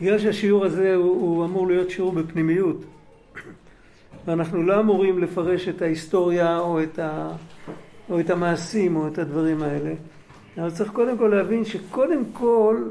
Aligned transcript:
בגלל 0.00 0.18
שהשיעור 0.18 0.64
הזה 0.64 0.94
הוא, 0.94 1.20
הוא 1.20 1.44
אמור 1.44 1.66
להיות 1.66 1.90
שיעור 1.90 2.12
בפנימיות, 2.12 2.76
ואנחנו 4.26 4.62
לא 4.62 4.80
אמורים 4.80 5.22
לפרש 5.22 5.68
את 5.68 5.82
ההיסטוריה 5.82 6.58
או 6.58 6.82
את, 6.82 6.98
ה, 6.98 7.30
או 8.10 8.20
את 8.20 8.30
המעשים 8.30 8.96
או 8.96 9.08
את 9.08 9.18
הדברים 9.18 9.62
האלה, 9.62 9.94
אבל 10.58 10.70
צריך 10.70 10.90
קודם 10.90 11.18
כל 11.18 11.28
להבין 11.28 11.64
שקודם 11.64 12.22
כל 12.32 12.82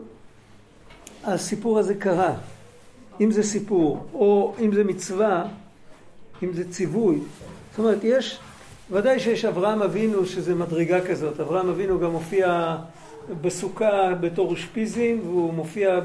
הסיפור 1.24 1.80
הזה 1.80 1.96
קרה. 1.96 2.34
אם 3.22 3.32
זה 3.32 3.44
סיפור, 3.44 4.06
או 4.14 4.56
אם 4.60 4.74
זה 4.74 4.84
מצווה, 4.84 5.46
אם 6.44 6.54
זה 6.54 6.72
ציווי. 6.72 7.20
זאת 7.72 7.80
אומרת, 7.80 8.04
יש, 8.04 8.40
ודאי 8.92 9.20
שיש 9.20 9.46
אברהם 9.46 9.82
אבינו 9.82 10.26
שזה 10.26 10.56
מדרגה 10.56 11.08
כזאת. 11.08 11.40
אברהם 11.40 11.70
אבינו 11.70 12.00
גם 12.00 12.12
מופיע 12.12 12.76
בסוכה 13.42 14.14
בתור 14.20 14.50
אושפיזין, 14.50 15.20
והוא 15.20 15.54
מופיע 15.54 16.00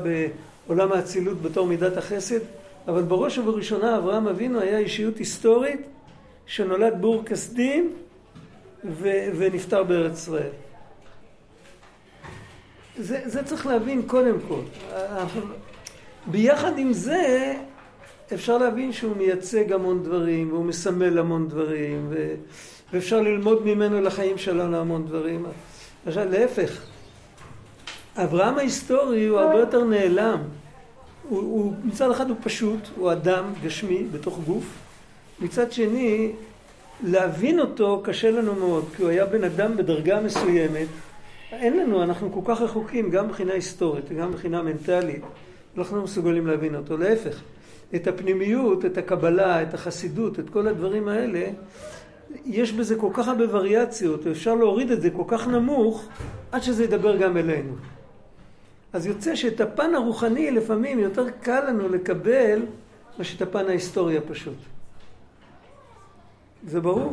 בעולם 0.66 0.92
האצילות 0.92 1.42
בתור 1.42 1.66
מידת 1.66 1.96
החסד, 1.96 2.40
אבל 2.88 3.02
בראש 3.02 3.38
ובראשונה 3.38 3.98
אברהם 3.98 4.28
אבינו 4.28 4.60
היה 4.60 4.78
אישיות 4.78 5.18
היסטורית 5.18 5.80
שנולד 6.46 6.94
בור 7.00 7.24
כסדים 7.24 7.92
ונפטר 9.36 9.82
בארץ 9.82 10.18
ישראל. 10.18 10.50
זה, 12.98 13.20
זה 13.24 13.42
צריך 13.42 13.66
להבין 13.66 14.02
קודם 14.06 14.36
כל. 14.48 14.60
ביחד 16.26 16.78
עם 16.78 16.92
זה 16.92 17.54
אפשר 18.34 18.58
להבין 18.58 18.92
שהוא 18.92 19.16
מייצג 19.16 19.72
המון 19.72 20.02
דברים 20.02 20.52
והוא 20.52 20.64
מסמל 20.64 21.18
המון 21.18 21.48
דברים 21.48 22.06
ו... 22.10 22.34
ואפשר 22.92 23.20
ללמוד 23.20 23.66
ממנו 23.66 24.00
לחיים 24.00 24.38
שלנו 24.38 24.76
המון 24.76 25.06
דברים. 25.06 25.46
עכשיו 26.06 26.30
להפך, 26.30 26.86
אברהם 28.24 28.58
ההיסטורי 28.58 29.26
הוא 29.26 29.38
הרבה 29.38 29.58
יותר 29.58 29.84
נעלם. 29.84 30.38
הוא, 31.28 31.40
הוא, 31.40 31.72
מצד 31.84 32.10
אחד 32.10 32.28
הוא 32.28 32.36
פשוט, 32.42 32.78
הוא 32.96 33.12
אדם 33.12 33.44
גשמי 33.62 34.04
בתוך 34.12 34.38
גוף, 34.46 34.64
מצד 35.40 35.72
שני 35.72 36.32
להבין 37.04 37.60
אותו 37.60 38.00
קשה 38.04 38.30
לנו 38.30 38.54
מאוד, 38.54 38.84
כי 38.96 39.02
הוא 39.02 39.10
היה 39.10 39.26
בן 39.26 39.44
אדם 39.44 39.76
בדרגה 39.76 40.20
מסוימת. 40.20 40.86
אין 41.52 41.78
לנו, 41.78 42.02
אנחנו 42.02 42.32
כל 42.32 42.40
כך 42.44 42.60
רחוקים 42.60 43.10
גם 43.10 43.26
מבחינה 43.26 43.52
היסטורית 43.52 44.04
וגם 44.08 44.30
מבחינה 44.30 44.62
מנטלית. 44.62 45.22
אנחנו 45.78 45.96
לא 45.96 46.02
מסוגלים 46.02 46.46
להבין 46.46 46.74
אותו. 46.74 46.96
להפך, 46.96 47.40
את 47.94 48.06
הפנימיות, 48.06 48.84
את 48.84 48.98
הקבלה, 48.98 49.62
את 49.62 49.74
החסידות, 49.74 50.38
את 50.38 50.50
כל 50.50 50.68
הדברים 50.68 51.08
האלה, 51.08 51.46
יש 52.46 52.72
בזה 52.72 52.96
כל 52.96 53.10
כך 53.12 53.28
הרבה 53.28 53.44
וריאציות, 53.50 54.26
אפשר 54.26 54.54
להוריד 54.54 54.90
את 54.90 55.02
זה 55.02 55.10
כל 55.10 55.24
כך 55.26 55.48
נמוך, 55.48 56.08
עד 56.52 56.62
שזה 56.62 56.84
ידבר 56.84 57.16
גם 57.16 57.36
אלינו. 57.36 57.72
אז 58.92 59.06
יוצא 59.06 59.34
שאת 59.36 59.60
הפן 59.60 59.94
הרוחני 59.94 60.50
לפעמים 60.50 60.98
יותר 60.98 61.30
קל 61.30 61.68
לנו 61.68 61.88
לקבל 61.88 62.62
מאשר 63.18 63.36
את 63.36 63.42
הפן 63.42 63.66
ההיסטורי 63.68 64.18
הפשוט. 64.18 64.56
זה 66.66 66.80
ברור, 66.80 67.12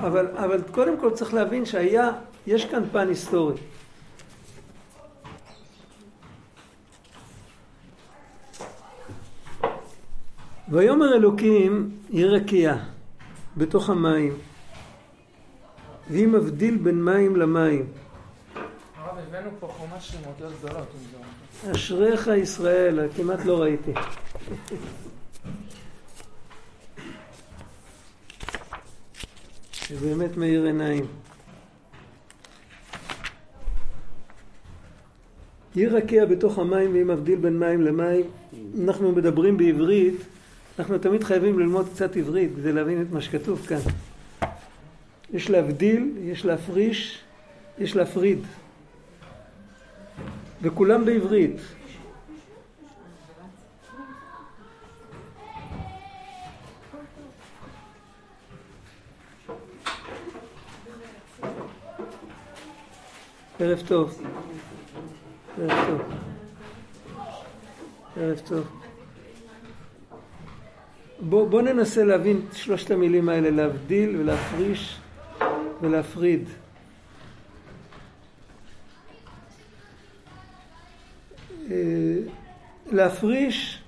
אבל, 0.00 0.26
אבל 0.36 0.62
קודם 0.70 1.00
כל 1.00 1.10
צריך 1.10 1.34
להבין 1.34 1.64
שהיה, 1.64 2.12
יש 2.46 2.64
כאן 2.64 2.82
פן 2.92 3.08
היסטורי. 3.08 3.54
ויאמר 10.68 11.14
אלוקים 11.14 11.90
יהיה 12.10 12.26
רקיע 12.26 12.76
בתוך 13.56 13.90
המים 13.90 14.32
והיא 16.10 16.28
מבדיל 16.28 16.76
בין 16.76 17.04
מים 17.04 17.36
למים. 17.36 17.86
הבאנו 19.28 19.50
פה 19.60 19.66
חומש 19.66 20.14
עם 20.14 20.20
אותיות 20.26 20.52
גדולות. 20.58 20.88
אשריך 21.70 22.30
ישראל, 22.42 23.08
כמעט 23.16 23.44
לא 23.44 23.62
ראיתי. 23.62 23.92
זה 29.88 29.96
באמת 30.00 30.36
מאיר 30.36 30.64
עיניים. 30.64 31.06
יהיה 35.76 35.90
רקיע 35.90 36.24
בתוך 36.24 36.58
המים 36.58 36.92
והיא 36.92 37.04
מבדיל 37.04 37.38
בין 37.38 37.58
מים 37.58 37.82
למים. 37.82 38.24
אנחנו 38.82 39.12
מדברים 39.12 39.56
בעברית 39.56 40.16
אנחנו 40.78 40.98
תמיד 40.98 41.24
חייבים 41.24 41.58
ללמוד 41.58 41.88
קצת 41.94 42.16
עברית 42.16 42.50
כדי 42.56 42.72
להבין 42.72 43.02
את 43.02 43.06
מה 43.12 43.20
שכתוב 43.20 43.66
כאן. 43.66 43.78
יש 45.32 45.50
להבדיל, 45.50 46.12
יש 46.22 46.44
להפריש, 46.44 47.20
יש 47.78 47.96
להפריד. 47.96 48.38
וכולם 50.62 51.04
בעברית. 51.04 51.56
ערב 63.60 63.82
טוב. 63.88 64.22
ערב 65.58 65.86
טוב. 65.86 66.00
ערב 68.16 68.40
טוב. 68.48 68.66
בוא, 71.20 71.48
בוא 71.48 71.62
ננסה 71.62 72.04
להבין 72.04 72.40
את 72.48 72.54
שלושת 72.54 72.90
המילים 72.90 73.28
האלה, 73.28 73.50
להבדיל 73.50 74.16
ולהפריש 74.16 74.98
ולהפריד. 75.80 76.48
להפריש 82.92 83.82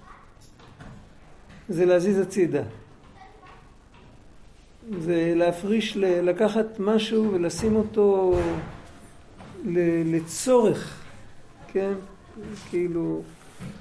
זה 1.69 1.87
להזיז 1.87 2.19
הצידה. 2.19 2.63
זה 5.01 5.33
להפריש, 5.37 5.97
לקחת 5.97 6.67
משהו 6.79 7.33
ולשים 7.33 7.77
אותו 7.77 8.39
לצורך, 10.05 11.01
כן? 11.73 11.93
כאילו, 12.71 13.23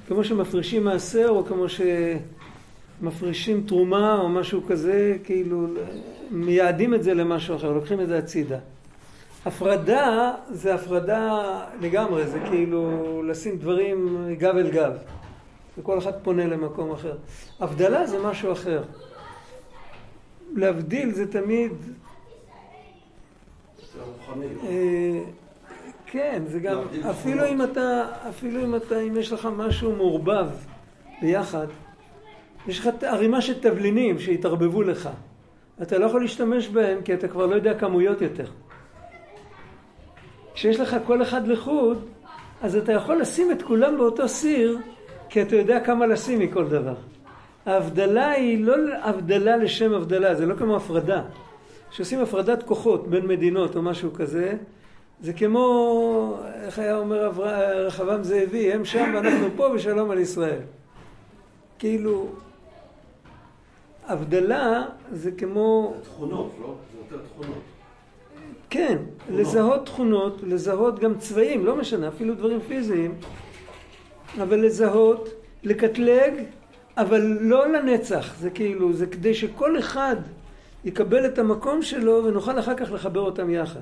כמו 0.07 0.23
שמפרישים 0.23 0.83
מעשר 0.83 1.27
או 1.29 1.45
כמו 1.45 1.69
ש... 1.69 1.81
מפרישים 3.01 3.63
תרומה 3.67 4.19
או 4.19 4.29
משהו 4.29 4.61
כזה, 4.67 5.17
כאילו 5.23 5.67
מייעדים 6.31 6.93
את 6.93 7.03
זה 7.03 7.13
למשהו 7.13 7.55
אחר, 7.55 7.71
לוקחים 7.71 8.01
את 8.01 8.07
זה 8.07 8.17
הצידה. 8.17 8.59
הפרדה 9.47 10.33
זה 10.49 10.75
הפרדה 10.75 11.59
לגמרי, 11.81 12.27
זה 12.27 12.39
כאילו 12.49 13.23
לשים 13.23 13.57
דברים 13.57 14.27
גב 14.37 14.55
אל 14.55 14.69
גב. 14.69 14.93
וכל 15.77 15.97
אחד 15.97 16.11
פונה 16.23 16.47
למקום 16.47 16.91
אחר. 16.91 17.17
הבדלה 17.59 18.07
זה 18.07 18.19
משהו 18.19 18.51
אחר. 18.51 18.83
להבדיל 20.55 21.11
זה 21.11 21.31
תמיד... 21.31 21.71
אה, 24.63 25.19
כן, 26.05 26.43
זה 26.47 26.59
גם, 26.59 26.77
אפילו 27.09 27.47
אם 27.47 27.61
אתה, 27.61 28.05
אפילו 28.29 28.63
אם 28.63 28.75
אתה, 28.75 28.99
אם 28.99 29.17
יש 29.17 29.31
לך 29.31 29.47
משהו 29.57 29.95
מעורבב 29.95 30.49
ביחד, 31.21 31.67
יש 32.67 32.79
לך 32.79 32.89
ערימה 33.01 33.41
של 33.41 33.61
תבלינים 33.61 34.19
שהתערבבו 34.19 34.81
לך. 34.83 35.09
אתה 35.81 35.97
לא 35.97 36.05
יכול 36.05 36.21
להשתמש 36.21 36.67
בהם 36.67 37.01
כי 37.01 37.13
אתה 37.13 37.27
כבר 37.27 37.45
לא 37.45 37.55
יודע 37.55 37.79
כמויות 37.79 38.21
יותר. 38.21 38.45
כשיש 40.57 40.79
לך 40.79 40.95
כל 41.05 41.21
אחד 41.21 41.47
לחוד, 41.47 42.05
אז 42.61 42.75
אתה 42.75 42.91
יכול 42.91 43.21
לשים 43.21 43.51
את 43.51 43.61
כולם 43.61 43.97
באותו 43.97 44.27
סיר, 44.27 44.77
כי 45.29 45.41
אתה 45.41 45.55
יודע 45.55 45.79
כמה 45.79 46.07
לשים 46.07 46.39
מכל 46.39 46.67
דבר. 46.67 46.95
ההבדלה 47.65 48.29
היא 48.29 48.65
לא 48.65 48.75
הבדלה 49.01 49.57
לשם 49.57 49.93
הבדלה, 49.93 50.35
זה 50.35 50.45
לא 50.45 50.55
כמו 50.55 50.75
הפרדה. 50.75 51.21
כשעושים 51.89 52.19
הפרדת 52.19 52.63
כוחות 52.63 53.07
בין 53.07 53.27
מדינות 53.27 53.75
או 53.75 53.81
משהו 53.81 54.13
כזה, 54.13 54.53
זה 55.21 55.33
כמו, 55.33 56.39
איך 56.63 56.79
היה 56.79 56.97
אומר 56.97 57.29
רחבעם 57.87 58.23
זאבי, 58.23 58.73
הם 58.73 58.85
שם 58.85 59.11
ואנחנו 59.15 59.47
פה 59.55 59.67
ושלום 59.75 60.11
על 60.11 60.19
ישראל. 60.19 60.61
כאילו, 61.79 62.27
הבדלה 64.07 64.83
זה 65.11 65.31
כמו... 65.31 65.93
תכונות, 66.03 66.51
לא? 66.61 66.75
זה 66.93 67.15
יותר 67.15 67.25
תכונות. 67.25 67.76
כן, 68.69 68.97
תכונות. 69.17 69.39
לזהות 69.39 69.85
תכונות, 69.85 70.41
לזהות 70.43 70.99
גם 70.99 71.17
צבעים, 71.17 71.65
לא 71.65 71.75
משנה, 71.75 72.07
אפילו 72.07 72.35
דברים 72.35 72.59
פיזיים, 72.67 73.13
אבל 74.41 74.65
לזהות, 74.65 75.29
לקטלג, 75.63 76.33
אבל 76.97 77.21
לא 77.41 77.67
לנצח, 77.67 78.35
זה 78.39 78.49
כאילו, 78.49 78.93
זה 78.93 79.05
כדי 79.05 79.33
שכל 79.33 79.79
אחד 79.79 80.15
יקבל 80.85 81.25
את 81.25 81.39
המקום 81.39 81.81
שלו 81.81 82.23
ונוכל 82.25 82.59
אחר 82.59 82.75
כך 82.75 82.91
לחבר 82.91 83.21
אותם 83.21 83.49
יחד. 83.49 83.79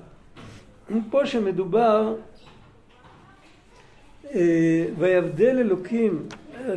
פה 1.09 1.25
שמדובר, 1.25 2.15
אה, 4.33 4.85
ויבדל 4.99 5.57
אלוקים, 5.59 6.25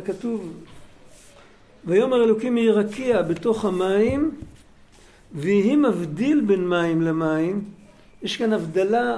כתוב 0.05 0.53
ויאמר 1.85 2.23
אלוקים 2.23 2.57
יהי 2.57 2.71
רקיע 2.71 3.21
בתוך 3.21 3.65
המים 3.65 4.31
ויהי 5.33 5.75
מבדיל 5.75 6.41
בין 6.41 6.67
מים 6.67 7.01
למים 7.01 7.63
יש 8.23 8.37
כאן 8.37 8.53
הבדלה, 8.53 9.17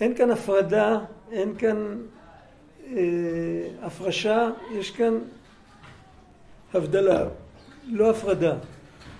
אין 0.00 0.14
כאן 0.14 0.30
הפרדה, 0.30 0.98
אין 1.32 1.54
כאן 1.58 1.96
הפרשה, 3.82 4.50
יש 4.72 4.90
כאן 4.90 5.18
הבדלה, 6.74 7.24
לא 7.86 8.10
הפרדה. 8.10 8.54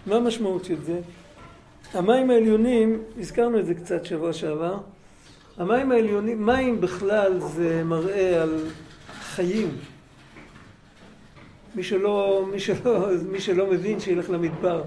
מה 0.07 0.17
המשמעות 0.17 0.65
של 0.65 0.83
זה? 0.83 1.01
המים 1.95 2.31
העליונים, 2.31 3.03
הזכרנו 3.19 3.59
את 3.59 3.67
זה 3.67 3.75
קצת 3.75 4.05
שבוע 4.05 4.33
שעבר, 4.33 4.79
המים 5.57 5.93
העליונים, 5.93 6.47
מים 6.47 6.81
בכלל 6.81 7.41
זה 7.41 7.85
מראה 7.85 8.43
על 8.43 8.65
חיים. 9.21 9.69
מי 11.75 11.83
שלא, 11.83 12.47
מי 12.51 12.61
שלא, 12.61 13.09
מי 13.29 13.41
שלא 13.41 13.67
מבין 13.71 14.01
שילך 14.01 14.31
למדבר. 14.31 14.83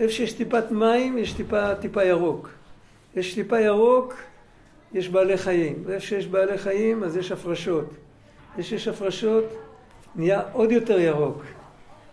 איפה 0.00 0.12
שיש 0.12 0.32
טיפת 0.32 0.70
מים 0.70 1.18
יש 1.18 1.32
טיפה, 1.32 1.74
טיפה 1.74 2.04
ירוק. 2.04 2.57
יש 3.16 3.34
טיפה 3.34 3.60
ירוק, 3.60 4.14
יש 4.92 5.08
בעלי 5.08 5.38
חיים. 5.38 5.82
ואיפה 5.84 6.06
שיש 6.06 6.26
בעלי 6.26 6.58
חיים 6.58 7.04
אז 7.04 7.16
יש 7.16 7.32
הפרשות. 7.32 7.90
איפה 8.50 8.62
שיש 8.68 8.88
הפרשות 8.88 9.44
נהיה 10.16 10.42
עוד 10.52 10.72
יותר 10.72 10.98
ירוק. 10.98 11.42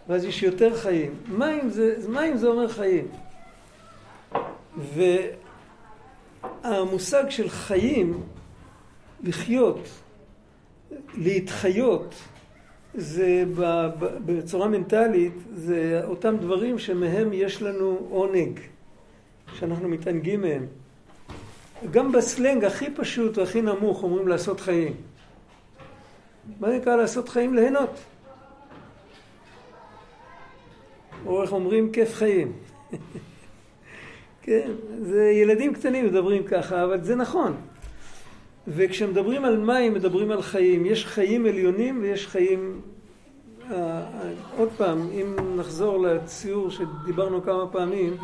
ואז 0.07 0.25
יש 0.25 0.43
יותר 0.43 0.75
חיים. 0.75 1.11
מים 1.27 1.69
זה, 1.69 1.95
מים 2.09 2.37
זה 2.37 2.47
אומר 2.47 2.67
חיים. 2.67 3.07
והמושג 6.63 7.29
של 7.29 7.49
חיים, 7.49 8.23
לחיות, 9.23 9.87
להתחיות, 11.17 12.15
זה 12.93 13.43
בצורה 14.25 14.67
מנטלית, 14.67 15.33
זה 15.53 16.01
אותם 16.03 16.37
דברים 16.37 16.79
שמהם 16.79 17.33
יש 17.33 17.61
לנו 17.61 18.07
עונג, 18.09 18.59
שאנחנו 19.53 19.89
מתענגים 19.89 20.41
מהם. 20.41 20.65
גם 21.91 22.11
בסלנג 22.11 22.65
הכי 22.65 22.91
פשוט 22.91 23.37
והכי 23.37 23.61
נמוך 23.61 24.03
אומרים 24.03 24.27
לעשות 24.27 24.59
חיים. 24.59 24.93
מה 26.59 26.69
נקרא 26.69 26.95
לעשות 26.95 27.29
חיים? 27.29 27.53
ליהנות. 27.53 27.99
או 31.25 31.41
איך 31.41 31.51
אומרים? 31.51 31.91
כיף 31.91 32.13
חיים. 32.13 32.53
כן, 34.43 34.71
זה 35.01 35.31
ילדים 35.31 35.73
קטנים 35.73 36.05
מדברים 36.05 36.43
ככה, 36.43 36.83
אבל 36.83 37.03
זה 37.03 37.15
נכון. 37.15 37.55
וכשמדברים 38.67 39.45
על 39.45 39.57
מים 39.57 39.93
מדברים 39.93 40.31
על 40.31 40.41
חיים. 40.41 40.85
יש 40.85 41.05
חיים 41.05 41.45
עליונים 41.45 41.99
ויש 42.01 42.27
חיים... 42.27 42.81
אה, 43.71 43.77
אה, 43.77 44.03
עוד 44.57 44.69
פעם, 44.77 45.09
אם 45.11 45.35
נחזור 45.57 46.01
לציור 46.01 46.69
שדיברנו 46.71 47.43
כמה 47.43 47.67
פעמים, 47.67 48.17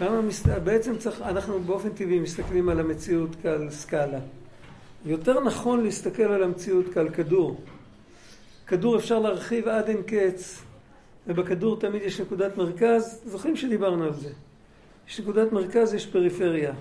למה 0.00 0.22
מס... 0.22 0.46
בעצם 0.46 0.96
צריך, 0.96 1.22
אנחנו 1.22 1.60
באופן 1.60 1.88
טבעי 1.88 2.18
מסתכלים 2.18 2.68
על 2.68 2.80
המציאות 2.80 3.30
כעל 3.42 3.70
סקאלה. 3.70 4.18
יותר 5.06 5.40
נכון 5.40 5.84
להסתכל 5.84 6.22
על 6.22 6.42
המציאות 6.42 6.86
כעל 6.94 7.08
כדור. 7.08 7.60
כדור 8.66 8.96
אפשר 8.96 9.18
להרחיב 9.18 9.68
עד 9.68 9.88
אין 9.88 10.02
קץ, 10.02 10.62
ובכדור 11.26 11.80
תמיד 11.80 12.02
יש 12.02 12.20
נקודת 12.20 12.56
מרכז. 12.56 13.20
זוכרים 13.24 13.56
שדיברנו 13.56 14.04
על 14.04 14.14
זה. 14.14 14.30
יש 15.08 15.20
נקודת 15.20 15.52
מרכז, 15.52 15.94
יש 15.94 16.06
פריפריה. 16.06 16.72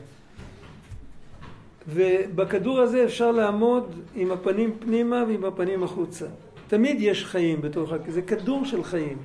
ובכדור 1.88 2.80
הזה 2.80 3.04
אפשר 3.04 3.32
לעמוד 3.32 3.92
עם 4.16 4.32
הפנים 4.32 4.76
פנימה 4.80 5.24
ועם 5.28 5.46
הפנים 5.46 5.84
החוצה. 5.84 6.26
תמיד 6.68 6.98
יש 7.00 7.26
חיים 7.26 7.62
בתוך, 7.62 7.90
זה 8.08 8.22
כדור 8.22 8.66
של 8.66 8.84
חיים, 8.84 9.18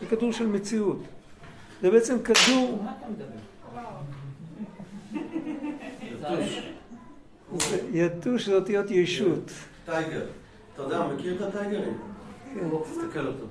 זה 0.00 0.06
כדור 0.06 0.32
של 0.32 0.46
מציאות. 0.46 1.02
זה 1.82 1.90
בעצם 1.90 2.16
כדור... 2.22 2.84
יתוש 7.92 8.48
זה 8.48 8.54
אותיות 8.54 8.90
ישות. 8.90 9.50
טייגר. 9.86 10.26
אתה 10.74 10.82
יודע, 10.82 11.06
מכיר 11.06 11.36
את 11.36 11.54
הטייגרים? 11.54 11.98
כן. 12.54 12.68
תסתכל 12.84 13.26
אותו. 13.26 13.44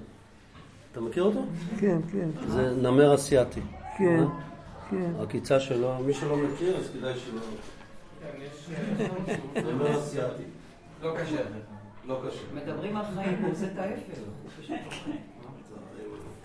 אתה 0.92 1.02
מכיר 1.02 1.24
אותו? 1.24 1.46
כן, 1.80 2.00
כן. 2.12 2.30
זה 2.48 2.72
נמר 2.82 3.16
אסיאתי. 3.16 3.62
כן, 3.98 4.20
אה? 4.20 4.26
כן. 4.90 5.12
הקיצה 5.20 5.60
שלו, 5.60 6.00
מי 6.06 6.14
שלא 6.14 6.38
מכיר 6.38 6.78
אז 6.78 6.90
כדאי 6.94 7.14
שלא... 7.20 7.42
נמר 9.72 10.00
אסיאתי. 10.00 10.44
לא 11.02 11.16
קשה. 11.22 11.42
לא 12.06 12.22
קשה. 12.28 12.42
מדברים 12.54 12.98
על 12.98 13.06
חיים, 13.16 13.44
הוא 13.44 13.52
עושה 13.52 13.66
את 13.66 13.78
ההפך. 13.78 14.20
תקף 14.58 14.80
אותי, 14.86 15.08
אני... 15.08 15.18
שולל 15.48 16.20
חיים. 16.30 16.39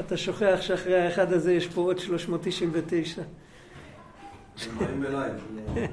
אתה 0.00 0.16
שוכח 0.16 0.58
שאחרי 0.60 1.00
האחד 1.00 1.32
הזה 1.32 1.52
יש 1.52 1.66
פה 1.66 1.80
עוד 1.80 1.98
399. 1.98 3.22
הם 3.22 4.78
באים 4.78 5.04
אליי. 5.04 5.30
לא- 5.30 5.82
לא. 5.82 5.86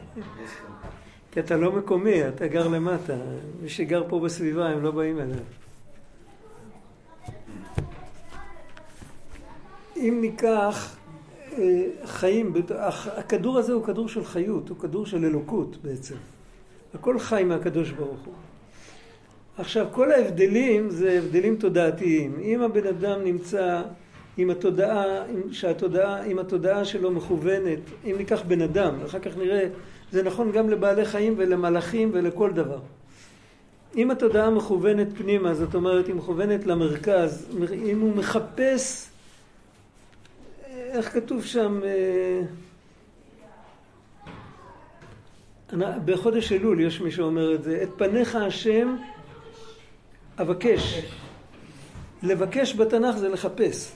כי 1.31 1.39
אתה 1.39 1.57
לא 1.57 1.71
מקומי, 1.71 2.27
אתה 2.27 2.48
גר 2.48 2.68
למטה. 2.68 3.15
מי 3.62 3.69
שגר 3.69 4.04
פה 4.09 4.19
בסביבה, 4.19 4.69
הם 4.69 4.83
לא 4.83 4.92
באים 4.92 5.19
אליו. 5.19 5.38
אם 9.95 10.18
ניקח 10.21 10.95
אה, 11.57 11.83
חיים, 12.06 12.54
הכדור 13.18 13.57
הזה 13.57 13.74
הוא 13.74 13.83
כדור 13.86 14.07
של 14.09 14.25
חיות, 14.25 14.69
הוא 14.69 14.77
כדור 14.77 15.06
של 15.06 15.25
אלוקות 15.25 15.77
בעצם. 15.81 16.15
הכל 16.94 17.19
חי 17.19 17.44
מהקדוש 17.44 17.92
ברוך 17.92 18.19
הוא. 18.25 18.33
עכשיו, 19.57 19.88
כל 19.92 20.12
ההבדלים 20.12 20.89
זה 20.89 21.19
הבדלים 21.24 21.56
תודעתיים. 21.56 22.39
אם 22.42 22.62
הבן 22.62 22.88
אדם 22.88 23.24
נמצא 23.24 23.81
עם 24.38 24.50
התודעה, 24.50 25.04
שהתודעה, 25.51 26.25
אם 26.25 26.39
התודעה 26.39 26.86
שלו 26.86 27.12
מכוונת, 27.12 27.80
אם 28.06 28.15
ניקח 28.18 28.42
בן 28.48 28.62
אדם, 28.62 28.95
אחר 29.06 29.19
כך 29.19 29.38
נראה, 29.38 29.68
זה 30.12 30.24
נכון 30.24 30.51
גם 30.51 30.69
לבעלי 30.69 31.06
חיים 31.06 31.33
ולמלאכים 31.38 32.09
ולכל 32.13 32.51
דבר. 32.51 32.80
אם 33.95 34.12
התודעה 34.12 34.50
מכוונת 34.50 35.07
פנימה, 35.18 35.54
זאת 35.54 35.75
אומרת, 35.75 36.07
היא 36.07 36.15
מכוונת 36.15 36.65
למרכז, 36.65 37.48
אם 37.74 38.00
הוא 38.00 38.15
מחפש, 38.15 39.09
איך 40.75 41.13
כתוב 41.13 41.45
שם, 41.45 41.80
אה, 41.83 42.42
בחודש 46.06 46.51
אלול 46.51 46.80
יש 46.80 47.01
מי 47.01 47.12
שאומר 47.12 47.56
את 47.56 47.63
זה, 47.63 47.83
את 47.83 47.89
פניך 47.98 48.36
השם 48.36 48.95
אבקש. 50.42 51.06
לבקש 52.24 52.75
בתנ"ך 52.75 53.18
זה 53.18 53.30
לחפש. 53.30 53.92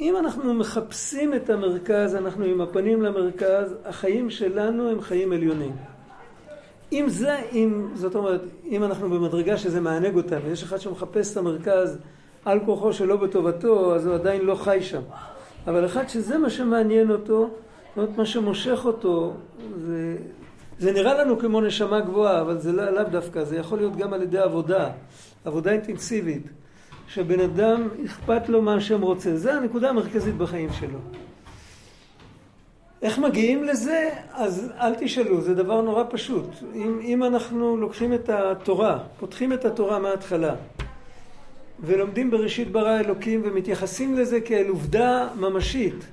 אם 0.00 0.16
אנחנו 0.16 0.54
מחפשים 0.54 1.34
את 1.34 1.50
המרכז, 1.50 2.14
אנחנו 2.14 2.44
עם 2.44 2.60
הפנים 2.60 3.02
למרכז, 3.02 3.74
החיים 3.84 4.30
שלנו 4.30 4.90
הם 4.90 5.00
חיים 5.00 5.32
עליונים. 5.32 5.72
אם 6.92 7.04
זה, 7.08 7.36
אם, 7.52 7.88
זאת 7.94 8.14
אומרת, 8.14 8.40
אם 8.64 8.84
אנחנו 8.84 9.10
במדרגה 9.10 9.56
שזה 9.56 9.80
מענג 9.80 10.16
אותנו, 10.16 10.50
יש 10.50 10.62
אחד 10.62 10.80
שמחפש 10.80 11.32
את 11.32 11.36
המרכז 11.36 11.98
על 12.44 12.60
כוחו 12.64 12.92
שלא 12.92 13.16
בטובתו, 13.16 13.94
אז 13.94 14.06
הוא 14.06 14.14
עדיין 14.14 14.42
לא 14.44 14.54
חי 14.54 14.78
שם. 14.82 15.00
אבל 15.66 15.86
אחד 15.86 16.08
שזה 16.08 16.38
מה 16.38 16.50
שמעניין 16.50 17.10
אותו, 17.10 17.50
זאת 17.50 17.96
אומרת, 17.96 18.18
מה 18.18 18.26
שמושך 18.26 18.80
אותו, 18.84 19.32
זה, 19.76 20.16
זה 20.78 20.92
נראה 20.92 21.14
לנו 21.14 21.38
כמו 21.38 21.60
נשמה 21.60 22.00
גבוהה, 22.00 22.40
אבל 22.40 22.58
זה 22.58 22.72
לא, 22.72 22.90
לאו 22.90 23.04
דווקא, 23.04 23.44
זה 23.44 23.56
יכול 23.56 23.78
להיות 23.78 23.96
גם 23.96 24.12
על 24.12 24.22
ידי 24.22 24.38
עבודה, 24.38 24.90
עבודה 25.44 25.72
אינטנסיבית. 25.72 26.42
שבן 27.08 27.40
אדם 27.40 27.88
אכפת 28.04 28.48
לו 28.48 28.62
מה 28.62 28.74
השם 28.74 29.02
רוצה. 29.02 29.36
זה 29.36 29.54
הנקודה 29.54 29.88
המרכזית 29.88 30.36
בחיים 30.36 30.72
שלו. 30.72 30.98
איך 33.02 33.18
מגיעים 33.18 33.64
לזה? 33.64 34.10
אז 34.32 34.72
אל 34.80 34.94
תשאלו, 34.94 35.40
זה 35.40 35.54
דבר 35.54 35.82
נורא 35.82 36.04
פשוט. 36.10 36.46
אם, 36.74 37.00
אם 37.02 37.24
אנחנו 37.24 37.76
לוקחים 37.76 38.14
את 38.14 38.28
התורה, 38.28 38.98
פותחים 39.18 39.52
את 39.52 39.64
התורה 39.64 39.98
מההתחלה, 39.98 40.54
ולומדים 41.80 42.30
בראשית 42.30 42.72
ברא 42.72 43.00
אלוקים 43.00 43.42
ומתייחסים 43.44 44.14
לזה 44.14 44.40
כאל 44.40 44.68
עובדה 44.68 45.28
ממשית. 45.36 46.06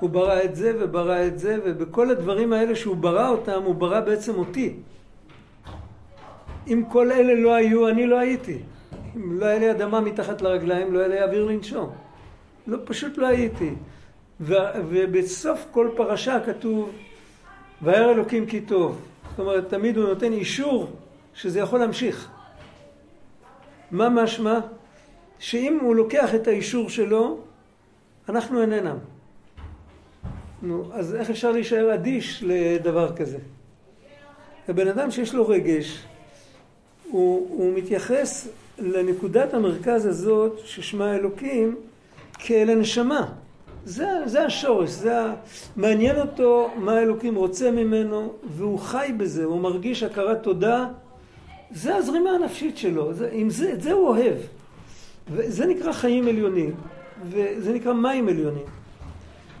הוא 0.00 0.10
ברא 0.10 0.42
את 0.42 0.56
זה 0.56 0.72
וברא 0.80 1.26
את 1.26 1.38
זה, 1.38 1.58
ובכל 1.64 2.10
הדברים 2.10 2.52
האלה 2.52 2.76
שהוא 2.76 2.96
ברא 2.96 3.28
אותם, 3.28 3.62
הוא 3.62 3.74
ברא 3.74 4.00
בעצם 4.00 4.34
אותי. 4.34 4.74
אם 6.66 6.82
כל 6.88 7.12
אלה 7.12 7.34
לא 7.34 7.54
היו, 7.54 7.88
אני 7.88 8.06
לא 8.06 8.18
הייתי. 8.18 8.58
אם 9.16 9.40
לא 9.40 9.46
היה 9.46 9.58
לי 9.58 9.70
אדמה 9.70 10.00
מתחת 10.00 10.42
לרגליים, 10.42 10.94
לא 10.94 10.98
היה 10.98 11.08
לי 11.08 11.22
אוויר 11.22 11.44
לנשום. 11.44 11.90
לא, 12.66 12.78
פשוט 12.84 13.18
לא 13.18 13.26
הייתי. 13.26 13.70
ו, 14.40 14.54
ובסוף 14.88 15.66
כל 15.70 15.90
פרשה 15.96 16.40
כתוב, 16.46 16.90
וירא 17.82 18.10
אלוקים 18.10 18.46
כי 18.46 18.60
טוב. 18.60 19.00
זאת 19.30 19.38
אומרת, 19.38 19.68
תמיד 19.68 19.96
הוא 19.96 20.08
נותן 20.08 20.32
אישור 20.32 20.90
שזה 21.34 21.60
יכול 21.60 21.78
להמשיך. 21.78 22.28
מה 23.90 24.08
משמע? 24.08 24.60
שאם 25.38 25.78
הוא 25.82 25.96
לוקח 25.96 26.34
את 26.34 26.48
האישור 26.48 26.90
שלו, 26.90 27.38
אנחנו 28.28 28.60
איננם. 28.60 28.96
נו, 30.64 30.90
אז 30.92 31.14
איך 31.14 31.30
אפשר 31.30 31.52
להישאר 31.52 31.94
אדיש 31.94 32.44
לדבר 32.46 33.16
כזה? 33.16 33.38
הבן 34.68 34.88
אדם 34.88 35.10
שיש 35.10 35.34
לו 35.34 35.48
רגש, 35.48 36.04
הוא, 37.10 37.48
הוא 37.50 37.78
מתייחס 37.78 38.48
לנקודת 38.78 39.54
המרכז 39.54 40.06
הזאת 40.06 40.58
ששמה 40.64 41.14
אלוקים 41.14 41.76
כאל 42.38 42.70
הנשמה. 42.70 43.32
זה, 43.84 44.06
זה 44.24 44.44
השורש, 44.44 44.90
זה 44.90 45.20
ה... 45.20 45.34
מעניין 45.76 46.16
אותו 46.16 46.70
מה 46.76 46.98
אלוקים 46.98 47.34
רוצה 47.34 47.70
ממנו, 47.70 48.32
והוא 48.56 48.78
חי 48.78 49.12
בזה, 49.16 49.44
הוא 49.44 49.60
מרגיש 49.60 50.02
הכרת 50.02 50.42
תודה, 50.42 50.86
זה 51.70 51.96
הזרימה 51.96 52.30
הנפשית 52.30 52.76
שלו, 52.76 53.14
זה, 53.14 53.28
עם 53.32 53.50
זה, 53.50 53.72
את 53.72 53.82
זה 53.82 53.92
הוא 53.92 54.08
אוהב. 54.08 54.36
וזה 55.30 55.66
נקרא 55.66 55.92
חיים 55.92 56.28
עליונים, 56.28 56.74
וזה 57.30 57.72
נקרא 57.72 57.92
מים 57.92 58.28
עליונים. 58.28 58.64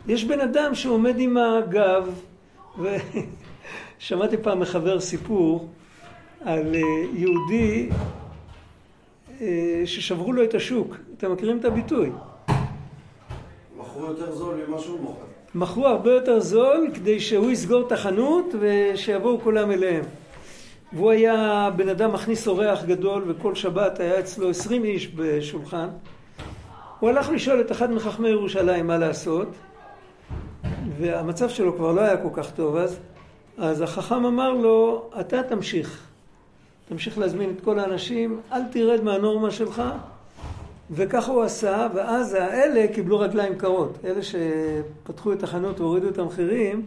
יש 0.08 0.24
בן 0.24 0.40
אדם 0.40 0.74
שעומד 0.74 1.18
עם 1.18 1.36
הגב, 1.36 2.20
ושמעתי 3.98 4.36
פעם 4.36 4.60
מחבר 4.60 5.00
סיפור 5.00 5.68
על 6.40 6.74
אה, 6.74 6.80
יהודי 7.12 7.88
אה, 9.40 9.82
ששברו 9.84 10.32
לו 10.32 10.44
את 10.44 10.54
השוק. 10.54 10.96
אתם 11.18 11.32
מכירים 11.32 11.58
את 11.58 11.64
הביטוי? 11.64 12.10
מכרו 13.78 14.06
יותר 14.06 14.32
זול 14.32 14.54
ממה 14.68 14.78
שהוא 14.78 15.00
מוכר. 15.00 15.20
מכרו 15.54 15.86
הרבה 15.86 16.12
יותר 16.12 16.40
זול 16.40 16.90
כדי 16.94 17.20
שהוא 17.20 17.50
יסגור 17.50 17.86
את 17.86 17.92
החנות 17.92 18.54
ושיבואו 18.60 19.40
כולם 19.40 19.70
אליהם. 19.70 20.04
והוא 20.92 21.10
היה 21.10 21.70
בן 21.76 21.88
אדם 21.88 22.12
מכניס 22.12 22.48
אורח 22.48 22.84
גדול 22.84 23.24
וכל 23.26 23.54
שבת 23.54 24.00
היה 24.00 24.20
אצלו 24.20 24.50
עשרים 24.50 24.84
איש 24.84 25.10
בשולחן. 25.16 25.88
הוא 27.00 27.10
הלך 27.10 27.30
לשאול 27.30 27.60
את 27.60 27.72
אחד 27.72 27.92
מחכמי 27.92 28.28
ירושלים 28.28 28.86
מה 28.86 28.98
לעשות 28.98 29.48
והמצב 30.98 31.48
שלו 31.48 31.76
כבר 31.76 31.92
לא 31.92 32.00
היה 32.00 32.16
כל 32.16 32.28
כך 32.32 32.50
טוב 32.50 32.76
אז, 32.76 32.98
אז 33.58 33.80
החכם 33.80 34.24
אמר 34.24 34.52
לו, 34.52 35.10
אתה 35.20 35.42
תמשיך. 35.42 36.06
תמשיך 36.88 37.18
להזמין 37.18 37.50
את 37.50 37.64
כל 37.64 37.78
האנשים, 37.78 38.40
אל 38.52 38.60
תרד 38.72 39.04
מהנורמה 39.04 39.50
שלך, 39.50 39.82
וככה 40.90 41.32
הוא 41.32 41.42
עשה, 41.42 41.88
ואז 41.94 42.34
האלה 42.34 42.86
קיבלו 42.94 43.18
רגליים 43.18 43.54
קרות. 43.54 43.98
אלה 44.04 44.20
שפתחו 44.22 45.32
את 45.32 45.42
החנות 45.42 45.80
והורידו 45.80 46.08
את 46.08 46.18
המחירים, 46.18 46.84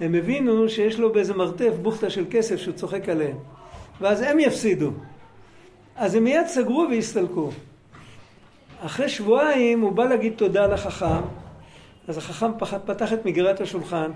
הם 0.00 0.14
הבינו 0.14 0.68
שיש 0.68 0.98
לו 0.98 1.12
באיזה 1.12 1.34
מרתף 1.34 1.72
בוכטה 1.82 2.10
של 2.10 2.24
כסף 2.30 2.56
שהוא 2.56 2.74
צוחק 2.74 3.08
עליהם. 3.08 3.36
ואז 4.00 4.22
הם 4.22 4.38
יפסידו. 4.40 4.90
אז 5.96 6.14
הם 6.14 6.24
מיד 6.24 6.46
סגרו 6.46 6.86
והסתלקו. 6.90 7.50
אחרי 8.80 9.08
שבועיים 9.08 9.80
הוא 9.80 9.92
בא 9.92 10.04
להגיד 10.04 10.32
תודה 10.36 10.66
לחכם, 10.66 11.22
אז 12.08 12.18
החכם 12.18 12.50
פתח 12.84 13.12
את 13.12 13.26
מגירת 13.26 13.60
השולחן, 13.60 14.10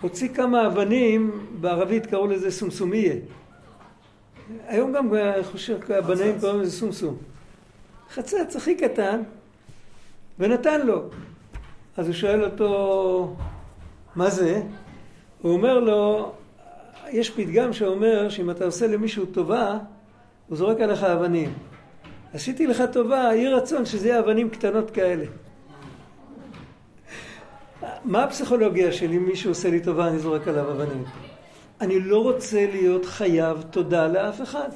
הוציא 0.00 0.28
כמה 0.28 0.66
אבנים, 0.66 1.46
בערבית 1.60 2.06
קראו 2.06 2.26
לזה 2.26 2.50
סומסומיה. 2.50 3.14
היום 4.66 4.92
גם, 4.92 5.12
חושב, 5.42 5.78
הבנאים 5.92 6.40
קוראים 6.40 6.60
לזה 6.60 6.72
סומסום. 6.72 7.16
חצץ 8.10 8.56
הכי 8.56 8.74
קטן, 8.74 9.22
ונתן 10.38 10.86
לו. 10.86 11.02
אז 11.96 12.06
הוא 12.06 12.14
שואל 12.14 12.44
אותו, 12.44 13.36
מה 14.16 14.30
זה? 14.30 14.62
הוא 15.42 15.52
אומר 15.52 15.80
לו, 15.80 16.32
יש 17.10 17.30
פתגם 17.30 17.72
שאומר 17.72 18.28
שאם 18.28 18.50
אתה 18.50 18.64
עושה 18.64 18.86
למישהו 18.86 19.26
טובה, 19.26 19.78
הוא 20.48 20.56
זורק 20.56 20.80
עליך 20.80 21.04
אבנים. 21.04 21.52
עשיתי 22.32 22.66
לך 22.66 22.82
טובה, 22.92 23.16
יהי 23.16 23.48
רצון 23.48 23.86
שזה 23.86 24.08
יהיה 24.08 24.20
אבנים 24.20 24.50
קטנות 24.50 24.90
כאלה. 24.90 25.24
מה 28.04 28.24
הפסיכולוגיה 28.24 28.92
של 28.92 29.12
אם 29.12 29.24
מישהו 29.24 29.50
עושה 29.50 29.70
לי 29.70 29.80
טובה, 29.80 30.08
אני 30.08 30.18
זורק 30.18 30.48
עליו 30.48 30.70
אבנים? 30.70 31.04
אני 31.80 32.00
לא 32.00 32.22
רוצה 32.22 32.66
להיות 32.66 33.04
חייב 33.04 33.62
תודה 33.70 34.06
לאף 34.06 34.42
אחד. 34.42 34.68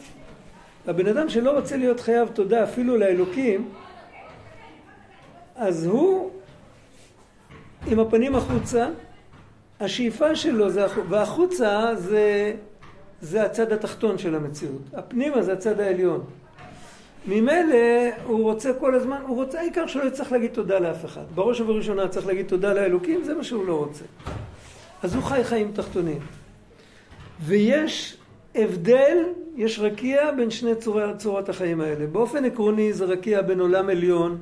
הבן 0.87 1.07
אדם 1.07 1.29
שלא 1.29 1.51
רוצה 1.51 1.77
להיות 1.77 2.01
חייב 2.01 2.29
תודה 2.29 2.65
אפילו 2.65 2.97
לאלוקים, 2.97 3.69
אז 5.57 5.87
הוא 5.87 6.31
עם 7.87 8.01
הפנים 8.01 8.37
החוצה, 8.37 8.89
השאיפה 9.81 10.37
שלו 10.37 10.71
זה, 10.71 10.87
והחוצה 11.09 11.95
זה, 11.95 12.55
זה 13.21 13.43
הצד 13.43 13.73
התחתון 13.73 14.19
של 14.19 14.35
המציאות. 14.35 14.83
הפנימה 14.93 15.43
זה 15.43 15.53
הצד 15.53 15.81
העליון. 15.81 16.25
ממילא 17.27 17.77
הוא 18.25 18.43
רוצה 18.43 18.73
כל 18.73 18.95
הזמן, 18.95 19.21
הוא 19.27 19.37
רוצה, 19.37 19.61
העיקר 19.61 19.87
שלא 19.87 20.03
יצטרך 20.03 20.33
להגיד 20.33 20.51
תודה 20.51 20.79
לאף 20.79 21.05
אחד. 21.05 21.25
בראש 21.35 21.61
ובראשונה 21.61 22.09
צריך 22.09 22.27
להגיד 22.27 22.47
תודה 22.47 22.75
לאלוקים, 22.75 23.25
זה 23.25 23.35
מה 23.35 23.45
שהוא 23.45 23.67
לא 23.67 23.77
רוצה. 23.77 24.05
אז 25.03 25.15
הוא 25.15 25.23
חי 25.23 25.45
חיים 25.45 25.73
תחתונים. 25.75 26.19
ויש 27.41 28.17
הבדל, 28.55 29.19
יש 29.57 29.79
רקיע 29.79 30.31
בין 30.31 30.51
שני 30.51 30.75
צורי, 30.75 31.05
צורות 31.17 31.49
החיים 31.49 31.81
האלה. 31.81 32.07
באופן 32.07 32.45
עקרוני 32.45 32.93
זה 32.93 33.05
רקיע 33.05 33.43
בין 33.43 33.61
עולם 33.61 33.89
עליון, 33.89 34.39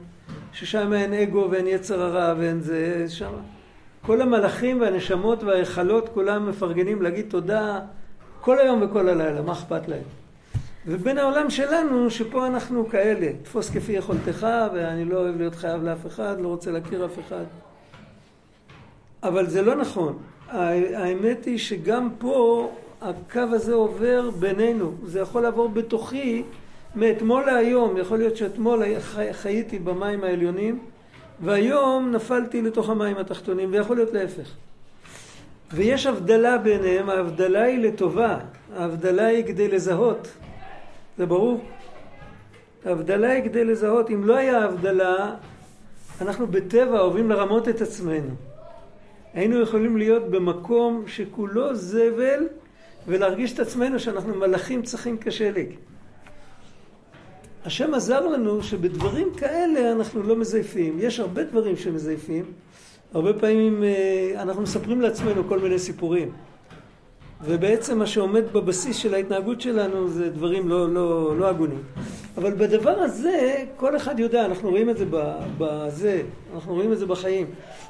ששם 0.52 0.92
אין 0.92 1.12
אגו 1.12 1.48
ואין 1.50 1.66
יצר 1.66 2.02
הרע 2.02 2.34
ואין 2.38 2.60
זה, 2.60 3.04
שם. 3.08 3.32
כל 4.02 4.20
המלאכים 4.20 4.80
והנשמות 4.80 5.42
וההיכלות 5.42 6.08
כולם 6.08 6.48
מפרגנים 6.48 7.02
להגיד 7.02 7.26
תודה 7.30 7.80
כל 8.40 8.58
היום 8.58 8.82
וכל 8.82 9.08
הלילה, 9.08 9.42
מה 9.42 9.52
אכפת 9.52 9.88
להם? 9.88 10.21
ובין 10.86 11.18
העולם 11.18 11.50
שלנו, 11.50 12.10
שפה 12.10 12.46
אנחנו 12.46 12.88
כאלה, 12.88 13.32
תפוס 13.42 13.70
כפי 13.70 13.92
יכולתך, 13.92 14.46
ואני 14.74 15.04
לא 15.04 15.18
אוהב 15.18 15.36
להיות 15.36 15.54
חייב 15.54 15.82
לאף 15.82 16.06
אחד, 16.06 16.40
לא 16.40 16.48
רוצה 16.48 16.70
להכיר 16.70 17.06
אף 17.06 17.18
אחד. 17.26 17.44
אבל 19.22 19.46
זה 19.46 19.62
לא 19.62 19.74
נכון. 19.74 20.18
האמת 20.48 21.44
היא 21.44 21.58
שגם 21.58 22.08
פה 22.18 22.70
הקו 23.00 23.40
הזה 23.40 23.74
עובר 23.74 24.30
בינינו, 24.30 24.92
זה 25.04 25.20
יכול 25.20 25.42
לעבור 25.42 25.68
בתוכי 25.68 26.42
מאתמול 26.96 27.44
להיום, 27.46 27.96
יכול 27.96 28.18
להיות 28.18 28.36
שאתמול 28.36 28.82
חייתי 29.32 29.78
במים 29.78 30.24
העליונים 30.24 30.78
והיום 31.40 32.10
נפלתי 32.12 32.62
לתוך 32.62 32.90
המים 32.90 33.18
התחתונים 33.18 33.72
ויכול 33.72 33.96
להיות 33.96 34.12
להפך. 34.12 34.48
ויש 35.72 36.06
הבדלה 36.06 36.58
ביניהם, 36.58 37.10
ההבדלה 37.10 37.62
היא 37.62 37.78
לטובה, 37.78 38.38
ההבדלה 38.76 39.26
היא 39.26 39.44
כדי 39.44 39.68
לזהות, 39.68 40.28
זה 41.18 41.26
ברור? 41.26 41.64
ההבדלה 42.84 43.30
היא 43.30 43.44
כדי 43.44 43.64
לזהות, 43.64 44.10
אם 44.10 44.24
לא 44.24 44.36
היה 44.36 44.64
הבדלה, 44.64 45.34
אנחנו 46.20 46.46
בטבע 46.46 47.00
אוהבים 47.00 47.30
לרמות 47.30 47.68
את 47.68 47.80
עצמנו. 47.80 48.34
היינו 49.34 49.60
יכולים 49.60 49.96
להיות 49.96 50.30
במקום 50.30 51.04
שכולו 51.06 51.74
זבל 51.74 52.48
ולהרגיש 53.06 53.52
את 53.54 53.60
עצמנו 53.60 54.00
שאנחנו 54.00 54.34
מלאכים 54.34 54.82
צחים 54.82 55.16
כשלג. 55.20 55.66
השם 57.64 57.94
עזר 57.94 58.26
לנו 58.26 58.62
שבדברים 58.62 59.34
כאלה 59.36 59.92
אנחנו 59.92 60.22
לא 60.22 60.36
מזייפים. 60.36 60.96
יש 60.98 61.20
הרבה 61.20 61.44
דברים 61.44 61.76
שמזייפים. 61.76 62.44
הרבה 63.14 63.32
פעמים 63.32 63.84
אה, 63.84 64.42
אנחנו 64.42 64.62
מספרים 64.62 65.00
לעצמנו 65.00 65.48
כל 65.48 65.58
מיני 65.58 65.78
סיפורים. 65.78 66.32
ובעצם 67.44 67.98
מה 67.98 68.06
שעומד 68.06 68.52
בבסיס 68.52 68.96
של 68.96 69.14
ההתנהגות 69.14 69.60
שלנו 69.60 70.08
זה 70.08 70.30
דברים 70.30 70.68
לא, 70.68 70.94
לא, 70.94 71.36
לא 71.38 71.48
הגונים. 71.48 71.82
אבל 72.36 72.54
בדבר 72.54 72.98
הזה, 72.98 73.64
כל 73.76 73.96
אחד 73.96 74.20
יודע, 74.20 74.44
אנחנו 74.44 74.70
רואים 74.70 74.90
את 74.90 74.96
זה 74.96 75.04
בזה, 75.58 76.22
אנחנו 76.54 76.74
רואים 76.74 76.92
את 76.92 76.98
זה 76.98 77.06
בחיים. 77.06 77.46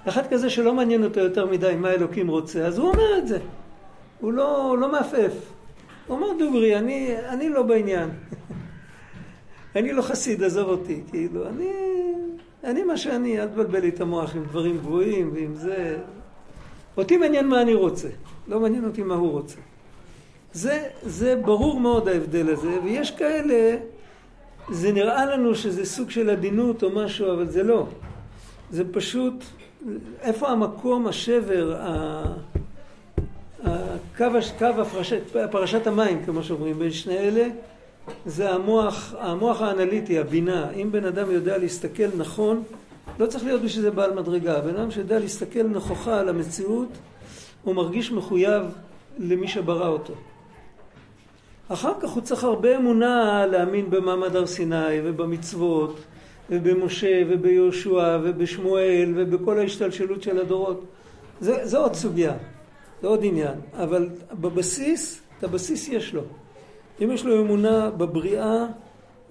אחד 0.08 0.22
כזה 0.30 0.50
שלא 0.50 0.74
מעניין 0.74 1.04
אותו 1.04 1.20
יותר 1.20 1.46
מדי 1.46 1.74
מה 1.78 1.90
אלוקים 1.90 2.28
רוצה, 2.28 2.66
אז 2.66 2.78
הוא 2.78 2.88
אומר 2.88 3.18
את 3.18 3.28
זה. 3.28 3.38
הוא 4.20 4.32
לא, 4.32 4.76
לא 4.80 4.92
מעפף. 4.92 5.32
הוא 6.06 6.16
אומר 6.16 6.26
דוגרי, 6.38 6.78
אני, 6.78 7.14
אני 7.28 7.48
לא 7.48 7.62
בעניין. 7.62 8.10
אני 9.76 9.92
לא 9.92 10.02
חסיד, 10.02 10.42
עזוב 10.42 10.68
אותי. 10.68 11.02
כאילו, 11.10 11.48
אני, 11.48 11.70
אני 12.64 12.84
מה 12.84 12.96
שאני, 12.96 13.40
אל 13.40 13.48
תבלבל 13.48 13.80
לי 13.80 13.88
את 13.88 14.00
המוח 14.00 14.36
עם 14.36 14.44
דברים 14.44 14.78
גבוהים 14.78 15.30
ועם 15.34 15.54
זה. 15.54 15.98
אותי 16.96 17.16
מעניין 17.16 17.48
מה 17.48 17.62
אני 17.62 17.74
רוצה, 17.74 18.08
לא 18.48 18.60
מעניין 18.60 18.84
אותי 18.84 19.02
מה 19.02 19.14
הוא 19.14 19.30
רוצה. 19.30 19.56
זה, 20.52 20.82
זה 21.02 21.36
ברור 21.36 21.80
מאוד 21.80 22.08
ההבדל 22.08 22.50
הזה, 22.50 22.80
ויש 22.84 23.10
כאלה, 23.10 23.76
זה 24.70 24.92
נראה 24.92 25.26
לנו 25.26 25.54
שזה 25.54 25.84
סוג 25.84 26.10
של 26.10 26.30
עדינות 26.30 26.82
או 26.82 26.90
משהו, 26.90 27.32
אבל 27.32 27.50
זה 27.50 27.62
לא. 27.62 27.86
זה 28.70 28.92
פשוט, 28.92 29.44
איפה 30.20 30.48
המקום, 30.48 31.06
השבר, 31.06 31.76
קו, 34.16 34.24
קו 34.58 34.64
הפרשת, 34.64 35.20
פרשת 35.50 35.86
המים, 35.86 36.24
כמו 36.24 36.42
שאומרים, 36.42 36.78
בין 36.78 36.90
שני 36.90 37.18
אלה, 37.18 37.48
זה 38.26 38.50
המוח, 38.50 39.14
המוח 39.18 39.62
האנליטי, 39.62 40.18
הבינה. 40.18 40.70
אם 40.70 40.92
בן 40.92 41.04
אדם 41.04 41.30
יודע 41.30 41.58
להסתכל 41.58 42.08
נכון, 42.16 42.62
לא 43.18 43.26
צריך 43.26 43.44
להיות 43.44 43.62
בשביל 43.62 43.82
זה 43.82 43.90
בעל 43.90 44.14
מדרגה. 44.14 44.60
בן 44.60 44.76
אדם 44.76 44.90
שיודע 44.90 45.18
להסתכל 45.18 45.62
נכוחה 45.62 46.20
על 46.20 46.28
המציאות, 46.28 46.88
הוא 47.64 47.74
מרגיש 47.74 48.12
מחויב 48.12 48.62
למי 49.18 49.48
שברא 49.48 49.88
אותו. 49.88 50.14
אחר 51.68 51.92
כך 52.00 52.10
הוא 52.10 52.22
צריך 52.22 52.44
הרבה 52.44 52.76
אמונה 52.76 53.46
להאמין 53.46 53.90
במעמד 53.90 54.36
הר 54.36 54.46
סיני 54.46 55.00
ובמצוות 55.04 55.96
ובמשה 56.50 57.22
וביהושע 57.28 58.18
ובשמואל 58.22 59.12
ובכל 59.16 59.58
ההשתלשלות 59.58 60.22
של 60.22 60.38
הדורות. 60.38 60.84
זה, 61.40 61.66
זה 61.66 61.78
עוד 61.78 61.94
סוגיה. 61.94 62.34
זה 63.02 63.08
עוד 63.08 63.20
עניין, 63.22 63.54
אבל 63.72 64.08
בבסיס, 64.40 65.22
את 65.38 65.44
הבסיס 65.44 65.88
יש 65.88 66.14
לו. 66.14 66.22
אם 67.02 67.10
יש 67.10 67.24
לו 67.24 67.40
אמונה 67.40 67.90
בבריאה, 67.90 68.66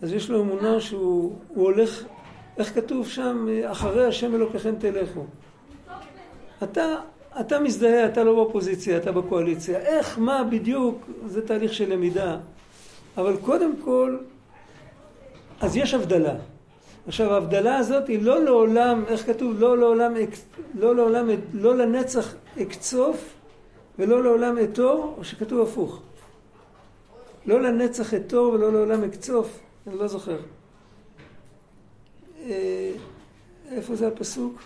אז 0.01 0.13
יש 0.13 0.29
לו 0.29 0.41
אמונה 0.41 0.81
שהוא 0.81 1.35
הולך, 1.47 2.03
איך 2.57 2.75
כתוב 2.75 3.07
שם, 3.07 3.47
אחרי 3.65 4.05
השם 4.05 4.35
אלוקיכם 4.35 4.75
תלכו. 4.79 5.25
אתה, 6.63 6.95
אתה 7.39 7.59
מזדהה, 7.59 8.05
אתה 8.05 8.23
לא 8.23 8.35
באופוזיציה, 8.35 8.97
אתה 8.97 9.11
בקואליציה. 9.11 9.79
איך, 9.79 10.19
מה 10.19 10.43
בדיוק, 10.43 11.05
זה 11.25 11.47
תהליך 11.47 11.73
של 11.73 11.93
למידה. 11.93 12.37
אבל 13.17 13.37
קודם 13.37 13.73
כל, 13.83 14.17
אז 15.61 15.77
יש 15.77 15.93
הבדלה. 15.93 16.35
עכשיו 17.07 17.33
ההבדלה 17.33 17.77
הזאת 17.77 18.07
היא 18.07 18.21
לא 18.21 18.43
לעולם, 18.43 19.03
איך 19.07 19.25
כתוב? 19.25 19.59
לא 19.59 19.77
לעולם, 19.77 20.13
לא 20.73 20.95
לעולם, 20.95 21.29
לא 21.53 21.77
לנצח 21.77 22.35
אקצוף 22.61 23.33
ולא 23.99 24.23
לעולם 24.23 24.55
אתור, 24.63 25.15
או 25.17 25.23
שכתוב 25.23 25.61
הפוך. 25.61 26.01
לא 27.45 27.61
לנצח 27.61 28.13
אתור 28.13 28.53
ולא 28.53 28.73
לעולם 28.73 29.03
אקצוף, 29.03 29.59
אני 29.87 29.97
לא 29.97 30.07
זוכר. 30.07 30.37
אה, 32.45 32.91
איפה 33.71 33.95
זה 33.95 34.07
הפסוק? 34.07 34.61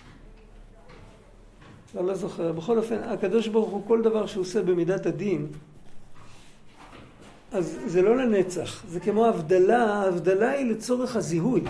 לא, 1.95 2.05
לא 2.05 2.13
זוכר. 2.13 2.51
בכל 2.51 2.77
אופן, 2.77 2.95
הקדוש 3.03 3.47
ברוך 3.47 3.69
הוא, 3.69 3.81
כל 3.87 4.01
דבר 4.01 4.25
שהוא 4.25 4.41
עושה 4.41 4.61
במידת 4.61 5.05
הדין, 5.05 5.47
אז 7.51 7.79
זה 7.85 8.01
לא 8.01 8.17
לנצח, 8.17 8.83
זה 8.87 8.99
כמו 8.99 9.25
הבדלה, 9.25 9.83
ההבדלה 9.83 10.49
היא 10.49 10.71
לצורך 10.71 11.15
הזיהוי, 11.15 11.61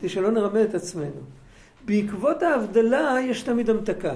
כדי 0.00 0.08
שלא 0.08 0.30
נרמה 0.30 0.62
את 0.62 0.74
עצמנו. 0.74 1.20
בעקבות 1.84 2.42
ההבדלה 2.42 3.16
יש 3.22 3.42
תמיד 3.42 3.70
המתקה. 3.70 4.14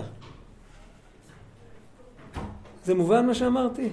זה 2.84 2.94
מובן 2.94 3.26
מה 3.26 3.34
שאמרתי? 3.34 3.88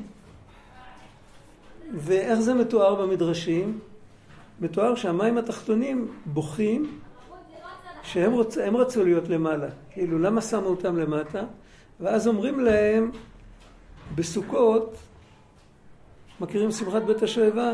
ואיך 1.94 2.39
זה 2.39 2.53
מתואר 2.53 2.96
במדרשים? 2.96 3.80
מתואר 4.62 4.96
שהמים 4.96 5.38
התחתונים 5.38 6.08
בוכים 6.25 7.00
שהם 8.12 8.32
רוצ, 8.32 8.58
רצו 8.58 9.03
להיות 9.03 9.30
למעלה. 9.30 9.68
כאילו, 9.91 10.20
למה 10.20 10.41
שמו 10.41 10.68
אותם 10.68 10.98
למטה? 10.98 11.44
ואז 12.00 12.27
אומרים 12.27 12.60
להם, 12.60 13.12
בסוכות, 14.15 14.96
מכירים 16.39 16.72
שמחת 16.72 17.01
בית 17.01 17.24
השואבה? 17.24 17.74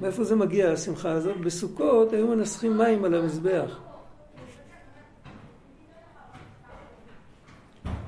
מאיפה 0.00 0.24
זה 0.24 0.36
מגיע 0.36 0.72
השמחה 0.72 1.10
הזאת? 1.10 1.36
בסוכות 1.40 2.12
היו 2.12 2.26
מנסחים 2.26 2.78
מים 2.78 3.04
על 3.04 3.14
המזבח. 3.14 3.78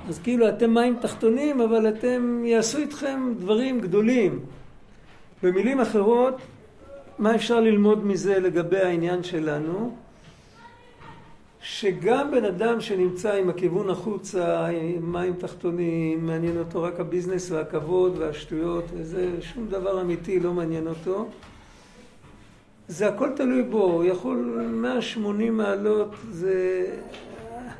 אז 0.08 0.18
כאילו 0.18 0.49
אתם 0.49 0.75
מים 0.75 0.97
תחתונים, 1.00 1.61
אבל 1.61 1.88
אתם 1.88 2.42
יעשו 2.47 2.78
איתכם 2.78 3.32
דברים 3.38 3.80
גדולים. 3.80 4.40
במילים 5.42 5.80
אחרות, 5.80 6.35
מה 7.18 7.35
אפשר 7.35 7.61
ללמוד 7.61 8.06
מזה 8.06 8.38
לגבי 8.38 8.80
העניין 8.80 9.23
שלנו? 9.23 9.97
שגם 11.60 12.30
בן 12.30 12.44
אדם 12.44 12.80
שנמצא 12.80 13.32
עם 13.32 13.50
הכיוון 13.50 13.90
החוצה, 13.90 14.66
עם 14.66 15.12
מים 15.12 15.32
תחתונים, 15.32 16.26
מעניין 16.26 16.58
אותו 16.58 16.82
רק 16.82 17.00
הביזנס 17.00 17.50
והכבוד 17.50 18.18
והשטויות 18.18 18.84
וזה, 18.92 19.30
שום 19.40 19.68
דבר 19.68 20.00
אמיתי 20.00 20.40
לא 20.40 20.52
מעניין 20.52 20.86
אותו. 20.86 21.28
זה 22.88 23.08
הכל 23.08 23.30
תלוי 23.36 23.62
בו, 23.62 23.82
הוא 23.82 24.04
יכול 24.04 24.66
180 24.70 25.56
מעלות, 25.56 26.14
זה... 26.30 26.86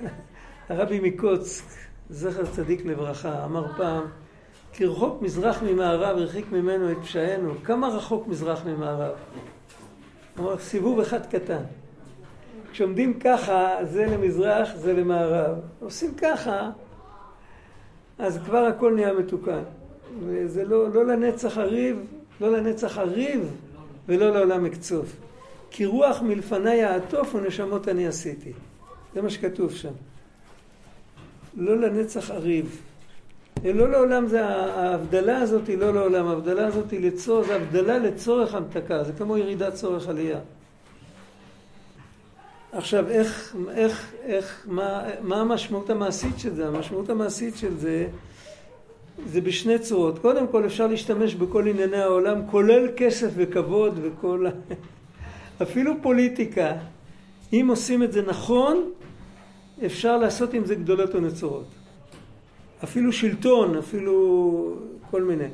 הרבי 0.69 1.01
מקוצק, 1.03 1.65
זכר 2.11 2.47
צדיק 2.47 2.85
לברכה, 2.85 3.45
אמר 3.45 3.67
פעם, 3.77 4.05
כי 4.73 4.85
רחוק 4.85 5.23
מזרח 5.23 5.63
ממערב, 5.63 6.17
הרחיק 6.17 6.53
ממנו 6.53 6.93
את 6.93 6.97
פשענו. 7.03 7.55
כמה 7.65 7.89
רחוק 7.89 8.27
מזרח 8.27 8.65
ממערב? 8.67 9.15
הוא 10.37 10.47
אמר, 10.47 10.59
סיבוב 10.59 11.01
אחד 11.01 11.27
קטן. 11.27 11.63
כשעומדים 12.73 13.21
ככה, 13.21 13.77
זה 13.83 14.07
למזרח, 14.07 14.69
זה 14.77 14.93
למערב. 14.93 15.57
עושים 15.81 16.15
ככה, 16.15 16.71
אז 18.19 18.39
כבר 18.45 18.59
הכל 18.65 18.95
נהיה 18.95 19.13
מתוקן. 19.13 19.63
וזה 20.27 20.65
לא, 20.65 20.91
לא 20.91 21.07
לנצח 21.07 21.59
הריב, 21.59 21.97
לא 22.41 22.53
לנצח 22.53 22.99
הריב 22.99 23.41
ולא 24.09 24.31
לעולם 24.31 24.67
אקצוף. 24.67 25.17
כי 25.71 25.87
רוח 25.87 26.23
מלפני 26.23 26.75
יעטוף 26.75 27.35
ונשמות 27.35 27.89
אני 27.89 28.07
עשיתי. 28.07 28.53
זה 29.15 29.23
מה 29.23 29.31
שכתוב 29.31 29.73
שם. 29.73 29.93
לא 31.57 31.77
לנצח 31.77 32.31
הריב. 32.31 32.83
לא 33.65 33.89
לעולם 33.89 34.27
זה, 34.27 34.47
ההבדלה 34.47 35.39
הזאת 35.39 35.67
היא 35.67 35.79
לא 35.79 35.95
לעולם, 35.95 36.27
ההבדלה 36.27 36.67
הזאת 36.67 36.91
היא 36.91 37.01
לצורך, 37.01 37.47
זה 37.47 37.57
הבדלה 37.57 37.99
לצורך 37.99 38.55
המתקה, 38.55 39.05
זה 39.05 39.13
כמו 39.13 39.37
ירידת 39.37 39.75
צורך 39.75 40.09
עלייה. 40.09 40.39
עכשיו, 42.73 43.09
איך, 43.09 43.57
איך, 43.71 44.13
איך, 44.23 44.67
מה, 44.67 45.03
מה 45.23 45.41
המשמעות 45.41 45.91
המעשית 45.91 46.39
של 46.39 46.55
זה? 46.55 46.69
המשמעות 46.69 47.11
המעשית 47.11 47.57
של 47.57 47.77
זה, 47.77 48.07
זה 49.27 49.41
בשני 49.41 49.79
צורות. 49.79 50.19
קודם 50.19 50.49
כל, 50.49 50.67
אפשר 50.67 50.87
להשתמש 50.87 51.35
בכל 51.35 51.69
ענייני 51.69 51.97
העולם, 51.97 52.41
כולל 52.51 52.89
כסף 52.97 53.31
וכבוד 53.35 53.99
וכל... 54.03 54.47
אפילו 55.63 55.93
פוליטיקה. 56.03 56.73
אם 57.53 57.67
עושים 57.71 58.03
את 58.03 58.13
זה 58.13 58.23
נכון, 58.23 58.91
אפשר 59.87 60.17
לעשות 60.17 60.55
עם 60.55 60.65
זה 60.65 60.75
גדולות 60.75 61.15
ונצורות. 61.15 61.67
אפילו 62.85 63.13
שלטון, 63.13 63.77
אפילו 63.77 64.77
כל 65.11 65.23
מיני. 65.23 65.49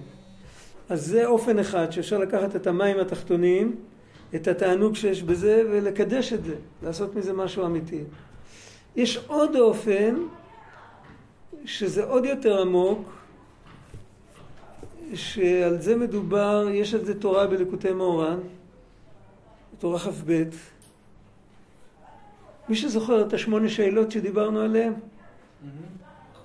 אז 0.88 1.07
זה 1.07 1.27
אופן 1.27 1.59
אחד 1.59 1.90
שאפשר 1.90 2.18
לקחת 2.18 2.57
את 2.57 2.66
המים 2.66 3.00
התחתונים 3.00 3.77
את 4.35 4.49
התענוג 4.49 4.97
שיש 4.97 5.23
בזה 5.23 5.62
ולקדש 5.70 6.33
את 6.33 6.44
זה, 6.44 6.55
לעשות 6.83 7.14
מזה 7.14 7.33
משהו 7.33 7.66
אמיתי. 7.66 8.01
יש 8.97 9.16
עוד 9.27 9.57
אופן 9.57 10.14
שזה 11.64 12.05
עוד 12.05 12.25
יותר 12.25 12.61
עמוק, 12.61 13.12
שעל 15.14 15.81
זה 15.81 15.97
מדובר, 15.97 16.66
יש 16.70 16.94
על 16.94 17.05
זה 17.05 17.20
תורה 17.20 17.47
בלקוטי 17.47 17.92
מאורן, 17.92 18.38
תורה 19.79 19.99
כ"ב. 19.99 20.44
מי 22.68 22.77
שזוכר 22.77 23.27
את 23.27 23.33
השמונה 23.33 23.68
שאלות 23.68 24.11
שדיברנו 24.11 24.61
עליהן? 24.61 24.92
Mm-hmm. 24.92 25.66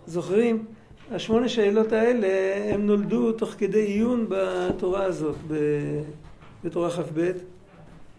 זוכרים? 0.07 0.65
השמונה 1.11 1.49
שאלות 1.49 1.91
האלה, 1.91 2.27
הם 2.73 2.85
נולדו 2.85 3.31
תוך 3.31 3.49
כדי 3.57 3.85
עיון 3.85 4.25
בתורה 4.29 5.03
הזאת, 5.03 5.35
בתורה 6.63 6.89
כ"ב. 6.89 7.31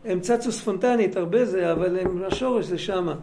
הם 0.04 0.20
צצו 0.20 0.52
ספונטנית, 0.52 1.16
הרבה 1.16 1.44
זה, 1.44 1.72
אבל 1.72 1.98
הם, 1.98 2.22
השורש 2.26 2.66
זה 2.66 2.78
שמה. 2.78 3.14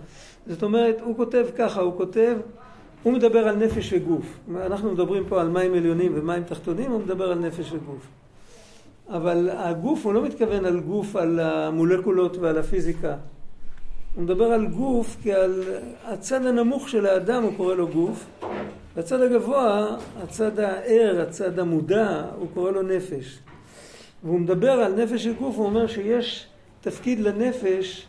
זאת 0.47 0.63
אומרת, 0.63 1.01
הוא 1.01 1.17
כותב 1.17 1.45
ככה, 1.57 1.81
הוא 1.81 1.97
כותב, 1.97 2.37
הוא 3.03 3.13
מדבר 3.13 3.47
על 3.47 3.55
נפש 3.55 3.93
וגוף. 3.93 4.39
אנחנו 4.65 4.91
מדברים 4.91 5.23
פה 5.29 5.41
על 5.41 5.49
מים 5.49 5.73
עליונים 5.73 6.11
ומים 6.15 6.43
תחתונים, 6.43 6.91
הוא 6.91 7.01
מדבר 7.01 7.31
על 7.31 7.39
נפש 7.39 7.71
וגוף. 7.71 8.07
אבל 9.09 9.49
הגוף, 9.53 10.05
הוא 10.05 10.13
לא 10.13 10.21
מתכוון 10.23 10.65
על 10.65 10.79
גוף, 10.79 11.15
על 11.15 11.39
המולקולות 11.39 12.37
ועל 12.37 12.57
הפיזיקה. 12.57 13.15
הוא 14.15 14.23
מדבר 14.23 14.45
על 14.45 14.67
גוף 14.67 15.17
כעל 15.23 15.63
הצד 16.05 16.45
הנמוך 16.45 16.89
של 16.89 17.05
האדם, 17.05 17.43
הוא 17.43 17.51
קורא 17.57 17.75
לו 17.75 17.87
גוף. 17.87 18.25
והצד 18.95 19.21
הגבוה, 19.21 19.97
הצד 20.23 20.59
הער, 20.59 21.21
הצד 21.21 21.59
המודע, 21.59 22.23
הוא 22.35 22.47
קורא 22.53 22.71
לו 22.71 22.81
נפש. 22.81 23.39
והוא 24.23 24.39
מדבר 24.39 24.71
על 24.71 25.03
נפש 25.03 25.27
וגוף, 25.27 25.55
הוא 25.55 25.65
אומר 25.65 25.87
שיש 25.87 26.47
תפקיד 26.81 27.19
לנפש 27.19 28.05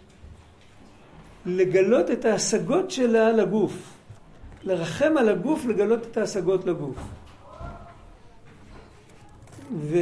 לגלות 1.46 2.10
את 2.10 2.24
ההשגות 2.24 2.90
שלה 2.90 3.32
לגוף. 3.32 3.72
לרחם 4.64 5.16
על 5.16 5.28
הגוף, 5.28 5.64
לגלות 5.64 6.06
את 6.10 6.16
ההשגות 6.16 6.64
לגוף. 6.66 6.96
ו, 9.76 9.98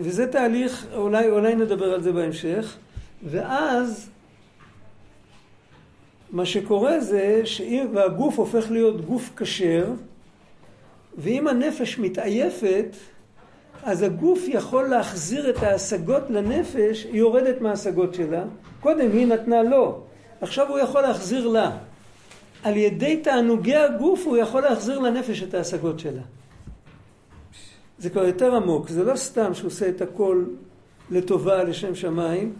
וזה 0.00 0.26
תהליך, 0.26 0.86
אולי, 0.94 1.30
אולי 1.30 1.54
נדבר 1.54 1.94
על 1.94 2.02
זה 2.02 2.12
בהמשך, 2.12 2.76
ואז 3.24 4.10
מה 6.30 6.46
שקורה 6.46 7.00
זה 7.00 7.40
שאם, 7.44 7.86
והגוף 7.94 8.38
הופך 8.38 8.70
להיות 8.70 9.00
גוף 9.00 9.30
כשר, 9.36 9.92
ואם 11.18 11.48
הנפש 11.48 11.98
מתעייפת, 11.98 12.96
אז 13.82 14.02
הגוף 14.02 14.40
יכול 14.48 14.88
להחזיר 14.88 15.50
את 15.50 15.62
ההשגות 15.62 16.22
לנפש, 16.30 17.04
היא 17.04 17.18
יורדת 17.18 17.60
מההשגות 17.60 18.14
שלה. 18.14 18.44
קודם 18.80 19.10
היא 19.12 19.26
נתנה 19.26 19.62
לו, 19.62 20.00
עכשיו 20.40 20.68
הוא 20.68 20.78
יכול 20.78 21.00
להחזיר 21.02 21.48
לה. 21.48 21.70
על 22.62 22.76
ידי 22.76 23.16
תענוגי 23.16 23.76
הגוף 23.76 24.26
הוא 24.26 24.36
יכול 24.36 24.62
להחזיר 24.62 24.98
לנפש 24.98 25.42
את 25.42 25.54
ההשגות 25.54 25.98
שלה. 25.98 26.22
זה 27.98 28.10
כבר 28.10 28.24
יותר 28.24 28.54
עמוק, 28.54 28.88
זה 28.88 29.04
לא 29.04 29.16
סתם 29.16 29.54
שהוא 29.54 29.66
עושה 29.66 29.88
את 29.88 30.00
הכל 30.00 30.44
לטובה 31.10 31.64
לשם 31.64 31.94
שמיים, 31.94 32.52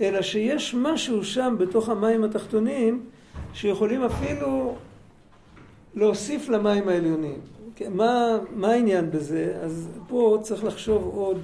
אלא 0.00 0.22
שיש 0.22 0.74
משהו 0.74 1.24
שם 1.24 1.56
בתוך 1.58 1.88
המים 1.88 2.24
התחתונים 2.24 3.02
שיכולים 3.54 4.04
אפילו 4.04 4.74
להוסיף 5.94 6.48
למים 6.48 6.88
העליונים. 6.88 7.40
כן, 7.76 7.92
מה, 7.92 8.38
מה 8.56 8.68
העניין 8.72 9.10
בזה? 9.10 9.56
אז 9.62 9.88
פה 10.08 10.38
צריך 10.42 10.64
לחשוב 10.64 11.10
עוד, 11.14 11.40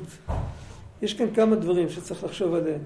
יש 1.03 1.15
כאן 1.15 1.35
כמה 1.35 1.57
דברים 1.57 1.89
שצריך 1.89 2.25
לחשוב 2.25 2.55
עליהם. 2.55 2.81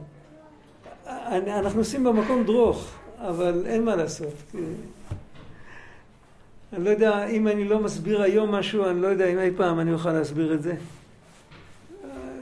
אנחנו 1.46 1.78
עושים 1.78 2.04
במקום 2.04 2.44
דרוך, 2.44 2.90
אבל 3.18 3.62
אין 3.66 3.85
מה 3.85 3.96
לעשות. 3.96 4.35
אני 6.72 6.85
לא 6.85 6.90
יודע, 6.90 7.26
אם 7.26 7.48
אני 7.48 7.64
לא 7.64 7.80
מסביר 7.80 8.22
היום 8.22 8.50
משהו, 8.50 8.85
אני 8.85 9.00
לא 9.00 9.07
יודע 9.07 9.26
אם 9.26 9.38
אי 9.38 9.50
פעם 9.57 9.80
אני 9.80 9.92
אוכל 9.92 10.12
להסביר 10.12 10.54
את 10.54 10.62
זה. 10.62 10.74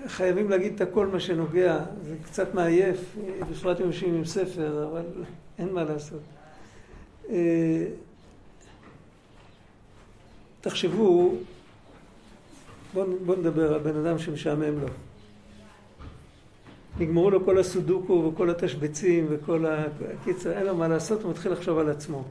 חייבים 0.07 0.51
להגיד 0.51 0.73
את 0.75 0.81
הכל 0.81 1.07
מה 1.07 1.21
שנוגע, 1.21 1.79
זה 2.03 2.15
קצת 2.25 2.55
מעייף, 2.55 3.17
בפרט 3.51 3.81
אם 3.81 3.87
יושבים 3.87 4.15
עם 4.15 4.25
ספר, 4.25 4.89
אבל 4.91 5.03
אין 5.59 5.73
מה 5.73 5.85
לעשות. 5.85 6.21
תחשבו, 10.63 11.35
בואו 12.95 13.07
בוא 13.27 13.37
נדבר 13.37 13.75
על 13.75 13.81
בן 13.81 13.97
אדם 13.97 14.19
שמשעמם 14.19 14.81
לו. 14.81 14.89
נגמרו 16.99 17.31
לו 17.31 17.45
כל 17.45 17.59
הסודוקו 17.59 18.31
וכל 18.33 18.51
התשבצים 18.51 19.27
וכל 19.31 19.67
ה... 19.67 19.85
קיצר, 20.25 20.53
אין 20.53 20.67
לו 20.67 20.77
מה 20.77 20.89
לעשות, 20.89 21.23
הוא 21.23 21.31
מתחיל 21.31 21.53
לחשוב 21.53 21.79
על 21.79 21.91
עצמו. 21.91 22.25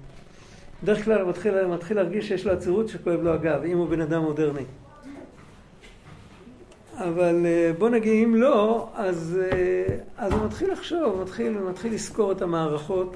בדרך 0.84 1.06
כלל 1.06 1.22
הוא 1.22 1.30
מתחיל, 1.30 1.66
מתחיל 1.66 1.98
להרגיש 1.98 2.28
שיש 2.28 2.46
לו 2.46 2.52
עצירות 2.52 2.90
שכואב 2.90 3.22
לו 3.22 3.34
הגב, 3.34 3.64
אם 3.64 3.78
הוא 3.78 3.90
בן 3.90 4.02
אדם 4.02 4.22
מודרני. 4.22 4.66
אבל 6.98 7.46
אה, 7.46 7.72
בוא 7.78 7.90
נגיד, 7.90 8.24
אם 8.24 8.36
לא, 8.36 8.90
אז, 8.96 9.40
אה, 9.42 9.98
אז 10.18 10.34
הוא 10.34 10.46
מתחיל 10.46 10.72
לחשוב, 10.72 11.04
הוא 11.04 11.22
מתחיל, 11.22 11.58
מתחיל 11.58 11.94
לזכור 11.94 12.32
את 12.32 12.42
המערכות, 12.42 13.16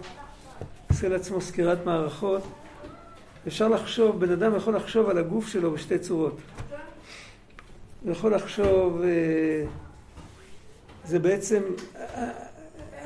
עושה 0.89 1.09
לעצמו 1.09 1.41
סקירת 1.41 1.85
מערכות. 1.85 2.43
אפשר 3.47 3.67
לחשוב, 3.67 4.19
בן 4.19 4.31
אדם 4.31 4.55
יכול 4.55 4.75
לחשוב 4.75 5.09
על 5.09 5.17
הגוף 5.17 5.47
שלו 5.47 5.71
בשתי 5.71 5.99
צורות. 5.99 6.37
הוא 8.03 8.11
יכול 8.11 8.35
לחשוב, 8.35 9.01
אה, 9.01 9.65
זה 11.05 11.19
בעצם, 11.19 11.61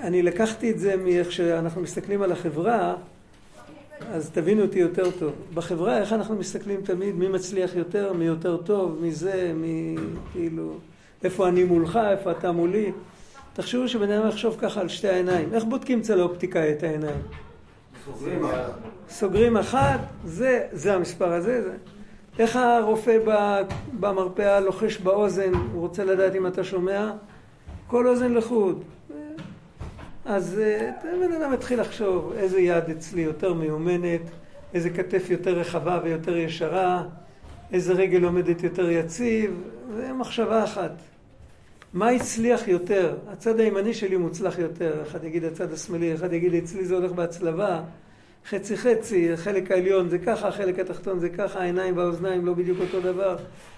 אני 0.02 0.22
לקחתי 0.22 0.72
את 0.72 0.80
זה 0.80 0.96
מאיך 0.96 1.32
שאנחנו 1.32 1.82
מסתכלים 1.82 2.22
על 2.22 2.32
החברה, 2.32 2.96
אז 4.12 4.30
תבינו 4.30 4.62
אותי 4.62 4.80
יותר 4.80 5.12
טוב. 5.12 5.32
בחברה, 5.54 5.98
איך 5.98 6.14
אנחנו 6.14 6.36
מסתכלים 6.36 6.82
תמיד, 6.82 7.16
מי 7.16 7.28
מצליח 7.28 7.76
יותר, 7.76 8.14
מי 8.14 8.26
יותר 8.26 8.58
טוב, 8.58 8.98
מי 9.02 9.12
זה, 9.12 9.52
מי 9.56 9.96
כאילו, 10.32 10.74
איפה 11.24 11.48
אני 11.48 11.64
מולך, 11.64 12.00
איפה 12.12 12.32
אתה 12.32 12.52
מולי. 12.52 12.92
תחשבו 13.54 13.88
שבן 13.88 14.12
אדם 14.12 14.28
יחשוב 14.28 14.58
ככה 14.62 14.82
על 14.82 14.90
שתי 14.90 15.08
העיניים. 15.08 15.54
איך 15.54 15.64
בודקים 15.64 16.00
אצל 16.00 16.20
האופטיקאי 16.20 16.72
את 16.72 16.84
העיניים? 16.84 17.22
סוגרים 19.10 19.58
אחת. 19.58 20.00
זה, 20.26 20.68
זה 20.72 20.94
המספר 20.94 21.34
הזה. 21.34 21.62
זה. 21.62 21.74
איך 22.40 22.56
הרופא 22.56 23.18
במרפאה 24.00 24.60
לוחש 24.60 24.98
באוזן, 24.98 25.54
הוא 25.54 25.82
רוצה 25.82 26.04
לדעת 26.04 26.36
אם 26.36 26.48
אתה 26.48 26.64
שומע? 26.64 27.12
כל 27.88 28.08
אוזן 28.08 28.34
לחוד. 28.34 28.84
אז 30.26 30.60
אה, 30.60 30.92
בן 31.04 31.34
אדם 31.34 31.52
מתחיל 31.52 31.82
לחשוב 31.82 32.34
איזה 32.38 32.60
יד 32.60 32.90
אצלי 32.90 33.22
יותר 33.22 33.54
מיומנת, 33.54 34.22
איזה 34.74 34.90
כתף 34.90 35.30
יותר 35.30 35.60
רחבה 35.60 36.00
ויותר 36.04 36.38
ישרה, 36.38 37.04
איזה 37.74 37.94
רגל 37.94 38.24
עומדת 38.24 38.64
יותר 38.64 38.90
יציב, 38.90 39.64
זה 39.96 40.14
מחשבה 40.14 40.64
אחת. 40.64 40.92
מה 41.94 42.10
הצליח 42.10 42.68
יותר? 42.68 43.16
הצד 43.28 43.60
הימני 43.60 43.94
שלי 43.94 44.18
מוצלח 44.18 44.60
יותר, 44.60 45.02
אחד 45.02 45.24
יגיד 45.24 45.44
הצד 45.44 45.74
השמאלי, 45.74 46.16
אחד 46.16 46.34
יגיד 46.34 46.54
אצלי 46.54 46.86
זה 46.86 46.96
הולך 46.96 47.12
בהצלבה, 47.12 47.82
חצי 48.50 48.78
חצי, 48.78 49.34
החלק 49.34 49.72
העליון 49.72 50.10
זה 50.10 50.20
ככה, 50.20 50.48
החלק 50.48 50.80
התחתון 50.80 51.20
זה 51.20 51.30
ככה, 51.30 51.60
העיניים 51.60 51.98
והאוזניים 51.98 52.46
לא 52.46 52.54
בדיוק 52.54 52.78
אותו 52.80 53.02
דבר. 53.02 53.38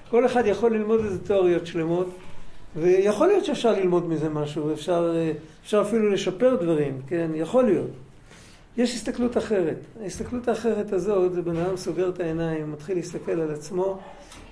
כל 0.09 0.25
אחד 0.25 0.45
יכול 0.45 0.73
ללמוד 0.73 0.99
איזה 1.05 1.19
תיאוריות 1.19 1.67
שלמות. 1.67 2.09
ויכול 2.75 3.27
להיות 3.27 3.45
שאפשר 3.45 3.71
ללמוד 3.71 4.09
מזה 4.09 4.29
משהו, 4.29 4.73
אפשר, 4.73 5.15
אפשר 5.63 5.81
אפילו 5.81 6.09
לשפר 6.09 6.55
דברים, 6.55 7.01
כן? 7.07 7.31
יכול 7.35 7.63
להיות. 7.63 7.89
יש 8.77 8.95
הסתכלות 8.95 9.37
אחרת. 9.37 9.77
ההסתכלות 10.03 10.47
האחרת 10.47 10.93
הזאת, 10.93 11.33
זה 11.33 11.41
בן 11.41 11.55
אדם 11.55 11.77
סוגר 11.77 12.09
את 12.09 12.19
העיניים, 12.19 12.71
מתחיל 12.71 12.97
להסתכל 12.97 13.31
על 13.31 13.51
עצמו. 13.51 13.99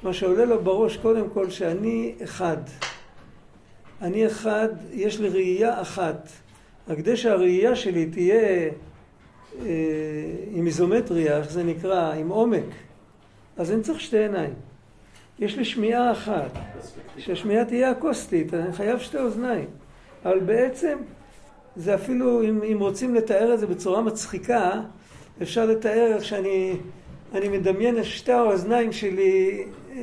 מה 0.03 0.13
שעולה 0.13 0.45
לו 0.45 0.63
בראש 0.63 0.97
קודם 0.97 1.29
כל, 1.29 1.49
שאני 1.49 2.15
אחד. 2.23 2.57
אני 4.01 4.27
אחד, 4.27 4.69
יש 4.91 5.19
לי 5.19 5.29
ראייה 5.29 5.81
אחת. 5.81 6.27
רק 6.87 6.97
כדי 6.97 7.17
שהראייה 7.17 7.75
שלי 7.75 8.05
תהיה 8.05 8.69
אה, 9.61 9.69
עם 10.51 10.67
איזומטריה, 10.67 11.37
איך 11.37 11.51
זה 11.51 11.63
נקרא, 11.63 12.13
עם 12.13 12.29
עומק, 12.29 12.65
אז 13.57 13.71
אני 13.71 13.81
צריך 13.81 14.01
שתי 14.01 14.17
עיניים. 14.17 14.53
יש 15.39 15.57
לי 15.57 15.65
שמיעה 15.65 16.11
אחת, 16.11 16.51
שהשמיעה 17.17 17.65
תהיה 17.65 17.91
אקוסטית, 17.91 18.53
אני 18.53 18.73
חייב 18.73 18.99
שתי 18.99 19.17
אוזניים. 19.17 19.67
אבל 20.25 20.39
בעצם, 20.39 20.97
זה 21.75 21.95
אפילו, 21.95 22.43
אם, 22.43 22.63
אם 22.63 22.77
רוצים 22.79 23.15
לתאר 23.15 23.53
את 23.53 23.59
זה 23.59 23.67
בצורה 23.67 24.01
מצחיקה, 24.01 24.81
אפשר 25.41 25.65
לתאר 25.65 26.11
איך 26.13 26.23
שאני 26.23 26.75
אני 27.33 27.47
מדמיין 27.47 27.99
את 27.99 28.05
שתי 28.05 28.31
האוזניים 28.31 28.91
שלי 28.91 29.65
אה, 29.91 29.97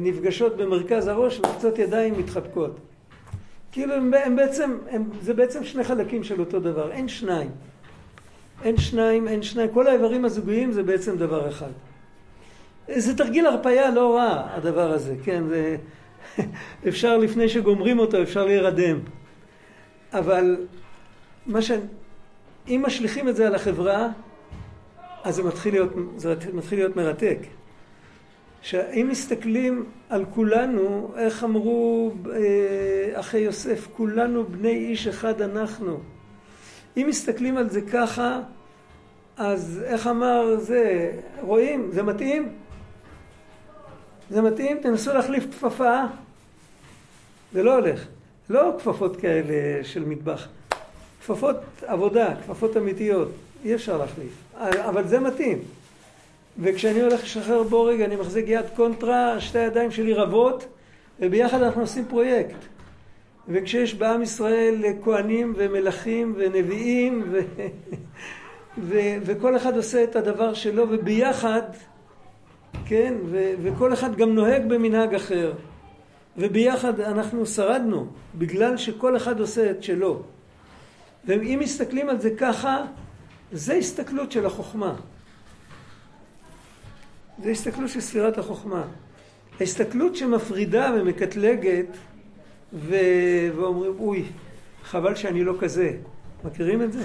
נפגשות 0.00 0.56
במרכז 0.56 1.06
הראש 1.06 1.40
וקצות 1.40 1.78
ידיים 1.78 2.18
מתחבקות. 2.18 2.76
כאילו 3.74 3.94
הם, 3.94 4.14
הם 4.14 4.36
בעצם, 4.36 4.78
הם, 4.90 5.10
זה 5.20 5.34
בעצם 5.34 5.64
שני 5.64 5.84
חלקים 5.84 6.24
של 6.24 6.40
אותו 6.40 6.60
דבר, 6.60 6.92
אין 6.92 7.08
שניים. 7.08 7.50
אין 8.64 8.76
שניים, 8.76 9.28
אין 9.28 9.42
שניים, 9.42 9.70
כל 9.72 9.86
האיברים 9.86 10.24
הזוגיים 10.24 10.72
זה 10.72 10.82
בעצם 10.82 11.16
דבר 11.16 11.48
אחד. 11.48 11.70
זה 12.88 13.16
תרגיל 13.16 13.46
הרפאיה 13.46 13.90
לא 13.90 14.16
רע, 14.16 14.46
הדבר 14.54 14.90
הזה, 14.90 15.14
כן? 15.24 15.44
זה... 15.48 15.76
אפשר 16.88 17.16
לפני 17.16 17.48
שגומרים 17.48 17.98
אותו, 17.98 18.22
אפשר 18.22 18.44
להירדם. 18.44 18.98
אבל 20.12 20.56
מה 21.46 21.62
ש... 21.62 21.70
אם 22.68 22.82
משליכים 22.86 23.28
את 23.28 23.36
זה 23.36 23.46
על 23.46 23.54
החברה, 23.54 24.08
אז 25.24 25.34
זה 25.34 25.42
מתחיל 25.42 25.74
להיות, 25.74 25.92
זה 26.16 26.34
מתחיל 26.52 26.78
להיות 26.78 26.96
מרתק. 26.96 27.38
שאם 28.64 29.08
מסתכלים 29.10 29.84
על 30.08 30.24
כולנו, 30.34 31.12
איך 31.16 31.44
אמרו 31.44 32.12
אה, 32.32 33.20
אחי 33.20 33.38
יוסף, 33.38 33.88
כולנו 33.96 34.44
בני 34.44 34.76
איש 34.76 35.06
אחד 35.06 35.42
אנחנו. 35.42 36.00
אם 36.96 37.06
מסתכלים 37.08 37.56
על 37.56 37.70
זה 37.70 37.80
ככה, 37.80 38.40
אז 39.36 39.80
איך 39.84 40.06
אמר 40.06 40.56
זה, 40.60 41.12
רואים, 41.40 41.90
זה 41.92 42.02
מתאים? 42.02 42.48
זה 44.30 44.42
מתאים? 44.42 44.78
תנסו 44.82 45.14
להחליף 45.14 45.44
כפפה. 45.50 46.00
זה 47.52 47.62
לא 47.62 47.74
הולך. 47.74 48.06
לא 48.50 48.72
כפפות 48.78 49.16
כאלה 49.16 49.84
של 49.84 50.04
מטבח. 50.04 50.48
כפפות 51.20 51.56
עבודה, 51.82 52.34
כפפות 52.42 52.76
אמיתיות. 52.76 53.28
אי 53.64 53.74
אפשר 53.74 53.98
להחליף. 53.98 54.32
אבל 54.60 55.06
זה 55.06 55.20
מתאים. 55.20 55.58
וכשאני 56.58 57.00
הולך 57.00 57.22
לשחרר 57.22 57.62
בורג, 57.62 58.00
אני 58.00 58.16
מחזיק 58.16 58.44
יד 58.48 58.66
קונטרה, 58.76 59.40
שתי 59.40 59.58
הידיים 59.58 59.90
שלי 59.90 60.14
רבות, 60.14 60.66
וביחד 61.20 61.62
אנחנו 61.62 61.80
עושים 61.80 62.04
פרויקט. 62.04 62.56
וכשיש 63.48 63.94
בעם 63.94 64.22
ישראל 64.22 64.82
כהנים 65.04 65.54
ומלכים 65.56 66.34
ונביאים, 66.36 67.24
ו... 67.30 67.40
ו... 68.88 68.98
וכל 69.22 69.56
אחד 69.56 69.76
עושה 69.76 70.04
את 70.04 70.16
הדבר 70.16 70.54
שלו, 70.54 70.86
וביחד 70.90 71.62
כן? 72.86 73.14
ו- 73.24 73.52
וכל 73.62 73.92
אחד 73.92 74.16
גם 74.16 74.34
נוהג 74.34 74.68
במנהג 74.68 75.14
אחר. 75.14 75.52
וביחד 76.36 77.00
אנחנו 77.00 77.46
שרדנו, 77.46 78.06
בגלל 78.34 78.76
שכל 78.76 79.16
אחד 79.16 79.40
עושה 79.40 79.70
את 79.70 79.82
שלו. 79.82 80.22
ואם 81.24 81.58
מסתכלים 81.62 82.08
על 82.08 82.20
זה 82.20 82.30
ככה, 82.30 82.84
זה 83.52 83.74
הסתכלות 83.74 84.32
של 84.32 84.46
החוכמה. 84.46 84.94
זה 87.42 87.50
הסתכלות 87.50 87.90
של 87.90 88.00
ספירת 88.00 88.38
החוכמה. 88.38 88.84
ההסתכלות 89.60 90.16
שמפרידה 90.16 90.90
ומקטלגת 91.00 91.86
ו... 92.72 92.96
ואומרים, 93.56 93.92
אוי, 93.98 94.24
חבל 94.84 95.14
שאני 95.14 95.44
לא 95.44 95.54
כזה. 95.60 95.96
מכירים 96.44 96.82
את 96.82 96.92
זה? 96.92 97.02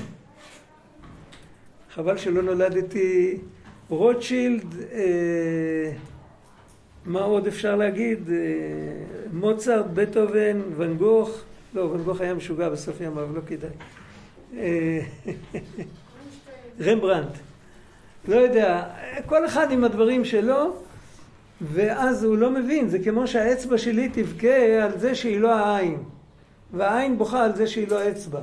חבל 1.94 2.18
שלא 2.18 2.42
נולדתי 2.42 3.38
רוטשילד, 3.90 4.76
אה, 4.92 5.92
מה 7.06 7.22
עוד 7.22 7.48
אפשר 7.48 7.76
להגיד? 7.76 8.30
אה, 8.30 8.36
מוצרט, 9.34 9.86
בטהובן, 9.94 10.62
ואן 10.78 10.98
גוך, 10.98 11.42
לא, 11.74 11.82
ואן 11.82 12.04
גוך 12.04 12.22
היה 12.22 12.34
משוגע 12.34 12.70
בסוף 12.70 13.02
ימיו, 13.02 13.36
לא 13.36 13.42
כדאי. 13.48 13.70
אה, 14.58 15.00
רמברנט, 16.86 17.38
לא 18.28 18.36
יודע, 18.36 18.84
כל 19.26 19.46
אחד 19.46 19.72
עם 19.72 19.84
הדברים 19.84 20.26
שלו, 20.26 20.76
ואז 21.62 22.24
הוא 22.24 22.38
לא 22.38 22.52
מבין, 22.52 22.90
זה 22.90 23.00
כמו 23.00 23.28
שהאצבע 23.28 23.78
שלי 23.78 24.10
תבכה 24.10 24.84
על 24.84 25.00
זה 25.00 25.16
שהיא 25.16 25.40
לא 25.40 25.54
העין, 25.56 26.04
והעין 26.74 27.18
בוכה 27.18 27.44
על 27.44 27.56
זה 27.56 27.68
שהיא 27.68 27.88
לא 27.88 28.00
האצבע. 28.00 28.40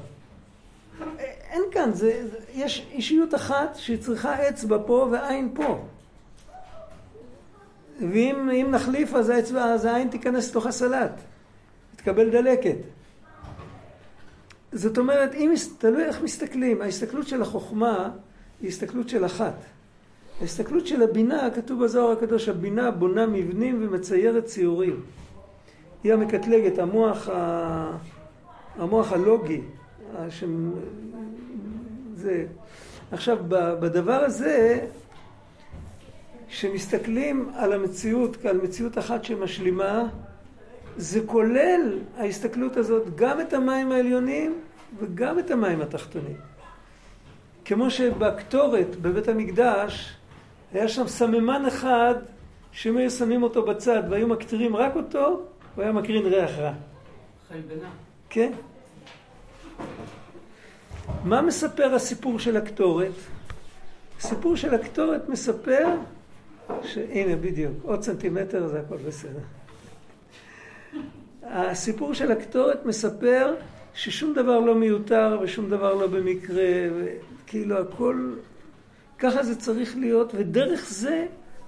אין 1.51 1.63
כאן, 1.71 1.91
זה, 1.93 2.27
זה, 2.31 2.39
יש 2.55 2.87
אישיות 2.93 3.35
אחת 3.35 3.77
שצריכה 3.77 4.49
אצבע 4.49 4.79
פה 4.87 5.09
ועין 5.13 5.51
פה. 5.55 5.85
ואם 8.01 8.69
נחליף 8.71 9.15
אז 9.15 9.29
האצבע, 9.29 9.65
אז 9.65 9.85
העין 9.85 10.09
תיכנס 10.09 10.51
לתוך 10.51 10.67
הסלט, 10.67 11.21
תקבל 11.97 12.31
דלקת. 12.31 12.77
זאת 14.73 14.99
אומרת, 14.99 15.35
אם, 15.35 15.55
תלוי 15.79 16.05
איך 16.05 16.23
מסתכלים, 16.23 16.83
ההסתכלות 16.83 17.29
של 17.29 17.43
החוכמה 17.43 18.11
היא 18.61 18.69
הסתכלות 18.69 19.09
של 19.09 19.25
אחת. 19.25 19.55
ההסתכלות 20.41 20.87
של 20.87 21.03
הבינה, 21.03 21.51
כתוב 21.55 21.85
בזוהר 21.85 22.13
הקדוש, 22.13 22.49
הבינה 22.49 22.91
בונה 22.91 23.27
מבנים 23.27 23.83
ומציירת 23.83 24.45
ציורים. 24.45 25.01
היא 26.05 26.13
המקטלגת, 26.13 26.79
המוח, 26.79 27.29
ה... 27.29 27.97
המוח 28.79 29.13
הלוגי. 29.13 29.61
ש... 30.29 30.45
זה. 32.15 32.47
עכשיו, 33.13 33.39
בדבר 33.49 34.25
הזה, 34.25 34.87
כשמסתכלים 36.49 37.51
על 37.55 37.73
המציאות 37.73 38.37
כעל 38.37 38.57
מציאות 38.57 38.99
אחת 38.99 39.25
שמשלימה, 39.25 40.09
זה 40.97 41.21
כולל 41.27 41.99
ההסתכלות 42.17 42.77
הזאת 42.77 43.17
גם 43.17 43.41
את 43.41 43.53
המים 43.53 43.93
העליונים 43.93 44.61
וגם 44.99 45.39
את 45.39 45.51
המים 45.51 45.81
התחתונים. 45.81 46.37
כמו 47.67 47.91
שבקטורת 47.91 48.97
בבית 48.97 49.29
המקדש 49.29 50.17
היה 50.73 50.89
שם 50.89 51.09
סממן 51.09 51.65
אחד 51.69 52.15
שאם 52.73 52.97
היו 52.97 53.11
שמים 53.11 53.43
אותו 53.43 53.67
בצד 53.67 54.03
והיו 54.11 54.29
מקטירים 54.29 54.77
רק 54.77 54.97
אותו, 54.97 55.43
הוא 55.75 55.83
היה 55.83 55.93
מקרין 55.93 56.27
ריח 56.27 56.51
רע. 56.59 56.73
חלבנה. 57.49 57.89
כן. 58.31 58.53
מה 61.25 61.43
מספר 61.43 61.95
הסיפור 61.95 62.39
של 62.39 62.57
הקטורת? 62.57 63.13
הסיפור 64.19 64.57
של 64.57 64.75
הקטורת 64.75 65.29
מספר 65.29 65.87
שהנה 66.83 67.37
בדיוק, 67.37 67.75
עוד 67.83 68.03
סנטימטר 68.03 68.69
זה 68.69 68.81
הכל 68.81 68.97
בסדר. 68.97 69.41
הסיפור 71.43 72.15
של 72.15 72.33
הקטורת 72.33 72.87
מספר 72.87 73.55
ששום 73.95 74.35
דבר 74.35 74.61
לא 74.61 74.75
מיותר 74.75 75.39
ושום 75.43 75.71
דבר 75.71 75.95
לא 75.95 76.07
במקרה, 76.07 76.65
כאילו 77.47 77.79
הכל, 77.79 78.35
ככה 79.19 79.43
זה 79.43 79.57
צריך 79.57 79.97
להיות, 79.97 80.33
ודרך 80.37 80.87
זה 80.89 81.27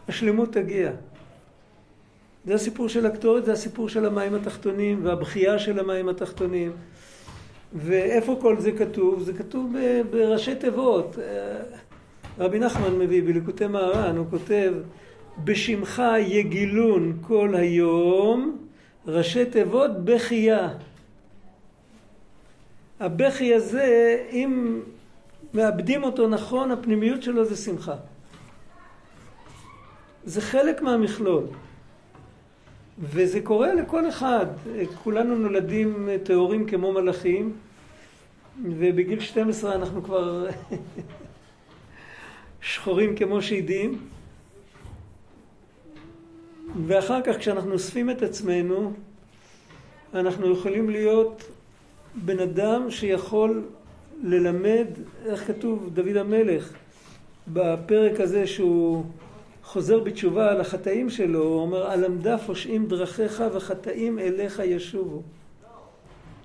השלמות 0.09 0.53
תגיע. 0.53 0.91
זה 2.45 2.55
הסיפור 2.55 2.89
של 2.89 3.07
הקטורת, 3.07 3.45
זה 3.45 3.53
הסיפור 3.53 3.89
של 3.89 4.07
המים 4.07 4.35
התחתונים 4.35 5.05
והבכייה 5.05 5.59
של 5.59 5.79
המים 5.79 6.09
התחתונים. 6.09 6.73
ואיפה 7.75 8.39
כל 8.41 8.61
זה 8.61 8.73
כתוב? 8.73 9.23
זה 9.23 9.33
כתוב 9.33 9.75
בראשי 10.11 10.55
תיבות. 10.55 11.17
רבי 12.39 12.59
נחמן 12.59 12.99
מביא 12.99 13.23
בליקוטי 13.23 13.67
מהר"ן, 13.67 14.17
הוא 14.17 14.27
כותב 14.31 14.75
בשמך 15.45 16.03
יגילון 16.19 17.19
כל 17.21 17.55
היום, 17.55 18.59
ראשי 19.07 19.45
תיבות 19.45 20.05
בכייה. 20.05 20.69
הבכי 23.01 23.55
הזה, 23.55 24.19
אם 24.33 24.81
מאבדים 25.55 26.03
אותו 26.03 26.29
נכון, 26.29 26.71
הפנימיות 26.71 27.23
שלו 27.23 27.45
זה 27.45 27.57
שמחה. 27.57 27.95
זה 30.25 30.41
חלק 30.41 30.83
מהמכלול. 30.83 31.45
וזה 32.99 33.41
קורה 33.41 33.75
לכל 33.75 34.09
אחד. 34.09 34.47
כולנו 35.03 35.37
נולדים 35.37 36.09
טהורים 36.25 36.67
כמו 36.67 36.93
מלאכים, 36.93 37.53
ובגיל 38.65 39.21
12 39.21 39.75
אנחנו 39.75 40.03
כבר 40.03 40.47
שחורים 42.61 43.17
כמו 43.17 43.43
שידים. 43.43 44.09
ואחר 46.87 47.23
כך 47.23 47.39
כשאנחנו 47.39 47.73
אוספים 47.73 48.11
את 48.11 48.23
עצמנו, 48.23 48.93
אנחנו 50.15 50.53
יכולים 50.53 50.91
להיות 50.91 51.45
בן 52.15 52.41
אדם 52.41 52.91
שיכול 52.91 53.63
ללמד, 54.23 54.87
איך 55.27 55.47
כתוב 55.47 55.91
דוד 55.95 56.17
המלך 56.17 56.73
בפרק 57.53 58.21
הזה 58.21 58.47
שהוא 58.47 59.05
חוזר 59.63 60.01
בתשובה 60.01 60.51
על 60.51 60.61
החטאים 60.61 61.11
שלו, 61.11 61.43
הוא 61.43 61.61
אומר, 61.61 61.91
על 61.91 62.05
עמדה 62.05 62.39
פושעים 62.39 62.87
דרכיך 62.87 63.43
וחטאים 63.53 64.19
אליך 64.19 64.63
ישובו. 64.65 65.23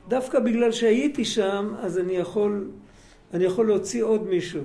דווקא 0.08 0.40
בגלל 0.40 0.72
שהייתי 0.72 1.26
שם, 1.26 1.74
אז 1.80 2.00
אני 2.00 2.14
יכול, 2.14 2.68
אני 3.34 3.44
יכול 3.44 3.68
להוציא 3.68 4.04
עוד 4.04 4.28
מישהו. 4.28 4.62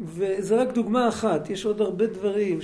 וזה 0.00 0.62
רק 0.62 0.74
דוגמה 0.74 1.08
אחת, 1.08 1.50
יש 1.50 1.64
עוד 1.64 1.80
הרבה 1.80 2.06
דברים 2.06 2.58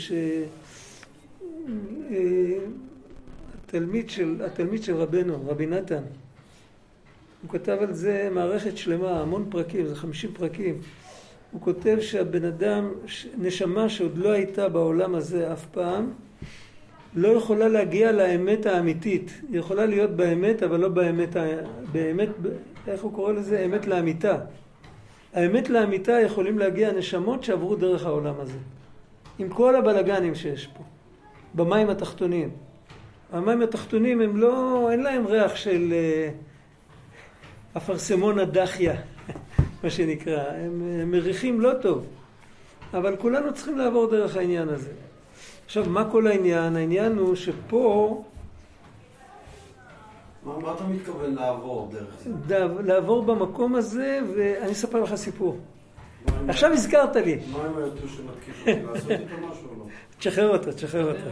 שהתלמיד 3.66 4.10
של, 4.10 4.42
התלמיד 4.44 4.82
של 4.82 4.96
רבנו, 4.96 5.44
רבי 5.46 5.66
נתן, 5.66 6.02
הוא 7.42 7.50
כתב 7.50 7.76
על 7.80 7.92
זה 7.92 8.28
מערכת 8.32 8.76
שלמה, 8.76 9.20
המון 9.20 9.46
פרקים, 9.50 9.86
זה 9.86 9.96
חמישים 9.96 10.30
פרקים. 10.32 10.80
הוא 11.52 11.60
כותב 11.60 11.96
שהבן 12.00 12.44
אדם, 12.44 12.92
נשמה 13.38 13.88
שעוד 13.88 14.18
לא 14.18 14.28
הייתה 14.28 14.68
בעולם 14.68 15.14
הזה 15.14 15.52
אף 15.52 15.66
פעם, 15.66 16.10
לא 17.14 17.28
יכולה 17.28 17.68
להגיע 17.68 18.12
לאמת 18.12 18.66
האמיתית. 18.66 19.40
היא 19.48 19.58
יכולה 19.58 19.86
להיות 19.86 20.10
באמת, 20.10 20.62
אבל 20.62 20.80
לא 20.80 20.88
באמת, 20.88 21.36
באמת, 21.92 22.28
איך 22.88 23.02
הוא 23.02 23.12
קורא 23.12 23.32
לזה? 23.32 23.64
אמת 23.64 23.86
לאמיתה. 23.86 24.38
האמת 25.34 25.70
לאמיתה 25.70 26.20
יכולים 26.20 26.58
להגיע 26.58 26.92
נשמות 26.92 27.44
שעברו 27.44 27.76
דרך 27.76 28.06
העולם 28.06 28.34
הזה. 28.38 28.58
עם 29.38 29.48
כל 29.48 29.76
הבלגנים 29.76 30.34
שיש 30.34 30.66
פה. 30.66 30.82
במים 31.54 31.90
התחתונים. 31.90 32.50
המים 33.32 33.62
התחתונים 33.62 34.20
הם 34.20 34.36
לא, 34.36 34.88
אין 34.90 35.02
להם 35.02 35.26
ריח 35.26 35.56
של 35.56 35.92
uh, 35.92 36.47
אפרסמון 37.76 38.38
הדחיה, 38.38 38.94
מה 39.82 39.90
שנקרא. 39.90 40.42
הם, 40.42 40.82
הם 41.00 41.10
מריחים 41.10 41.60
לא 41.60 41.72
טוב. 41.82 42.06
אבל 42.94 43.16
כולנו 43.16 43.54
צריכים 43.54 43.78
לעבור 43.78 44.10
דרך 44.10 44.36
העניין 44.36 44.68
הזה. 44.68 44.90
עכשיו, 45.66 45.84
מה 45.90 46.10
כל 46.10 46.26
העניין? 46.26 46.76
העניין 46.76 47.18
הוא 47.18 47.34
שפה... 47.34 48.24
מה, 50.44 50.58
מה 50.58 50.74
אתה 50.74 50.84
מתכוון 50.84 51.34
לעבור 51.34 51.90
דרך 51.92 52.14
זה? 52.24 52.66
לעבור 52.84 53.22
במקום 53.22 53.74
הזה, 53.74 54.20
ואני 54.36 54.72
אספר 54.72 55.02
לך 55.02 55.14
סיפור. 55.14 55.58
עכשיו 56.48 56.72
הזכרת 56.72 57.16
לי. 57.16 57.38
מה 57.52 57.64
עם 57.64 57.76
היתוש 57.76 58.16
שמתקיף 58.16 58.60
אותי? 58.60 58.82
לעשות 58.92 59.10
איתו 59.10 59.36
משהו 59.50 59.68
או 59.70 59.74
לא? 59.78 59.84
תשחרר 60.18 60.48
אותו, 60.48 60.72
תשחרר 60.72 61.08
אותו. 61.08 61.30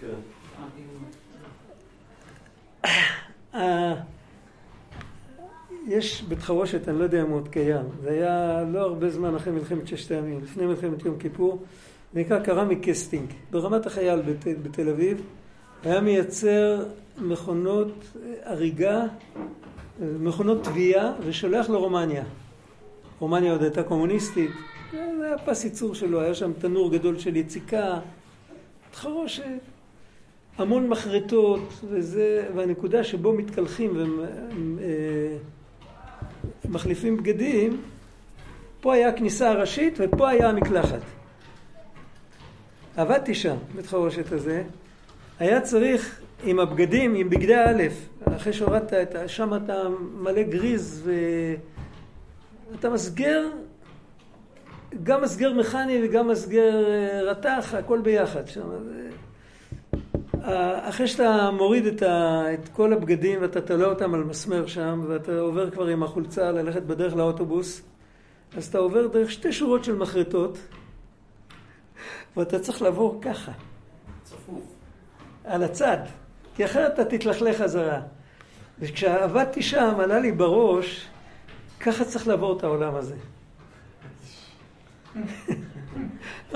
כן. 0.00 0.06
אה, 5.88 5.94
יש 5.94 6.22
בית 6.28 6.38
חרושת, 6.38 6.88
אני 6.88 6.98
לא 6.98 7.04
יודע 7.04 7.22
אם 7.22 7.26
הוא 7.26 7.36
עוד 7.36 7.48
קיים, 7.48 7.84
זה 8.02 8.10
היה 8.10 8.64
לא 8.72 8.80
הרבה 8.80 9.10
זמן 9.10 9.34
אחרי 9.34 9.52
מלחמת 9.52 9.86
ששת 9.88 10.10
הימים, 10.10 10.40
לפני 10.42 10.66
מלחמת 10.66 11.04
יום 11.04 11.18
כיפור, 11.18 11.62
נקרא 12.14 12.38
קרמי 12.38 12.76
קסטינג, 12.76 13.30
ברמת 13.50 13.86
החייל 13.86 14.20
בת, 14.20 14.46
בתל 14.62 14.88
אביב, 14.88 15.22
היה 15.84 16.00
מייצר 16.00 16.84
מכונות 17.18 17.92
הריגה, 18.42 19.04
מכונות 20.00 20.64
תביעה, 20.64 21.12
ושולח 21.26 21.70
לרומניה. 21.70 22.24
רומניה 23.20 23.52
עוד 23.52 23.62
הייתה 23.62 23.82
קומוניסטית, 23.82 24.50
זה 24.92 25.26
היה 25.26 25.38
פס 25.38 25.64
ייצור 25.64 25.94
שלו, 25.94 26.20
היה 26.20 26.34
שם 26.34 26.52
תנור 26.58 26.92
גדול 26.92 27.18
של 27.18 27.36
יציקה, 27.36 27.98
חרושת, 28.94 29.60
המון 30.58 30.88
מחרטות, 30.88 31.72
וזה, 31.84 32.48
והנקודה 32.54 33.04
שבו 33.04 33.32
מתקלחים 33.32 33.96
ומחליפים 36.64 37.16
בגדים, 37.16 37.82
פה 38.80 38.94
היה 38.94 39.08
הכניסה 39.08 39.50
הראשית 39.50 39.98
ופה 39.98 40.28
היה 40.28 40.48
המקלחת. 40.48 41.00
עבדתי 42.96 43.34
שם, 43.34 43.56
בית 43.76 43.86
חרושת 43.86 44.32
הזה, 44.32 44.62
היה 45.38 45.60
צריך 45.60 46.20
עם 46.44 46.60
הבגדים, 46.60 47.14
עם 47.14 47.30
בגדי 47.30 47.56
א', 47.56 47.82
אחרי 48.36 48.52
שהורדת 48.52 48.92
את, 48.92 49.16
שם 49.26 49.54
אתה 49.54 49.82
מלא 50.14 50.42
גריז 50.42 51.10
ואתה 52.70 52.90
מסגר 52.90 53.48
גם 55.02 55.22
מסגר 55.22 55.52
מכני 55.52 56.00
וגם 56.04 56.28
מסגר 56.28 56.84
אה, 56.88 57.22
רתח, 57.22 57.74
הכל 57.78 58.00
ביחד 58.00 58.48
שם. 58.48 58.60
אה, 58.60 59.11
אחרי 60.88 61.08
שאתה 61.08 61.50
מוריד 61.50 61.86
את, 61.86 62.02
ה, 62.02 62.44
את 62.54 62.68
כל 62.68 62.92
הבגדים 62.92 63.42
ואתה 63.42 63.60
תולה 63.60 63.84
אותם 63.84 64.14
על 64.14 64.24
מסמר 64.24 64.66
שם 64.66 65.04
ואתה 65.08 65.38
עובר 65.38 65.70
כבר 65.70 65.86
עם 65.86 66.02
החולצה 66.02 66.52
ללכת 66.52 66.82
בדרך 66.82 67.14
לאוטובוס 67.14 67.82
אז 68.56 68.66
אתה 68.66 68.78
עובר 68.78 69.06
דרך 69.06 69.30
שתי 69.30 69.52
שורות 69.52 69.84
של 69.84 69.96
מחרטות 69.96 70.58
ואתה 72.36 72.58
צריך 72.58 72.82
לעבור 72.82 73.18
ככה. 73.22 73.52
צפוף. 74.22 74.64
על 75.44 75.62
הצד, 75.62 75.98
כי 76.56 76.64
אחרת 76.64 76.92
אתה 76.94 77.04
תתלכלך 77.04 77.56
חזרה. 77.56 78.00
וכשעבדתי 78.78 79.62
שם 79.62 79.94
עלה 80.00 80.18
לי 80.18 80.32
בראש, 80.32 81.08
ככה 81.80 82.04
צריך 82.04 82.28
לעבור 82.28 82.56
את 82.58 82.64
העולם 82.64 82.94
הזה. 82.94 83.16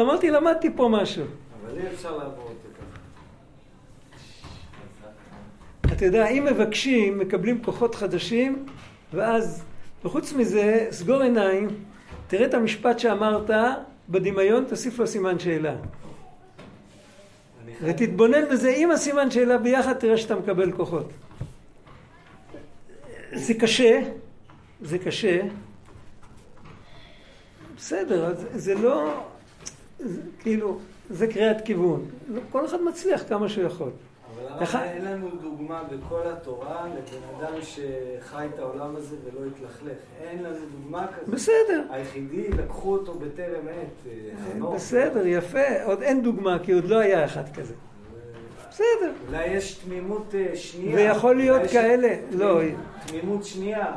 אמרתי, 0.00 0.30
למדתי 0.30 0.70
פה 0.76 0.88
משהו. 0.92 1.24
אבל 1.60 1.78
אי 1.78 1.86
אפשר 1.86 2.16
לעבור 2.16 2.44
אותו 2.44 2.68
ככה. 2.74 2.98
אתה 5.92 6.04
יודע, 6.04 6.28
אם 6.28 6.44
מבקשים, 6.44 7.18
מקבלים 7.18 7.62
כוחות 7.62 7.94
חדשים, 7.94 8.66
ואז, 9.12 9.64
וחוץ 10.04 10.32
מזה, 10.32 10.86
סגור 10.90 11.22
עיניים, 11.22 11.68
תראה 12.26 12.46
את 12.46 12.54
המשפט 12.54 12.98
שאמרת, 12.98 13.50
בדמיון 14.08 14.64
תוסיף 14.64 14.98
לו 14.98 15.06
סימן 15.06 15.38
שאלה. 15.38 15.76
ותתבונן 17.82 18.48
בזה 18.52 18.72
עם 18.76 18.90
הסימן 18.90 19.30
שאלה 19.30 19.58
ביחד, 19.58 19.92
תראה 19.92 20.16
שאתה 20.16 20.36
מקבל 20.36 20.72
כוחות. 20.72 21.10
זה 23.32 23.54
קשה, 23.54 24.00
זה 24.82 24.98
קשה. 24.98 25.40
בסדר, 27.76 28.26
אז 28.26 28.46
זה 28.54 28.74
לא, 28.74 29.24
זה, 29.98 30.20
כאילו, 30.40 30.78
זה 31.10 31.26
קריאת 31.26 31.56
כיוון. 31.64 32.04
כל 32.50 32.66
אחד 32.66 32.82
מצליח 32.82 33.22
כמה 33.28 33.48
שהוא 33.48 33.64
יכול. 33.64 33.90
אבל 34.34 34.66
למה 34.68 34.84
אין 34.84 35.04
לנו 35.04 35.30
דוגמה 35.42 35.82
בכל 35.84 36.20
התורה 36.26 36.86
לבן 36.86 37.44
אדם 37.46 37.62
שחי 37.62 38.46
את 38.54 38.58
העולם 38.58 38.96
הזה 38.96 39.16
ולא 39.24 39.46
התלכלך? 39.46 39.98
אין 40.20 40.42
לנו 40.42 40.56
דוגמה 40.72 41.06
כזאת. 41.06 41.28
בסדר, 41.28 41.84
היחידי, 41.90 42.48
לקחו 42.48 42.92
אותו 42.92 43.14
בטרם 43.14 43.68
עת. 43.68 44.06
אה, 44.06 44.12
חנוך. 44.52 44.74
בסדר, 44.74 45.26
יפה. 45.26 45.84
עוד 45.84 46.02
אין 46.02 46.22
דוגמה, 46.22 46.58
כי 46.62 46.72
עוד 46.72 46.84
לא 46.84 46.98
היה 46.98 47.24
אחד 47.24 47.52
כזה. 47.54 47.74
בסדר. 48.70 49.12
אולי 49.28 49.46
יש 49.46 49.74
תמימות 49.74 50.34
אה, 50.34 50.56
שנייה. 50.56 50.96
ויכול 50.96 51.36
להיות 51.36 51.62
כאלה, 51.72 52.08
לא, 52.30 52.60
תמימות 53.06 53.44
שנייה. 53.44 53.92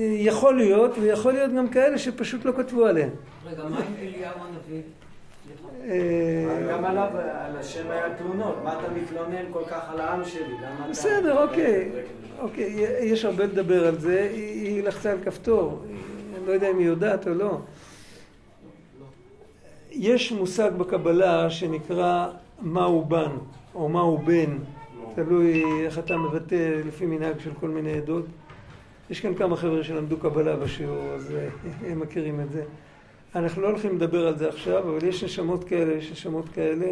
יכול 0.00 0.56
להיות, 0.56 0.90
ויכול 1.00 1.32
להיות 1.32 1.52
גם 1.52 1.68
כאלה 1.68 1.98
שפשוט 1.98 2.44
לא 2.44 2.52
כתבו 2.56 2.86
עליהם. 2.86 3.10
רגע, 3.46 3.64
מה 3.64 3.78
עם 3.78 3.94
אליהו 3.98 4.34
הנביא? 4.40 4.82
אה, 5.88 6.66
גם 6.70 6.84
עליו, 6.84 7.08
על 7.14 7.56
השם 7.56 7.90
היה 7.90 8.14
תלונות. 8.18 8.56
מה 8.64 8.78
אתה 8.78 8.92
מתלונן 8.92 9.52
כל 9.52 9.62
כך 9.70 9.90
על 9.90 10.00
העם 10.00 10.24
שלי? 10.24 10.54
בסדר, 10.90 11.42
אוקיי. 11.42 11.90
אוקיי, 12.38 12.86
יש 13.02 13.24
הרבה 13.24 13.44
לדבר 13.44 13.86
על 13.86 13.98
זה. 13.98 14.28
היא 14.32 14.68
היא 14.68 14.84
לחצה 14.84 15.12
על 15.12 15.18
כפתור. 15.24 15.82
אני 16.38 16.46
לא 16.46 16.52
יודע 16.52 16.70
אם 16.70 16.78
היא 16.78 16.86
יודעת 16.86 17.28
או 17.28 17.34
לא. 17.34 17.58
יש 19.90 20.32
מושג 20.32 20.70
בקבלה 20.78 21.50
שנקרא 21.50 22.28
מהו 22.62 23.04
בן, 23.04 23.30
או 23.74 23.88
מהו 23.88 24.18
בן. 24.18 24.58
תלוי 25.14 25.64
איך 25.84 25.98
אתה 25.98 26.16
מבטא 26.16 26.80
לפי 26.86 27.06
מנהג 27.06 27.38
של 27.38 27.50
כל 27.60 27.68
מיני 27.68 27.92
עדות. 27.92 28.24
יש 29.10 29.20
כאן 29.20 29.34
כמה 29.34 29.56
חבר'ה 29.56 29.84
שלמדו 29.84 30.16
קבלה 30.16 30.56
בשיעור, 30.56 31.14
אז 31.14 31.34
אה, 31.34 31.48
הם 31.90 32.00
מכירים 32.00 32.40
את 32.40 32.52
זה. 32.52 32.62
אנחנו 33.38 33.62
לא 33.62 33.68
הולכים 33.68 33.96
לדבר 33.96 34.26
על 34.26 34.38
זה 34.38 34.48
עכשיו, 34.48 34.78
אבל 34.78 35.08
יש 35.08 35.24
נשמות 35.24 35.64
כאלה, 35.64 35.92
יש 35.92 36.12
נשמות 36.12 36.48
כאלה. 36.48 36.86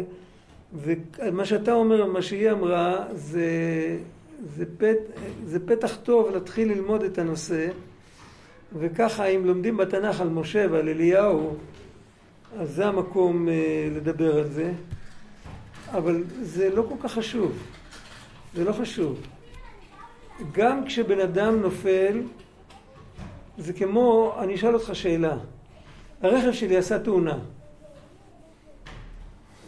ומה 0.73 1.45
שאתה 1.45 1.73
אומר, 1.73 2.05
מה 2.05 2.21
שהיא 2.21 2.51
אמרה, 2.51 3.05
זה, 3.13 3.49
זה, 4.55 4.65
פת, 4.77 4.97
זה 5.45 5.67
פתח 5.67 5.97
טוב 6.03 6.29
להתחיל 6.29 6.71
ללמוד 6.71 7.03
את 7.03 7.17
הנושא, 7.17 7.67
וככה 8.79 9.25
אם 9.25 9.45
לומדים 9.45 9.77
בתנ"ך 9.77 10.21
על 10.21 10.29
משה 10.29 10.65
ועל 10.71 10.89
אליהו, 10.89 11.55
אז 12.59 12.75
זה 12.75 12.85
המקום 12.85 13.49
אה, 13.49 13.53
לדבר 13.95 14.37
על 14.37 14.47
זה, 14.47 14.71
אבל 15.91 16.23
זה 16.41 16.75
לא 16.75 16.85
כל 16.89 16.95
כך 16.99 17.13
חשוב, 17.13 17.57
זה 18.55 18.63
לא 18.63 18.71
חשוב. 18.71 19.21
גם 20.51 20.85
כשבן 20.85 21.19
אדם 21.19 21.61
נופל, 21.61 22.21
זה 23.57 23.73
כמו, 23.73 24.35
אני 24.39 24.55
אשאל 24.55 24.73
אותך 24.73 24.95
שאלה, 24.95 25.37
הרכב 26.21 26.51
שלי 26.51 26.77
עשה 26.77 26.99
תאונה. 26.99 27.37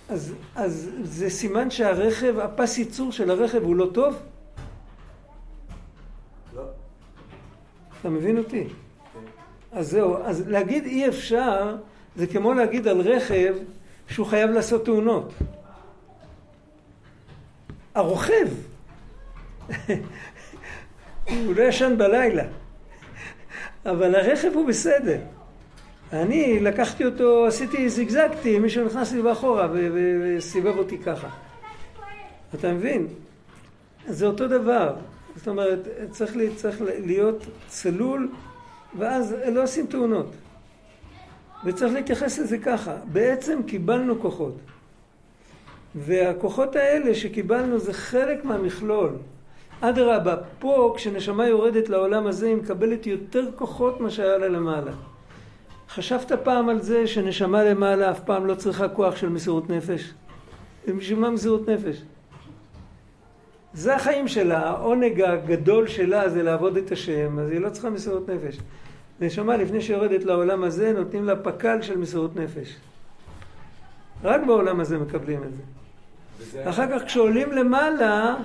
אז, 0.10 0.34
אז 0.56 0.92
זה 1.04 1.30
סימן 1.30 1.72
שהרכב, 1.72 2.40
הפס 2.40 2.78
ייצור 2.78 3.12
של 3.12 3.32
הרכב 3.32 3.64
הוא 3.64 3.76
לא 3.76 3.90
טוב? 3.94 4.16
לא. 6.56 6.64
אתה 8.02 8.10
מבין 8.10 8.38
אותי? 8.38 8.68
אז 9.72 9.92
זהו, 9.92 10.18
אז 10.18 10.48
להגיד 10.48 10.86
אי 10.86 11.08
אפשר, 11.08 11.76
זה 12.16 12.28
כמו 12.28 12.54
להגיד 12.54 12.88
על 12.88 13.02
רכב 13.02 13.56
שהוא 14.08 14.28
חייב 14.28 14.52
לעשות 14.52 14.86
תאונות. 14.86 15.34
הרוכב, 17.96 18.48
הוא 21.30 21.56
לא 21.56 21.64
ישן 21.64 21.98
בלילה, 21.98 22.44
אבל 23.86 24.16
הרכב 24.16 24.52
הוא 24.54 24.68
בסדר. 24.68 25.20
אני 26.14 26.60
לקחתי 26.60 27.06
אותו, 27.06 27.46
עשיתי, 27.46 27.90
זיגזגתי, 27.90 28.60
מישהו 28.60 28.86
נכנס 28.86 29.14
לי 29.14 29.22
באחורה 29.22 29.68
וסיבב 29.72 30.78
אותי 30.78 30.98
ככה. 30.98 31.28
אתה 32.56 32.74
מבין? 32.74 33.08
זה 34.08 34.26
אותו 34.26 34.48
דבר. 34.48 34.96
זאת 35.36 35.48
אומרת, 35.48 35.80
צריך, 36.12 36.36
לי, 36.36 36.56
צריך 36.56 36.82
להיות 37.06 37.46
צלול, 37.68 38.30
ואז 38.98 39.36
לא 39.54 39.64
עושים 39.64 39.88
תאונות. 39.88 40.32
וצריך 41.66 41.94
להתייחס 41.94 42.40
לזה 42.40 42.58
ככה. 42.58 42.96
בעצם 43.12 43.64
קיבלנו 43.64 44.22
כוחות. 44.22 44.56
והכוחות 45.96 46.76
האלה 46.76 47.16
שקיבלנו 47.16 47.80
זה 47.80 47.94
חלק 47.94 48.46
מהמכלול. 48.46 49.12
אדרבה, 49.82 50.36
פה 50.60 50.94
כשנשמה 50.98 51.48
יורדת 51.48 51.90
לעולם 51.90 52.28
הזה 52.28 52.48
היא 52.48 52.56
מקבלת 52.56 53.08
יותר 53.08 53.46
כוחות 53.56 54.00
ממה 54.00 54.10
שהיה 54.10 54.38
לה 54.38 54.48
למעלה. 54.48 54.92
חשבת 55.90 56.32
פעם 56.44 56.70
על 56.70 56.82
זה 56.82 57.08
שנשמה 57.08 57.64
למעלה 57.64 58.12
אף 58.12 58.20
פעם 58.20 58.46
לא 58.46 58.56
צריכה 58.56 58.90
כוח 58.90 59.16
של 59.16 59.30
מסירות 59.30 59.70
נפש? 59.70 60.14
בשביל 60.98 61.20
מה 61.20 61.30
מסירות 61.30 61.70
נפש? 61.70 62.02
זה 63.74 63.96
החיים 63.96 64.28
שלה, 64.28 64.60
העונג 64.70 65.22
הגדול 65.22 65.88
שלה 65.88 66.30
זה 66.30 66.44
לעבוד 66.44 66.78
את 66.78 66.92
השם, 66.92 67.40
אז 67.40 67.50
היא 67.52 67.60
לא 67.60 67.70
צריכה 67.70 67.90
מסירות 67.90 68.30
נפש. 68.30 68.58
נשמה 69.22 69.58
לפני 69.58 69.82
שיורדת 69.82 70.24
לעולם 70.24 70.64
הזה 70.64 70.94
נותנים 70.94 71.26
לה 71.26 71.36
פק"ל 71.36 71.82
של 71.82 71.98
מסירות 71.98 72.36
נפש. 72.36 72.76
רק 74.24 74.42
בעולם 74.48 74.80
הזה 74.80 74.98
מקבלים 74.98 75.44
את 75.44 75.56
זה. 75.56 75.62
וזה- 76.40 76.70
אחר 76.70 77.00
כך 77.00 77.06
כשעולים 77.06 77.52
למעלה, 77.52 78.36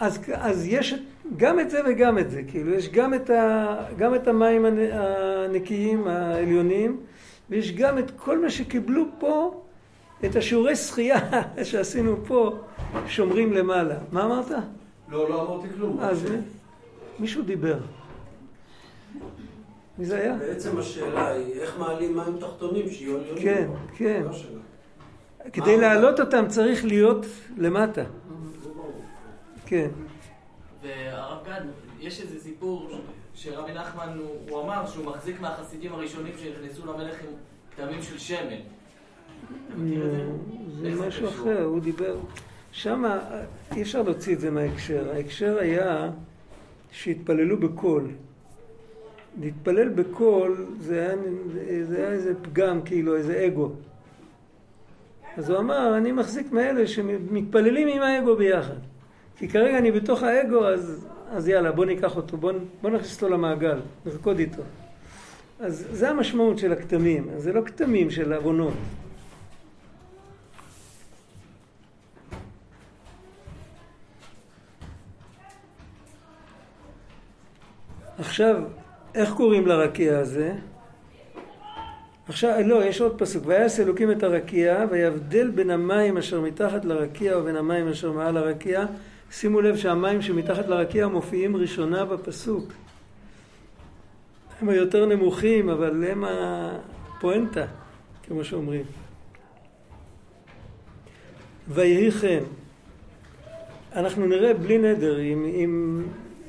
אז, 0.00 0.18
אז 0.32 0.66
יש 0.66 0.92
את- 0.92 1.19
גם 1.36 1.60
את 1.60 1.70
זה 1.70 1.80
וגם 1.88 2.18
את 2.18 2.30
זה, 2.30 2.42
כאילו 2.48 2.74
יש 2.74 2.88
גם 2.88 3.14
את, 3.14 3.30
ה, 3.30 3.76
גם 3.98 4.14
את 4.14 4.28
המים 4.28 4.64
הנ- 4.64 4.92
הנקיים 4.92 6.06
העליונים, 6.08 7.00
ויש 7.50 7.72
גם 7.72 7.98
את 7.98 8.10
כל 8.16 8.38
מה 8.38 8.50
שקיבלו 8.50 9.04
פה, 9.18 9.62
את 10.24 10.36
השיעורי 10.36 10.76
שחייה 10.76 11.18
שעשינו 11.64 12.16
פה, 12.26 12.58
שומרים 13.06 13.52
למעלה. 13.52 13.94
מה 14.12 14.24
אמרת? 14.24 14.50
לא, 15.08 15.28
לא 15.30 15.42
אמרתי 15.48 15.68
כלום. 15.76 15.98
אז 16.00 16.26
מישהו 17.18 17.42
דיבר. 17.42 17.78
מי 19.98 20.04
זה 20.06 20.16
היה? 20.18 20.34
בעצם 20.36 20.78
השאלה 20.78 21.28
היא, 21.28 21.54
איך 21.60 21.78
מעלים 21.78 22.16
מים 22.16 22.36
תחתונים 22.40 22.90
שיהיו 22.90 23.16
עליונים? 23.18 23.42
כן, 23.42 23.68
כן. 23.96 24.22
השאלה. 24.30 24.60
כדי 25.52 25.76
להעלות 25.76 26.20
אותם 26.20 26.44
צריך 26.48 26.84
להיות 26.84 27.26
למטה. 27.58 28.02
כן. 29.66 29.88
והרב 31.30 31.46
גד, 31.46 31.60
יש 32.00 32.20
איזה 32.20 32.40
סיפור 32.40 32.90
שרבי 33.34 33.72
נחמן, 33.72 34.18
הוא- 34.48 34.62
אמר 34.62 34.86
שהוא 34.86 35.04
מחזיק 35.06 35.40
מהחסידים 35.40 35.92
הראשונים 35.92 36.32
שנכנסו 36.38 36.86
למלך 36.86 37.16
עם 37.20 37.30
טעמים 37.76 38.02
של 38.02 38.18
שמן. 38.18 38.38
אתה 38.46 39.76
מכיר 39.78 40.04
את 40.06 40.96
זה? 40.96 41.06
משהו? 41.06 41.28
אחר, 41.28 41.62
הוא 41.64 41.80
דיבר. 41.80 42.16
שם 42.72 43.04
אי 43.76 43.82
אפשר 43.82 44.02
להוציא 44.02 44.34
את 44.34 44.40
זה 44.40 44.50
מההקשר. 44.50 45.10
ההקשר 45.14 45.58
היה 45.58 46.10
שהתפללו 46.90 47.60
בקול. 47.60 48.10
להתפלל 49.40 49.88
בקול 49.88 50.66
זה 50.78 51.00
היה, 51.00 51.16
זה 51.84 51.96
היה 51.96 52.12
איזה 52.12 52.34
פגם, 52.42 52.82
כאילו, 52.82 53.16
איזה 53.16 53.46
אגו. 53.46 53.72
אז 55.36 55.50
הוא 55.50 55.58
אמר, 55.58 55.96
אני 55.96 56.12
מחזיק 56.12 56.52
מאלה 56.52 56.86
שמתפללים 56.86 57.88
עם 57.88 58.02
האגו 58.02 58.36
ביחד. 58.36 58.74
כי 59.36 59.48
כרגע 59.48 59.78
אני 59.78 59.92
בתוך 59.92 60.22
האגו, 60.22 60.66
אז, 60.66 61.06
אז 61.30 61.48
יאללה, 61.48 61.72
בוא 61.72 61.84
ניקח 61.84 62.16
אותו, 62.16 62.36
בוא, 62.36 62.52
בוא 62.82 62.90
נכניס 62.90 63.14
אותו 63.14 63.28
למעגל, 63.28 63.80
נרקוד 64.06 64.38
איתו. 64.38 64.62
אז 65.60 65.86
זה 65.90 66.10
המשמעות 66.10 66.58
של 66.58 66.72
הכתמים, 66.72 67.28
זה 67.36 67.52
לא 67.52 67.62
כתמים 67.66 68.10
של 68.10 68.32
עוונות. 68.32 68.74
עכשיו, 78.18 78.62
איך 79.14 79.32
קוראים 79.32 79.66
לרקיע 79.66 80.18
הזה? 80.18 80.54
עכשיו, 82.28 82.60
לא, 82.64 82.84
יש 82.84 83.00
עוד 83.00 83.18
פסוק. 83.18 83.42
ויעש 83.46 83.80
אלוקים 83.80 84.10
את 84.10 84.22
הרקיע, 84.22 84.84
ויבדל 84.90 85.50
בין 85.50 85.70
המים 85.70 86.18
אשר 86.18 86.40
מתחת 86.40 86.84
לרקיע 86.84 87.38
ובין 87.38 87.56
המים 87.56 87.88
אשר 87.88 88.12
מעל 88.12 88.36
הרקיע. 88.36 88.86
שימו 89.30 89.60
לב 89.60 89.76
שהמים 89.76 90.22
שמתחת 90.22 90.68
לרקיע 90.68 91.08
מופיעים 91.08 91.56
ראשונה 91.56 92.04
בפסוק. 92.04 92.72
הם 94.60 94.68
היותר 94.68 95.06
נמוכים, 95.06 95.68
אבל 95.68 96.04
הם 96.04 96.24
הפואנטה, 96.24 97.66
כמו 98.22 98.44
שאומרים. 98.44 98.84
ויהי 101.68 102.10
כן. 102.10 102.42
אנחנו 103.96 104.26
נראה 104.26 104.54
בלי 104.54 104.78
נדר, 104.78 105.20
אם, 105.20 105.44
אם, 105.44 106.02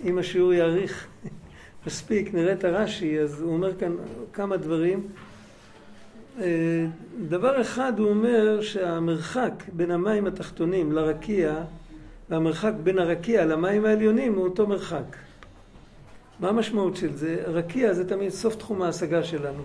אם 0.03 0.17
השיעור 0.17 0.53
יאריך 0.53 1.07
מספיק, 1.87 2.33
נראה 2.33 2.53
את 2.53 2.63
הרש"י, 2.63 3.19
אז 3.19 3.41
הוא 3.41 3.53
אומר 3.53 3.75
כאן 3.75 3.95
כמה 4.33 4.57
דברים. 4.57 5.07
אה, 6.41 6.85
דבר 7.27 7.61
אחד 7.61 7.99
הוא 7.99 8.09
אומר 8.09 8.61
שהמרחק 8.61 9.63
בין 9.73 9.91
המים 9.91 10.27
התחתונים 10.27 10.91
לרקיע 10.91 11.63
והמרחק 12.31 12.73
בין 12.83 12.99
הרקיע 12.99 13.45
למים 13.45 13.85
העליונים 13.85 14.35
הוא 14.35 14.43
אותו 14.43 14.67
מרחק. 14.67 15.15
מה 16.39 16.49
המשמעות 16.49 16.95
של 16.95 17.15
זה? 17.15 17.43
רקיע 17.45 17.93
זה 17.93 18.09
תמיד 18.09 18.29
סוף 18.29 18.55
תחום 18.55 18.81
ההשגה 18.81 19.23
שלנו. 19.23 19.63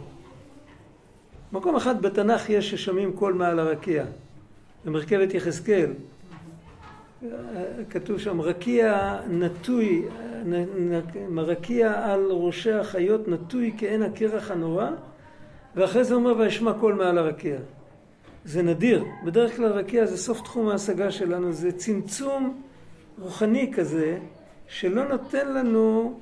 מקום 1.53 1.77
אחד 1.77 2.03
בתנ"ך 2.03 2.51
יש 2.51 2.71
ששומעים 2.71 3.13
קול 3.13 3.33
מעל 3.33 3.59
הרקיע, 3.59 4.05
במרכבת 4.85 5.35
יחזקאל. 5.35 5.91
כתוב 7.91 8.19
שם 8.19 8.41
רקיע 8.41 9.17
נטוי, 9.31 10.03
רקיע 11.37 12.13
על 12.13 12.27
ראשי 12.31 12.73
החיות 12.73 13.29
נטוי 13.29 13.75
כעין 13.79 14.03
הקרח 14.03 14.51
הנורא 14.51 14.91
ואחרי 15.77 16.05
זה 16.05 16.15
אומר 16.15 16.35
וישמע 16.39 16.73
קול 16.73 16.95
מעל 16.95 17.19
הרקיע. 17.19 17.57
זה 18.47 18.63
נדיר, 18.63 19.05
בדרך 19.25 19.57
כלל 19.57 19.73
רקיע 19.73 20.07
זה 20.07 20.17
סוף 20.17 20.43
תחום 20.43 20.69
ההשגה 20.69 21.11
שלנו, 21.11 21.53
זה 21.53 21.73
צמצום 21.73 22.63
רוחני 23.19 23.73
כזה 23.75 24.19
שלא 24.69 25.09
נותן 25.09 25.53
לנו 25.53 26.19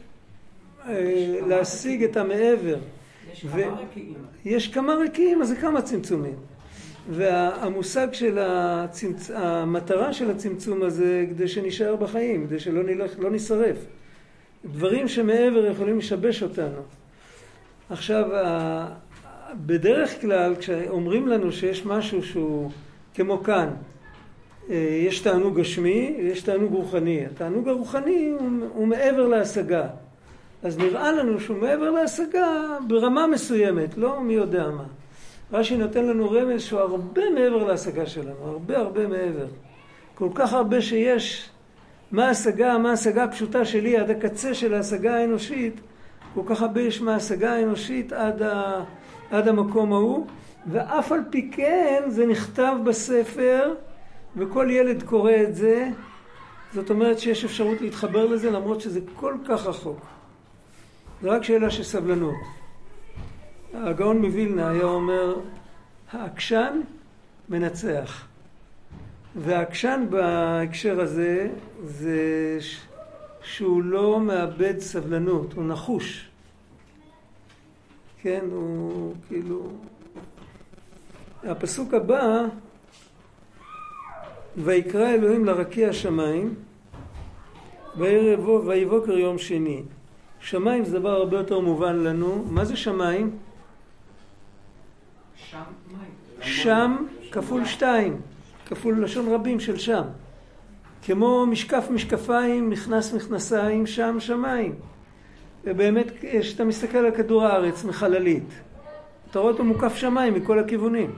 אה, 0.87 1.41
להשיג 1.47 2.05
את 2.05 2.17
המעבר. 2.17 2.79
יש 3.33 3.47
כמה 3.47 3.81
רקיעים. 3.81 4.15
יש 4.45 4.69
כמה 4.69 4.95
רקיעים, 4.95 5.43
אז 5.43 5.49
זה 5.49 5.57
כמה 5.57 5.83
צמצומים. 5.83 6.35
והמושג 7.11 8.09
של 8.13 8.39
הצמצ... 8.41 9.31
המטרה 9.31 10.13
של 10.13 10.31
הצמצום 10.31 10.83
הזה 10.83 11.27
כדי 11.31 11.49
שנישאר 11.49 11.97
בחיים, 11.97 12.47
כדי 12.47 12.61
שלא 12.61 12.83
נלך, 12.83 13.19
לא 13.19 13.31
נשרף. 13.31 13.77
דברים 14.65 15.09
שמעבר 15.09 15.67
יכולים 15.67 15.99
לשבש 15.99 16.43
אותנו. 16.43 16.81
עכשיו, 17.91 18.25
בדרך 19.67 20.21
כלל 20.21 20.57
כשאומרים 20.57 21.29
לנו 21.29 21.53
שיש 21.53 21.87
משהו 21.87 22.23
שהוא 22.23 22.71
כמו 23.15 23.43
כאן, 23.43 23.69
אה, 24.71 24.75
יש 25.09 25.21
תענוג 25.21 25.61
גשמי, 25.61 26.17
יש 26.19 26.43
תענוג 26.43 26.73
רוחני. 26.73 27.27
התענוג 27.27 27.69
הרוחני 27.69 28.35
הוא, 28.41 28.51
הוא 28.75 28.87
מעבר 28.87 29.27
להשגה. 29.27 29.87
אז 30.63 30.79
נראה 30.79 31.13
לנו 31.13 31.41
שהוא 31.41 31.57
מעבר 31.57 31.91
להשגה 31.91 32.79
ברמה 32.89 33.27
מסוימת, 33.27 33.97
לא 33.97 34.21
מי 34.21 34.35
יודע 34.35 34.69
מה. 34.71 34.85
רש"י 35.53 35.77
נותן 35.77 36.05
לנו 36.05 36.31
רמז 36.31 36.63
שהוא 36.63 36.81
הרבה 36.81 37.31
מעבר 37.31 37.65
להשגה 37.65 38.07
שלנו, 38.07 38.47
הרבה 38.47 38.79
הרבה 38.79 39.07
מעבר. 39.07 39.47
כל 40.15 40.29
כך 40.35 40.53
הרבה 40.53 40.81
שיש 40.81 41.51
מה 42.13 42.27
ההשגה, 42.27 42.79
מה 42.79 42.91
ההשגה 42.91 43.25
הפשוטה 43.25 43.65
שלי 43.65 43.97
עד 43.97 44.11
הקצה 44.11 44.55
של 44.55 44.75
ההשגה 44.75 45.17
האנושית, 45.17 45.81
כל 46.35 46.41
כך 46.47 46.63
הרבה 46.63 46.81
יש 46.81 47.01
מההשגה 47.01 47.55
האנושית 47.55 48.13
עד, 48.13 48.43
ה, 48.43 48.83
עד 49.31 49.49
המקום 49.49 49.93
ההוא, 49.93 50.27
ואף 50.67 51.13
על 51.13 51.21
פי 51.31 51.51
כן 51.53 52.03
זה 52.09 52.27
נכתב 52.27 52.77
בספר, 52.85 53.75
וכל 54.37 54.67
ילד 54.71 55.03
קורא 55.03 55.33
את 55.43 55.55
זה, 55.55 55.89
זאת 56.75 56.91
אומרת 56.91 57.19
שיש 57.19 57.45
אפשרות 57.45 57.81
להתחבר 57.81 58.27
לזה 58.27 58.51
למרות 58.51 58.81
שזה 58.81 59.01
כל 59.17 59.35
כך 59.49 59.67
רחוק. 59.67 60.01
זה 61.23 61.31
רק 61.31 61.43
שאלה 61.43 61.71
של 61.71 61.83
סבלנות. 61.83 62.35
הגאון 63.75 64.19
מווילנה 64.19 64.71
היה 64.71 64.85
אומר, 64.85 65.37
העקשן 66.13 66.81
מנצח. 67.49 68.25
והעקשן 69.37 70.07
בהקשר 70.11 71.01
הזה 71.01 71.51
זה 71.85 72.59
שהוא 73.43 73.83
לא 73.83 74.21
מאבד 74.21 74.79
סבלנות, 74.79 75.53
הוא 75.53 75.65
נחוש. 75.65 76.29
כן, 78.25 78.45
הוא 78.51 79.15
כאילו... 79.29 79.69
הפסוק 81.43 81.95
הבא, 81.95 82.45
ויקרא 84.57 85.09
אלוהים 85.09 85.45
לרקיע 85.45 85.93
שמיים, 85.93 86.55
ויבוקר 88.67 89.13
יום 89.13 89.39
שני. 89.39 89.83
שמיים 90.41 90.85
זה 90.85 90.99
דבר 90.99 91.11
הרבה 91.11 91.37
יותר 91.37 91.61
מובן 91.61 91.97
לנו. 91.97 92.45
מה 92.51 92.65
זה 92.65 92.77
שמיים? 92.77 93.31
שם 96.41 96.97
כפול 97.31 97.65
שתיים, 97.65 98.21
כפול 98.67 99.05
לשון 99.05 99.29
רבים 99.35 99.61
של 99.61 99.79
שם. 99.79 100.03
כמו 101.03 101.47
משקף 101.47 101.87
משקפיים, 101.91 102.71
מכנס 102.71 103.13
מכנסיים, 103.13 103.87
שם 103.87 104.21
שמיים. 104.21 104.75
ובאמת, 105.65 106.07
כשאתה 106.21 106.65
מסתכל 106.65 106.99
על 106.99 107.11
כדור 107.11 107.45
הארץ 107.45 107.85
מחללית, 107.85 108.49
אתה 109.31 109.39
רואה 109.39 109.53
אותו 109.53 109.65
מוקף 109.65 109.95
שמיים 109.95 110.35
מכל 110.35 110.59
הכיוונים. 110.59 111.11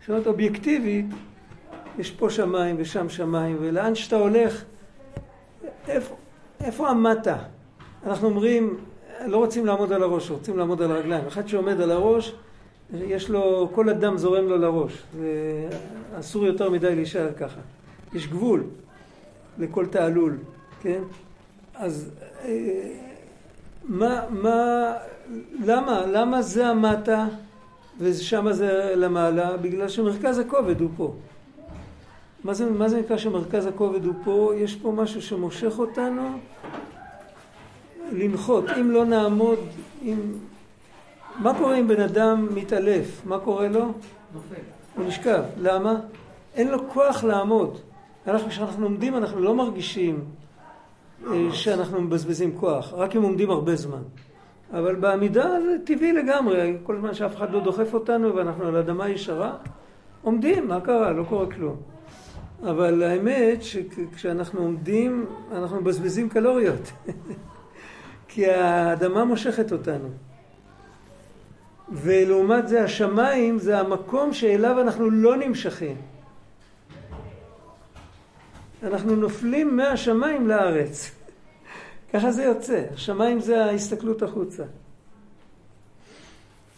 זאת 0.00 0.08
אומרת, 0.08 0.26
אובייקטיבית, 0.26 1.06
יש 1.98 2.10
פה 2.10 2.30
שמיים 2.30 2.76
ושם 2.78 3.08
שמיים, 3.08 3.56
ולאן 3.60 3.94
שאתה 3.94 4.16
הולך, 4.16 4.64
איפה, 5.88 6.14
איפה 6.60 6.88
המטה? 6.88 7.36
אנחנו 8.06 8.28
אומרים, 8.28 8.78
לא 9.26 9.36
רוצים 9.36 9.66
לעמוד 9.66 9.92
על 9.92 10.02
הראש, 10.02 10.30
רוצים 10.30 10.58
לעמוד 10.58 10.82
על 10.82 10.90
הרגליים. 10.90 11.26
אחד 11.26 11.48
שעומד 11.48 11.80
על 11.80 11.90
הראש, 11.90 12.34
יש 12.94 13.30
לו, 13.30 13.70
כל 13.74 13.88
אדם 13.88 14.18
זורם 14.18 14.48
לו 14.48 14.58
לראש. 14.58 15.02
זה 15.14 15.68
אסור 16.18 16.46
יותר 16.46 16.70
מדי 16.70 16.94
להישאר 16.94 17.32
ככה. 17.32 17.60
יש 18.12 18.28
גבול 18.28 18.64
לכל 19.58 19.86
תעלול, 19.86 20.36
כן? 20.80 21.02
אז 21.74 22.10
אה, 22.44 23.09
מה, 23.84 24.20
מה, 24.30 24.92
למה, 25.64 26.06
למה 26.06 26.42
זה 26.42 26.66
המטה 26.66 27.26
ושם 27.98 28.52
זה 28.52 28.92
למעלה? 28.96 29.56
בגלל 29.56 29.88
שמרכז 29.88 30.38
הכובד 30.38 30.80
הוא 30.80 30.90
פה. 30.96 31.14
מה 32.44 32.54
זה, 32.54 32.70
מה 32.70 32.88
זה 32.88 33.00
נקרא 33.00 33.16
שמרכז 33.16 33.66
הכובד 33.66 34.04
הוא 34.04 34.14
פה? 34.24 34.52
יש 34.56 34.76
פה 34.76 34.92
משהו 34.92 35.22
שמושך 35.22 35.78
אותנו 35.78 36.38
לנחות. 38.12 38.64
אם 38.80 38.90
לא 38.90 39.04
נעמוד, 39.04 39.58
אם... 40.02 40.18
מה 41.38 41.58
קורה 41.58 41.78
אם 41.78 41.88
בן 41.88 42.00
אדם 42.00 42.48
מתעלף? 42.54 43.22
מה 43.24 43.38
קורה 43.38 43.68
לו? 43.68 43.84
נופל. 44.34 44.54
הוא 44.96 45.06
נשכב. 45.06 45.42
למה? 45.58 46.00
אין 46.54 46.68
לו 46.68 46.88
כוח 46.88 47.24
לעמוד. 47.24 47.78
אנחנו, 48.26 48.48
כשאנחנו 48.48 48.86
עומדים 48.86 49.16
אנחנו 49.16 49.40
לא 49.40 49.54
מרגישים 49.54 50.24
שאנחנו 51.52 52.00
מבזבזים 52.00 52.56
כוח, 52.56 52.92
רק 52.92 53.16
אם 53.16 53.22
עומדים 53.22 53.50
הרבה 53.50 53.76
זמן. 53.76 54.02
אבל 54.72 54.94
בעמידה 54.94 55.60
זה 55.62 55.76
טבעי 55.84 56.12
לגמרי, 56.12 56.76
כל 56.82 56.96
זמן 56.96 57.14
שאף 57.14 57.36
אחד 57.36 57.52
לא 57.52 57.60
דוחף 57.60 57.94
אותנו 57.94 58.36
ואנחנו 58.36 58.66
על 58.66 58.76
אדמה 58.76 59.08
ישרה, 59.08 59.56
עומדים, 60.22 60.68
מה 60.68 60.80
קרה? 60.80 61.12
לא 61.12 61.24
קורה 61.24 61.46
כלום. 61.50 61.76
אבל 62.62 63.02
האמת 63.02 63.62
שכשאנחנו 63.62 64.60
עומדים, 64.60 65.26
אנחנו 65.52 65.80
מבזבזים 65.80 66.28
קלוריות. 66.28 66.92
כי 68.28 68.50
האדמה 68.50 69.24
מושכת 69.24 69.72
אותנו. 69.72 70.08
ולעומת 71.92 72.68
זה 72.68 72.82
השמיים 72.84 73.58
זה 73.58 73.78
המקום 73.78 74.32
שאליו 74.32 74.80
אנחנו 74.80 75.10
לא 75.10 75.36
נמשכים. 75.36 75.96
אנחנו 78.82 79.16
נופלים 79.16 79.76
מהשמיים 79.76 80.48
לארץ. 80.48 81.10
ככה 82.12 82.32
זה 82.32 82.42
יוצא. 82.44 82.84
השמיים 82.94 83.40
זה 83.40 83.64
ההסתכלות 83.64 84.22
החוצה. 84.22 84.64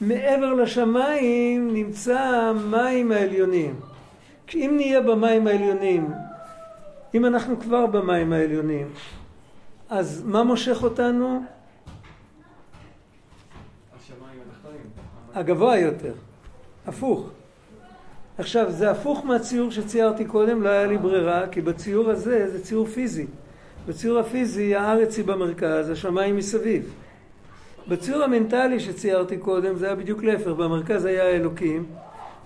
מעבר 0.01 0.55
לשמיים 0.55 1.75
נמצא 1.75 2.19
המים 2.19 3.13
העליונים. 3.13 3.81
אם 4.55 4.73
נהיה 4.77 5.01
במים 5.01 5.47
העליונים, 5.47 6.11
אם 7.15 7.27
אנחנו 7.27 7.61
כבר 7.61 7.87
במים 7.87 8.33
העליונים, 8.33 8.89
אז 9.89 10.23
מה 10.27 10.43
מושך 10.43 10.83
אותנו? 10.83 11.43
השמיים. 13.97 14.41
הגבוה 15.35 15.79
יותר. 15.79 16.15
הפוך. 16.87 17.31
עכשיו, 18.39 18.71
זה 18.71 18.91
הפוך 18.91 19.25
מהציור 19.25 19.71
שציירתי 19.71 20.25
קודם, 20.25 20.63
לא 20.63 20.69
היה 20.69 20.87
לי 20.87 20.99
ברירה, 20.99 21.49
כי 21.49 21.61
בציור 21.61 22.11
הזה 22.11 22.51
זה 22.51 22.65
ציור 22.65 22.87
פיזי. 22.87 23.27
בציור 23.87 24.19
הפיזי 24.19 24.75
הארץ 24.75 25.17
היא 25.17 25.25
במרכז, 25.25 25.91
השמיים 25.91 26.37
מסביב. 26.37 26.95
בציור 27.89 28.23
המנטלי 28.23 28.81
שציירתי 28.81 29.37
קודם 29.37 29.77
זה 29.77 29.87
היה 29.87 29.95
בדיוק 29.95 30.23
להפך, 30.23 30.47
במרכז 30.47 31.05
היה 31.05 31.25
האלוקים, 31.25 31.87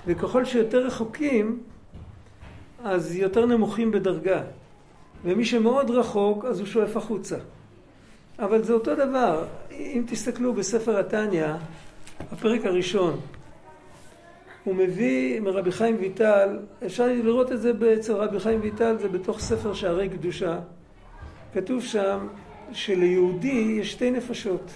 וככל 0.06 0.44
שיותר 0.44 0.86
רחוקים, 0.86 1.58
אז 2.84 3.16
יותר 3.16 3.46
נמוכים 3.46 3.90
בדרגה. 3.90 4.42
ומי 5.24 5.44
שמאוד 5.44 5.90
רחוק, 5.90 6.44
אז 6.44 6.58
הוא 6.58 6.66
שואף 6.66 6.96
החוצה. 6.96 7.36
אבל 8.38 8.62
זה 8.62 8.72
אותו 8.72 8.94
דבר. 8.94 9.44
אם 9.70 10.04
תסתכלו 10.06 10.54
בספר 10.54 10.98
התניא, 10.98 11.46
הפרק 12.32 12.64
הראשון, 12.64 13.20
הוא 14.66 14.74
מביא 14.74 15.40
מרבי 15.40 15.72
חיים 15.72 15.96
ויטל, 16.00 16.58
אפשר 16.86 17.06
לראות 17.06 17.52
את 17.52 17.60
זה 17.60 17.72
אצל 17.94 18.12
רבי 18.12 18.40
חיים 18.40 18.60
ויטל, 18.62 18.96
זה 18.98 19.08
בתוך 19.08 19.40
ספר 19.40 19.74
שערי 19.74 20.08
קדושה. 20.08 20.58
כתוב 21.54 21.82
שם 21.82 22.26
שליהודי 22.72 23.76
יש 23.80 23.92
שתי 23.92 24.10
נפשות. 24.10 24.70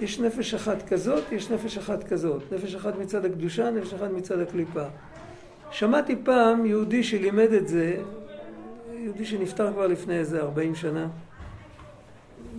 יש 0.00 0.20
נפש 0.20 0.54
אחת 0.54 0.88
כזאת, 0.88 1.32
יש 1.32 1.50
נפש 1.50 1.78
אחת 1.78 2.04
כזאת. 2.04 2.52
נפש 2.52 2.74
אחת 2.74 2.98
מצד 2.98 3.24
הקדושה, 3.24 3.70
נפש 3.70 3.94
אחת 3.94 4.10
מצד 4.10 4.40
הקליפה. 4.40 4.84
שמעתי 5.70 6.16
פעם 6.24 6.66
יהודי 6.66 7.02
שלימד 7.02 7.52
את 7.52 7.68
זה, 7.68 7.96
יהודי 8.94 9.24
שנפטר 9.24 9.72
כבר 9.72 9.86
לפני 9.86 10.18
איזה 10.18 10.40
40 10.40 10.74
שנה, 10.74 11.08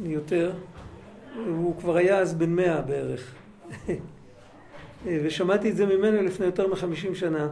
יותר, 0.04 0.52
הוא 1.48 1.76
כבר 1.80 1.98
היה 1.98 2.20
אז 2.20 2.34
בן 2.34 2.50
מאה 2.50 2.82
בערך. 2.82 3.36
ושמעתי 5.06 5.70
את 5.70 5.76
זה 5.76 5.86
ממנו 5.86 6.22
לפני 6.22 6.46
יותר 6.46 6.68
מחמישים 6.68 7.16
שנה. 7.16 7.48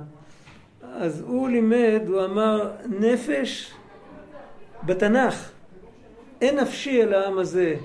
אז 0.93 1.21
הוא 1.21 1.49
לימד, 1.49 2.01
הוא 2.07 2.25
אמר, 2.25 2.71
נפש 2.99 3.73
בתנ"ך, 4.83 5.51
אין 6.41 6.59
נפשי 6.59 7.03
אל 7.03 7.13
העם 7.13 7.37
הזה. 7.37 7.75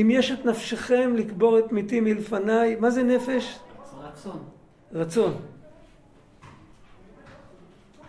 אם 0.00 0.10
יש 0.10 0.32
את 0.32 0.44
נפשכם 0.44 1.12
לקבור 1.16 1.58
את 1.58 1.72
מתי 1.72 2.00
מלפניי, 2.00 2.76
מה 2.80 2.90
זה 2.90 3.02
נפש? 3.02 3.58
רצון. 4.02 4.42
רצון. 4.92 5.34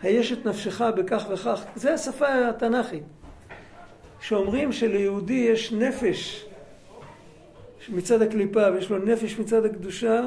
היש 0.02 0.32
את 0.32 0.46
נפשך 0.46 0.82
בכך 0.82 1.26
וכך, 1.34 1.64
זה 1.76 1.94
השפה 1.94 2.50
התנ"כית. 2.50 3.04
שאומרים 4.20 4.72
שליהודי 4.72 5.34
יש 5.34 5.74
נפש 5.74 6.46
מצד 7.90 8.22
הקליפה 8.22 8.72
ויש 8.74 8.90
לו 8.90 8.98
נפש 8.98 9.40
מצד 9.40 9.66
הקדושה, 9.66 10.26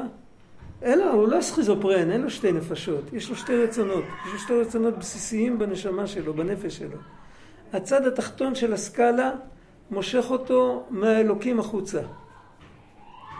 אלא 0.83 1.11
הוא 1.11 1.27
לא 1.27 1.41
סכיזופרן, 1.41 2.11
אין 2.11 2.21
לו 2.21 2.29
שתי 2.29 2.51
נפשות, 2.51 3.13
יש 3.13 3.29
לו 3.29 3.35
שתי 3.35 3.63
רצונות, 3.63 4.03
יש 4.25 4.33
לו 4.33 4.39
שתי 4.39 4.53
רצונות 4.53 4.97
בסיסיים 4.97 5.59
בנשמה 5.59 6.07
שלו, 6.07 6.33
בנפש 6.33 6.77
שלו. 6.77 6.97
הצד 7.73 8.07
התחתון 8.07 8.55
של 8.55 8.73
הסקאלה 8.73 9.31
מושך 9.91 10.25
אותו 10.29 10.85
מהאלוקים 10.89 11.59
החוצה. 11.59 12.01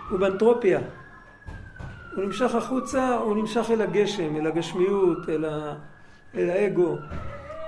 הוא 0.10 0.20
באנטרופיה. 0.20 0.80
הוא 2.16 2.24
נמשך 2.24 2.56
החוצה, 2.56 3.16
הוא 3.16 3.36
נמשך 3.36 3.66
אל 3.70 3.82
הגשם, 3.82 4.36
אל 4.36 4.48
הגשמיות, 4.48 5.30
אל, 5.30 5.46
ה... 5.46 5.76
אל 6.36 6.50
האגו. 6.50 6.96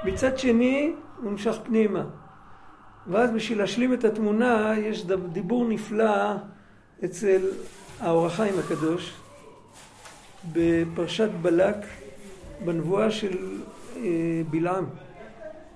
מצד 0.03 0.37
שני, 0.37 0.93
הוא 1.21 1.31
נמשך 1.31 1.55
פנימה. 1.63 2.03
ואז 3.07 3.31
בשביל 3.31 3.57
להשלים 3.57 3.93
את 3.93 4.03
התמונה, 4.03 4.73
יש 4.77 5.05
דיבור 5.31 5.65
נפלא 5.69 6.33
אצל 7.05 7.41
האור 7.99 8.25
החיים 8.25 8.53
הקדוש, 8.59 9.20
בפרשת 10.53 11.29
בלק, 11.41 11.75
בנבואה 12.65 13.11
של 13.11 13.37
אה, 13.97 14.01
בלעם. 14.49 14.85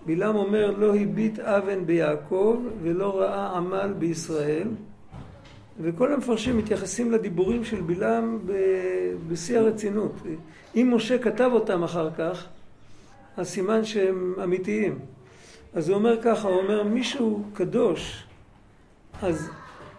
בלעם 0.05 0.35
אומר 0.35 0.71
לא 0.71 0.95
הביט 0.95 1.39
אבן 1.39 1.85
ביעקב 1.85 2.61
ולא 2.81 3.19
ראה 3.19 3.57
עמל 3.57 3.93
בישראל 3.99 4.67
וכל 5.79 6.13
המפרשים 6.13 6.57
מתייחסים 6.57 7.11
לדיבורים 7.11 7.63
של 7.63 7.81
בלעם 7.81 8.39
בשיא 9.27 9.59
הרצינות. 9.59 10.11
אם 10.75 10.91
משה 10.95 11.17
כתב 11.17 11.49
אותם 11.53 11.83
אחר 11.83 12.09
כך, 12.17 12.45
אז 13.37 13.47
סימן 13.47 13.85
שהם 13.85 14.33
אמיתיים. 14.43 14.99
אז 15.73 15.89
הוא 15.89 15.97
אומר 15.97 16.21
ככה, 16.21 16.47
הוא 16.47 16.57
אומר 16.61 16.83
מישהו 16.83 17.43
קדוש, 17.53 18.23
אז 19.21 19.49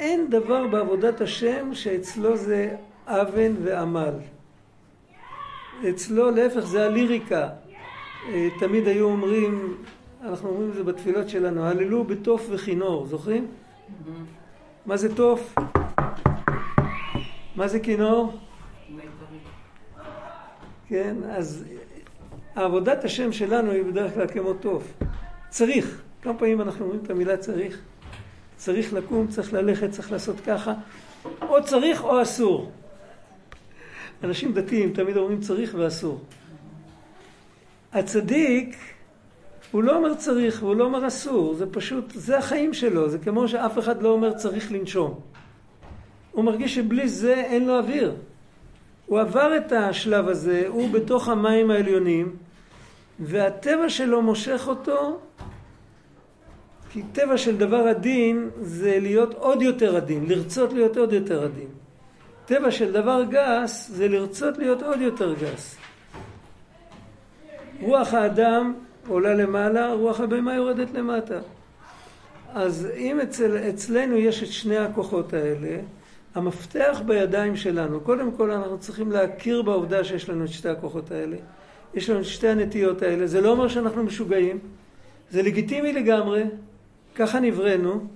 אין 0.00 0.30
דבר 0.30 0.66
בעבודת 0.66 1.20
השם 1.20 1.74
שאצלו 1.74 2.36
זה 2.36 2.76
אבן 3.06 3.52
ועמל. 3.62 4.14
אצלו 5.90 6.30
להפך 6.30 6.60
זה 6.60 6.84
הליריקה. 6.84 7.48
אה, 8.28 8.48
תמיד 8.58 8.88
היו 8.88 9.04
אומרים, 9.04 9.76
אנחנו 10.22 10.48
אומרים 10.48 10.70
את 10.70 10.74
זה 10.74 10.84
בתפילות 10.84 11.28
שלנו, 11.28 11.64
הללו 11.64 12.04
בתוף 12.04 12.46
וכינור, 12.50 13.06
זוכרים? 13.06 13.46
מה 14.86 14.96
זה 14.96 15.14
תוף? 15.14 15.54
מה 17.56 17.68
זה 17.68 17.80
כינור? 17.80 18.32
כן, 20.88 21.16
אז 21.30 21.64
עבודת 22.54 23.04
השם 23.04 23.32
שלנו 23.32 23.70
היא 23.70 23.82
בדרך 23.84 24.14
כלל 24.14 24.26
כמו 24.26 24.54
תוף. 24.54 24.92
צריך. 25.48 26.02
כמה 26.22 26.38
פעמים 26.38 26.60
אנחנו 26.60 26.84
אומרים 26.84 27.00
את 27.04 27.10
המילה 27.10 27.36
צריך? 27.36 27.80
צריך 28.56 28.92
לקום, 28.92 29.26
צריך 29.26 29.52
ללכת, 29.52 29.90
צריך 29.90 30.12
לעשות 30.12 30.36
ככה. 30.46 30.74
או 31.42 31.64
צריך 31.64 32.04
או 32.04 32.22
אסור. 32.22 32.70
אנשים 34.24 34.52
דתיים 34.52 34.92
תמיד 34.92 35.16
אומרים 35.16 35.40
צריך 35.40 35.74
ואסור. 35.78 36.20
הצדיק, 37.92 38.76
הוא 39.70 39.82
לא 39.82 39.96
אומר 39.96 40.14
צריך 40.14 40.62
והוא 40.62 40.76
לא 40.76 40.84
אומר 40.84 41.06
אסור, 41.06 41.54
זה 41.54 41.72
פשוט, 41.72 42.04
זה 42.14 42.38
החיים 42.38 42.74
שלו, 42.74 43.08
זה 43.08 43.18
כמו 43.18 43.48
שאף 43.48 43.78
אחד 43.78 44.02
לא 44.02 44.08
אומר 44.08 44.32
צריך 44.32 44.72
לנשום. 44.72 45.20
הוא 46.32 46.44
מרגיש 46.44 46.74
שבלי 46.74 47.08
זה 47.08 47.34
אין 47.34 47.66
לו 47.66 47.78
אוויר. 47.78 48.14
הוא 49.06 49.20
עבר 49.20 49.56
את 49.56 49.72
השלב 49.72 50.28
הזה, 50.28 50.64
הוא 50.68 50.90
בתוך 50.90 51.28
המים 51.28 51.70
העליונים, 51.70 52.36
והטבע 53.20 53.88
שלו 53.88 54.22
מושך 54.22 54.64
אותו, 54.66 55.20
כי 56.90 57.02
טבע 57.12 57.38
של 57.38 57.56
דבר 57.56 57.76
עדין 57.76 58.50
זה 58.60 58.98
להיות 59.00 59.34
עוד 59.34 59.62
יותר 59.62 59.96
עדין, 59.96 60.26
לרצות 60.28 60.72
להיות 60.72 60.96
עוד 60.96 61.12
יותר 61.12 61.44
עדין. 61.44 61.68
טבע 62.46 62.70
של 62.70 62.92
דבר 62.92 63.22
גס 63.30 63.88
זה 63.88 64.08
לרצות 64.08 64.58
להיות 64.58 64.82
עוד 64.82 65.00
יותר 65.00 65.34
גס. 65.34 65.76
רוח 67.80 68.14
האדם 68.14 68.74
עולה 69.08 69.34
למעלה, 69.34 69.92
רוח 69.92 70.20
הבהמה 70.20 70.54
יורדת 70.54 70.90
למטה. 70.90 71.38
אז 72.54 72.88
אם 72.96 73.20
אצל, 73.20 73.56
אצלנו 73.70 74.16
יש 74.16 74.42
את 74.42 74.48
שני 74.48 74.76
הכוחות 74.76 75.32
האלה, 75.32 75.78
המפתח 76.34 77.02
בידיים 77.06 77.56
שלנו, 77.56 78.00
קודם 78.00 78.32
כל 78.32 78.50
אנחנו 78.50 78.78
צריכים 78.78 79.12
להכיר 79.12 79.62
בעובדה 79.62 80.04
שיש 80.04 80.28
לנו 80.28 80.44
את 80.44 80.48
שתי 80.48 80.68
הכוחות 80.68 81.10
האלה. 81.10 81.36
יש 81.94 82.10
לנו 82.10 82.20
את 82.20 82.24
שתי 82.24 82.48
הנטיות 82.48 83.02
האלה. 83.02 83.26
זה 83.26 83.40
לא 83.40 83.50
אומר 83.50 83.68
שאנחנו 83.68 84.02
משוגעים, 84.04 84.58
זה 85.30 85.42
לגיטימי 85.42 85.92
לגמרי, 85.92 86.44
ככה 87.14 87.40
נבראנו, 87.40 88.06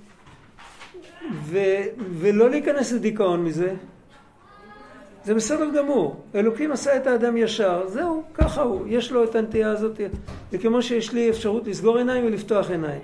ולא 2.18 2.50
להיכנס 2.50 2.92
לדיכאון 2.92 3.44
מזה. 3.44 3.74
זה 5.24 5.34
בסדר 5.34 5.70
גמור. 5.78 6.16
אלוקים 6.34 6.72
עשה 6.72 6.96
את 6.96 7.06
האדם 7.06 7.36
ישר, 7.36 7.88
זהו, 7.88 8.22
ככה 8.34 8.62
הוא. 8.62 8.86
יש 8.88 9.12
לו 9.12 9.24
את 9.24 9.34
הנטייה 9.34 9.70
הזאת. 9.70 10.00
זה 10.50 10.58
כמו 10.58 10.82
שיש 10.82 11.12
לי 11.12 11.30
אפשרות 11.30 11.66
לסגור 11.66 11.98
עיניים 11.98 12.24
ולפתוח 12.24 12.70
עיניים. 12.70 13.00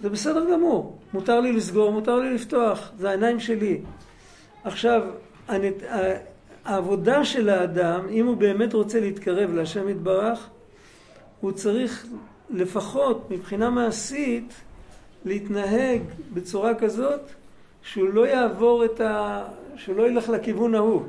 זה 0.00 0.08
בסדר 0.08 0.52
גמור. 0.52 0.98
מותר 1.14 1.40
לי 1.40 1.52
לסגור, 1.52 1.92
מותר 1.92 2.18
לי 2.18 2.34
לפתוח. 2.34 2.92
זה 2.98 3.08
העיניים 3.08 3.40
שלי. 3.40 3.80
עכשיו, 4.64 5.02
הנת... 5.48 5.82
העבודה 6.64 7.24
של 7.24 7.48
האדם, 7.48 8.08
אם 8.10 8.26
הוא 8.26 8.36
באמת 8.36 8.74
רוצה 8.74 9.00
להתקרב 9.00 9.54
להשם 9.54 9.88
יתברך, 9.88 10.48
הוא 11.40 11.52
צריך 11.52 12.06
לפחות 12.50 13.30
מבחינה 13.30 13.70
מעשית 13.70 14.54
להתנהג 15.24 16.02
בצורה 16.34 16.74
כזאת 16.74 17.20
שהוא 17.82 18.08
לא 18.08 18.26
יעבור 18.26 18.84
את 18.84 19.00
ה... 19.00 19.44
שהוא 19.76 19.96
לא 19.96 20.08
ילך 20.08 20.28
לכיוון 20.28 20.74
ההוא. 20.74 21.02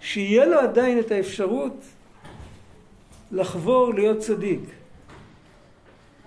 שיהיה 0.00 0.46
לו 0.46 0.58
עדיין 0.58 0.98
את 0.98 1.10
האפשרות 1.10 1.84
לחבור 3.32 3.94
להיות 3.94 4.18
צדיק. 4.18 4.60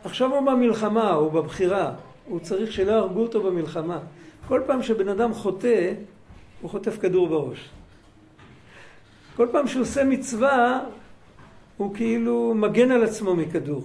עכשיו 0.04 0.34
הוא 0.34 0.52
במלחמה, 0.52 1.12
הוא 1.12 1.32
בבחירה, 1.32 1.94
הוא 2.26 2.40
צריך 2.40 2.72
שלא 2.72 2.92
יהרגו 2.92 3.22
אותו 3.22 3.44
במלחמה. 3.44 4.00
כל 4.48 4.62
פעם 4.68 4.84
שבן 4.84 5.10
אדם 5.10 5.34
חוטא, 5.34 5.94
הוא 6.62 6.70
חוטף 6.70 6.98
כדור 6.98 7.28
בראש. 7.28 7.70
כל 9.36 9.48
פעם 9.52 9.68
שהוא 9.68 9.82
עושה 9.82 10.04
מצווה, 10.04 10.80
הוא 11.78 11.96
כאילו 11.96 12.54
מגן 12.56 12.92
על 12.92 13.04
עצמו 13.04 13.36
מכדור. 13.36 13.84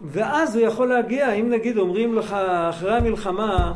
ואז 0.00 0.56
הוא 0.56 0.66
יכול 0.66 0.88
להגיע, 0.88 1.32
אם 1.32 1.50
נגיד 1.50 1.78
אומרים 1.78 2.14
לך 2.14 2.32
אחרי 2.70 2.96
המלחמה, 2.96 3.74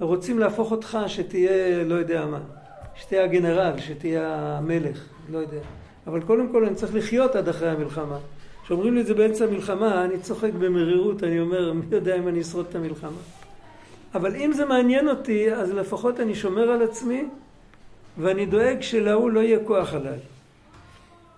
רוצים 0.00 0.38
להפוך 0.38 0.70
אותך 0.70 0.98
שתהיה 1.06 1.84
לא 1.84 1.94
יודע 1.94 2.26
מה, 2.26 2.38
שתהיה 2.94 3.24
הגנרל, 3.24 3.72
שתהיה 3.78 4.56
המלך, 4.58 5.04
לא 5.30 5.38
יודע. 5.38 5.60
אבל 6.06 6.22
קודם 6.22 6.48
כל 6.52 6.64
אני 6.64 6.74
צריך 6.74 6.94
לחיות 6.94 7.36
עד 7.36 7.48
אחרי 7.48 7.70
המלחמה. 7.70 8.18
כשאומרים 8.64 8.94
לי 8.94 9.00
את 9.00 9.06
זה 9.06 9.14
באמצע 9.14 9.44
המלחמה, 9.44 10.04
אני 10.04 10.18
צוחק 10.18 10.52
במרירות, 10.52 11.24
אני 11.24 11.40
אומר, 11.40 11.72
מי 11.72 11.84
יודע 11.90 12.16
אם 12.16 12.28
אני 12.28 12.40
אשרוד 12.40 12.66
את 12.70 12.74
המלחמה. 12.74 13.18
אבל 14.14 14.36
אם 14.36 14.52
זה 14.52 14.64
מעניין 14.64 15.08
אותי, 15.08 15.54
אז 15.54 15.72
לפחות 15.72 16.20
אני 16.20 16.34
שומר 16.34 16.70
על 16.70 16.82
עצמי, 16.82 17.24
ואני 18.18 18.46
דואג 18.46 18.80
שלהוא 18.80 19.30
לא 19.30 19.40
יהיה 19.40 19.58
כוח 19.64 19.94
עליי. 19.94 20.18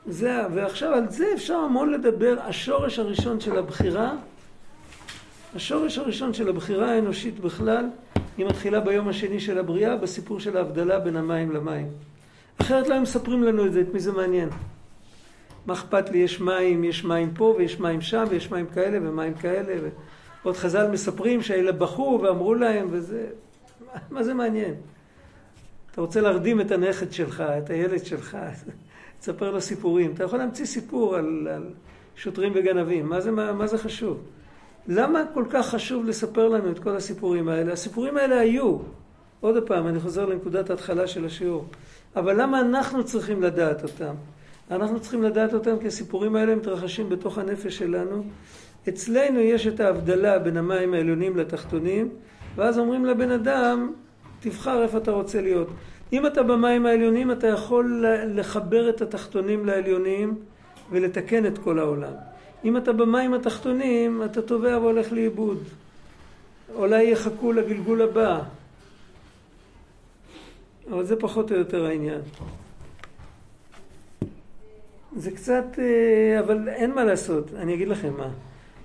זה, 0.07 0.41
ועכשיו 0.55 0.95
על 0.95 1.09
זה 1.09 1.25
אפשר 1.35 1.55
המון 1.55 1.91
לדבר. 1.91 2.37
השורש 2.41 2.99
הראשון 2.99 3.41
של 3.41 3.59
הבחירה, 3.59 4.13
השורש 5.59 5.99
הראשון 5.99 6.35
של 6.35 6.49
הבחירה 6.49 6.91
האנושית 6.93 7.41
בכלל, 7.41 7.87
היא 8.37 8.47
מתחילה 8.47 8.81
ביום 8.81 9.09
השני 9.09 9.41
של 9.41 9.59
הבריאה, 9.59 9.97
בסיפור 9.97 10.41
של 10.41 10.57
ההבדלה 10.57 10.99
בין 10.99 11.17
המים 11.17 11.53
למים. 11.53 11.87
אחרת 12.61 12.89
לא 12.89 12.95
היו 12.95 13.03
מספרים 13.03 13.43
לנו 13.43 13.67
את 13.67 13.73
זה, 13.73 13.81
את 13.81 13.95
מי 13.95 14.01
זה 14.01 14.13
מעניין. 14.13 14.49
מה 15.67 15.75
אכפת 15.75 16.11
לי, 16.11 16.19
יש 16.19 16.41
מים, 16.41 16.85
יש 16.85 17.05
מים 17.05 17.31
פה 17.35 17.55
ויש 17.59 17.81
מים 17.81 18.01
שם 18.01 18.25
ויש 18.31 18.51
מים 18.51 18.67
כאלה 18.67 18.99
ומים 19.09 19.35
כאלה. 19.35 19.89
ועוד 20.43 20.57
חז"ל 20.57 20.91
מספרים 20.91 21.43
שהאלה 21.43 21.73
בכו 21.73 22.21
ואמרו 22.23 22.55
להם 22.55 22.87
וזה... 22.91 23.27
מה 24.11 24.23
זה 24.23 24.35
מעניין? 24.35 24.75
אתה 25.91 26.01
רוצה 26.01 26.21
להרדים 26.21 26.61
את 26.61 26.71
הנכד 26.71 27.13
שלך, 27.13 27.41
את 27.41 27.71
הילד 27.71 28.05
שלך, 28.05 28.39
תספר 29.21 29.51
לו 29.51 29.61
סיפורים. 29.61 30.13
אתה 30.15 30.25
יכול 30.25 30.39
להמציא 30.39 30.65
סיפור 30.65 31.17
על, 31.17 31.49
על 31.51 31.71
שוטרים 32.17 32.53
וגנבים, 32.55 33.09
מה 33.09 33.21
זה, 33.21 33.31
מה, 33.31 33.53
מה 33.53 33.67
זה 33.67 33.79
חשוב? 33.79 34.23
למה 34.89 35.23
כל 35.35 35.45
כך 35.51 35.67
חשוב 35.67 36.05
לספר 36.07 36.49
לנו 36.49 36.71
את 36.71 36.79
כל 36.79 36.97
הסיפורים 36.97 37.49
האלה? 37.49 37.73
הסיפורים 37.73 38.17
האלה 38.17 38.41
היו. 38.41 38.79
עוד 39.41 39.67
פעם, 39.67 39.87
אני 39.87 40.01
חוזר 40.01 40.27
לנקודת 40.27 40.71
ההתחלה 40.71 41.07
של 41.07 41.25
השיעור. 41.25 41.65
אבל 42.17 42.43
למה 42.43 42.61
אנחנו 42.61 43.05
צריכים 43.05 43.43
לדעת 43.43 43.83
אותם? 43.83 44.15
אנחנו 44.71 45.01
צריכים 45.01 45.23
לדעת 45.23 45.55
אותם 45.55 45.79
כי 45.81 45.87
הסיפורים 45.87 46.37
האלה 46.37 46.57
מתרחשים 46.57 47.09
בתוך 47.09 47.39
הנפש 47.39 47.79
שלנו. 47.79 48.25
אצלנו 48.89 49.41
יש 49.41 49.67
את 49.67 49.81
ההבדלה 49.81 50.39
בין 50.39 50.57
המים 50.57 50.95
העליונים 50.95 51.37
לתחתונים, 51.37 52.09
ואז 52.57 52.79
אומרים 52.79 53.05
לבן 53.05 53.31
אדם, 53.31 53.93
תבחר 54.41 54.83
איפה 54.83 54.99
אתה 54.99 55.11
רוצה 55.11 55.41
להיות. 55.41 55.69
אם 56.13 56.27
אתה 56.27 56.43
במים 56.43 56.87
העליונים, 56.87 57.31
אתה 57.31 57.47
יכול 57.47 58.05
לחבר 58.35 58.89
את 58.89 59.03
התחתונים 59.03 59.67
לעליונים 59.67 60.35
ולתקן 60.91 61.47
את 61.47 61.59
כל 61.59 61.79
העולם. 61.79 62.13
אם 62.65 62.77
אתה 62.77 62.93
במים 62.93 63.35
התחתונים, 63.35 64.23
אתה 64.25 64.43
טובע 64.43 64.79
והולך 64.79 65.13
לאיבוד. 65.13 65.63
אולי 66.75 67.11
יחכו 67.11 67.53
לגלגול 67.53 68.03
הבא. 68.03 68.43
אבל 70.91 71.05
זה 71.05 71.17
פחות 71.17 71.53
או 71.53 71.57
יותר 71.57 71.87
העניין. 71.87 72.21
זה 75.17 75.31
קצת, 75.31 75.65
אה, 75.79 76.41
אבל 76.41 76.69
אין 76.69 76.95
מה 76.95 77.05
לעשות, 77.05 77.55
אני 77.55 77.75
אגיד 77.75 77.89
לכם 77.89 78.13
מה. 78.17 78.31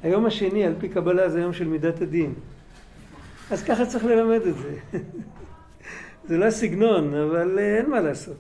היום 0.04 0.26
השני, 0.26 0.66
על 0.66 0.74
פי 0.80 0.90
קבלה, 0.90 1.30
זה 1.30 1.42
יום 1.42 1.54
של 1.54 1.68
מידת 1.68 2.02
הדין. 2.02 2.34
אז 3.52 3.64
ככה 3.64 3.86
צריך 3.86 4.06
ללמד 4.06 4.42
את 4.42 4.56
זה. 4.58 4.78
זה 6.28 6.38
לא 6.38 6.46
הסגנון, 6.46 7.14
אבל 7.14 7.60
אה, 7.60 7.78
אין 7.78 7.90
מה 7.90 8.00
לעשות. 8.00 8.38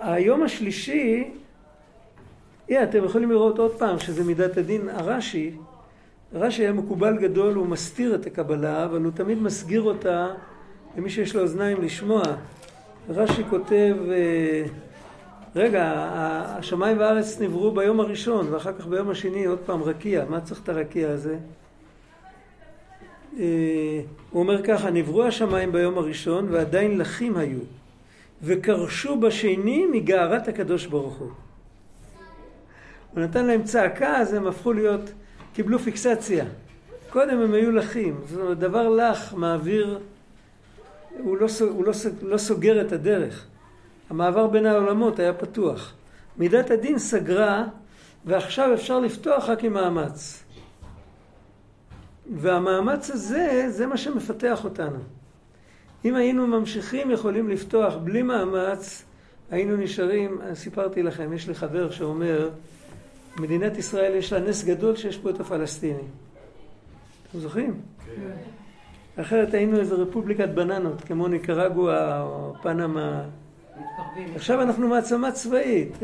היום 0.00 0.42
השלישי, 0.42 1.30
yeah, 2.70 2.72
אתם 2.82 3.04
יכולים 3.04 3.30
לראות 3.30 3.58
עוד 3.58 3.72
פעם 3.78 3.98
שזה 3.98 4.24
מידת 4.24 4.56
הדין. 4.56 4.88
הרש"י, 4.88 5.56
הרש"י 6.34 6.62
היה 6.62 6.72
מקובל 6.72 7.18
גדול, 7.18 7.54
הוא 7.54 7.66
מסתיר 7.66 8.14
את 8.14 8.26
הקבלה, 8.26 8.84
אבל 8.84 9.02
הוא 9.02 9.12
תמיד 9.12 9.42
מסגיר 9.42 9.82
אותה 9.82 10.28
למי 10.96 11.10
שיש 11.10 11.36
לו 11.36 11.42
אוזניים 11.42 11.82
לשמוע. 11.82 12.22
רש"י 13.08 13.42
כותב, 13.50 13.96
אה, 14.10 14.64
רגע, 15.56 15.92
השמיים 16.58 16.98
והארץ 16.98 17.40
נבראו 17.40 17.70
ביום 17.70 18.00
הראשון, 18.00 18.46
ואחר 18.52 18.72
כך 18.72 18.86
ביום 18.86 19.10
השני 19.10 19.44
עוד 19.44 19.58
פעם 19.66 19.82
רקיע. 19.82 20.24
מה 20.28 20.40
צריך 20.40 20.62
את 20.62 20.68
הרקיע 20.68 21.10
הזה? 21.10 21.36
אה, 23.38 24.00
הוא 24.30 24.42
אומר 24.42 24.62
ככה, 24.62 24.90
נבראו 24.90 25.24
השמיים 25.24 25.72
ביום 25.72 25.98
הראשון 25.98 26.46
ועדיין 26.50 26.98
לחים 26.98 27.36
היו, 27.36 27.58
וקרשו 28.42 29.20
בשני 29.20 29.86
מגערת 29.92 30.48
הקדוש 30.48 30.86
ברוך 30.86 31.16
הוא. 31.16 31.30
הוא 33.14 33.22
נתן 33.22 33.46
להם 33.46 33.62
צעקה, 33.62 34.16
אז 34.16 34.34
הם 34.34 34.46
הפכו 34.46 34.72
להיות, 34.72 35.00
קיבלו 35.52 35.78
פיקסציה. 35.78 36.44
קודם 37.10 37.40
הם 37.40 37.54
היו 37.54 37.72
לחים, 37.72 38.20
זאת 38.28 38.40
אומרת, 38.40 38.58
דבר 38.58 38.88
לח 38.88 39.34
מעביר, 39.34 39.98
הוא, 41.18 41.36
לא, 41.38 41.46
הוא 41.60 41.84
לא, 41.84 41.92
לא 42.22 42.38
סוגר 42.38 42.80
את 42.86 42.92
הדרך. 42.92 43.46
המעבר 44.10 44.46
בין 44.46 44.66
העולמות 44.66 45.18
היה 45.18 45.32
פתוח. 45.32 45.92
מידת 46.38 46.70
הדין 46.70 46.98
סגרה, 46.98 47.64
ועכשיו 48.24 48.74
אפשר 48.74 49.00
לפתוח 49.00 49.48
רק 49.48 49.64
עם 49.64 49.72
מאמץ. 49.72 50.44
והמאמץ 52.36 53.10
הזה, 53.10 53.64
זה 53.68 53.86
מה 53.86 53.96
שמפתח 53.96 54.64
אותנו. 54.64 54.98
אם 56.04 56.14
היינו 56.14 56.46
ממשיכים 56.46 57.10
יכולים 57.10 57.48
לפתוח 57.48 57.94
בלי 57.94 58.22
מאמץ, 58.22 59.04
היינו 59.50 59.76
נשארים, 59.76 60.40
סיפרתי 60.54 61.02
לכם, 61.02 61.32
יש 61.32 61.48
לי 61.48 61.54
חבר 61.54 61.90
שאומר, 61.90 62.50
מדינת 63.40 63.76
ישראל 63.76 64.14
יש 64.14 64.32
לה 64.32 64.40
נס 64.40 64.64
גדול 64.64 64.96
שיש 64.96 65.18
פה 65.18 65.30
את 65.30 65.40
הפלסטינים. 65.40 66.08
אתם 67.30 67.38
זוכרים? 67.38 67.80
כן. 68.06 69.22
אחרת 69.22 69.54
היינו 69.54 69.80
איזה 69.80 69.94
רפובליקת 69.94 70.48
בננות, 70.48 71.00
כמו 71.00 71.28
ניקרגואה 71.28 72.22
או 72.22 72.54
פנמה. 72.62 73.22
עכשיו 74.34 74.62
אנחנו 74.62 74.88
מעצמה 74.88 75.32
צבאית. 75.32 75.98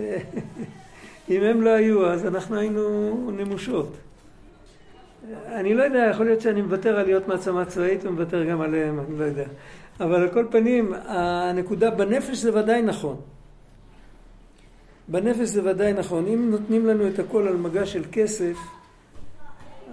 אם 1.30 1.42
הם 1.42 1.62
לא 1.62 1.70
היו, 1.70 2.06
אז 2.06 2.26
אנחנו 2.26 2.56
היינו 2.56 3.30
נמושות. 3.30 3.96
אני 5.46 5.74
לא 5.74 5.82
יודע, 5.82 6.08
יכול 6.10 6.26
להיות 6.26 6.40
שאני 6.40 6.62
מוותר 6.62 6.96
על 6.96 7.06
להיות 7.06 7.28
מעצמה 7.28 7.64
צבאית 7.64 8.04
ומוותר 8.04 8.44
גם 8.44 8.60
עליהם, 8.60 9.00
אני 9.00 9.18
לא 9.18 9.24
יודע. 9.24 9.46
אבל 10.00 10.22
על 10.22 10.28
כל 10.28 10.46
פנים, 10.50 10.92
הנקודה 11.06 11.90
בנפש 11.90 12.38
זה 12.38 12.58
ודאי 12.60 12.82
נכון. 12.82 13.20
בנפש 15.10 15.48
זה 15.48 15.70
ודאי 15.70 15.92
נכון. 15.92 16.26
אם 16.26 16.50
נותנים 16.50 16.86
לנו 16.86 17.08
את 17.08 17.18
הכל 17.18 17.48
על 17.48 17.56
מגע 17.56 17.86
של 17.86 18.04
כסף, 18.12 18.56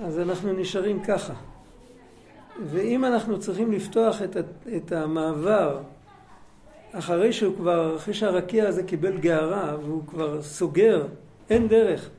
אז 0.02 0.20
אנחנו 0.20 0.54
נשארים 0.54 1.04
ככה. 1.04 1.34
ואם 2.66 3.06
אנחנו 3.06 3.40
צריכים 3.40 3.72
לפתוח 3.72 4.22
את, 4.22 4.38
את 4.76 4.92
המעבר 4.92 5.80
אחרי 6.92 7.34
שהוא 7.34 7.56
כבר, 7.56 7.96
אחרי 7.96 8.14
שהרקיע 8.14 8.68
הזה 8.68 8.84
קיבל 8.84 9.18
גערה 9.18 9.76
והוא 9.86 10.04
כבר 10.08 10.42
סוגר, 10.42 11.08
אין 11.50 11.68
דרך. 11.68 12.10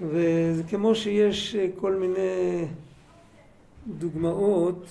וזה 0.00 0.62
כמו 0.70 0.94
שיש 0.94 1.56
אה, 1.56 1.66
כל 1.80 1.94
מיני 1.94 2.66
דוגמאות. 3.86 4.86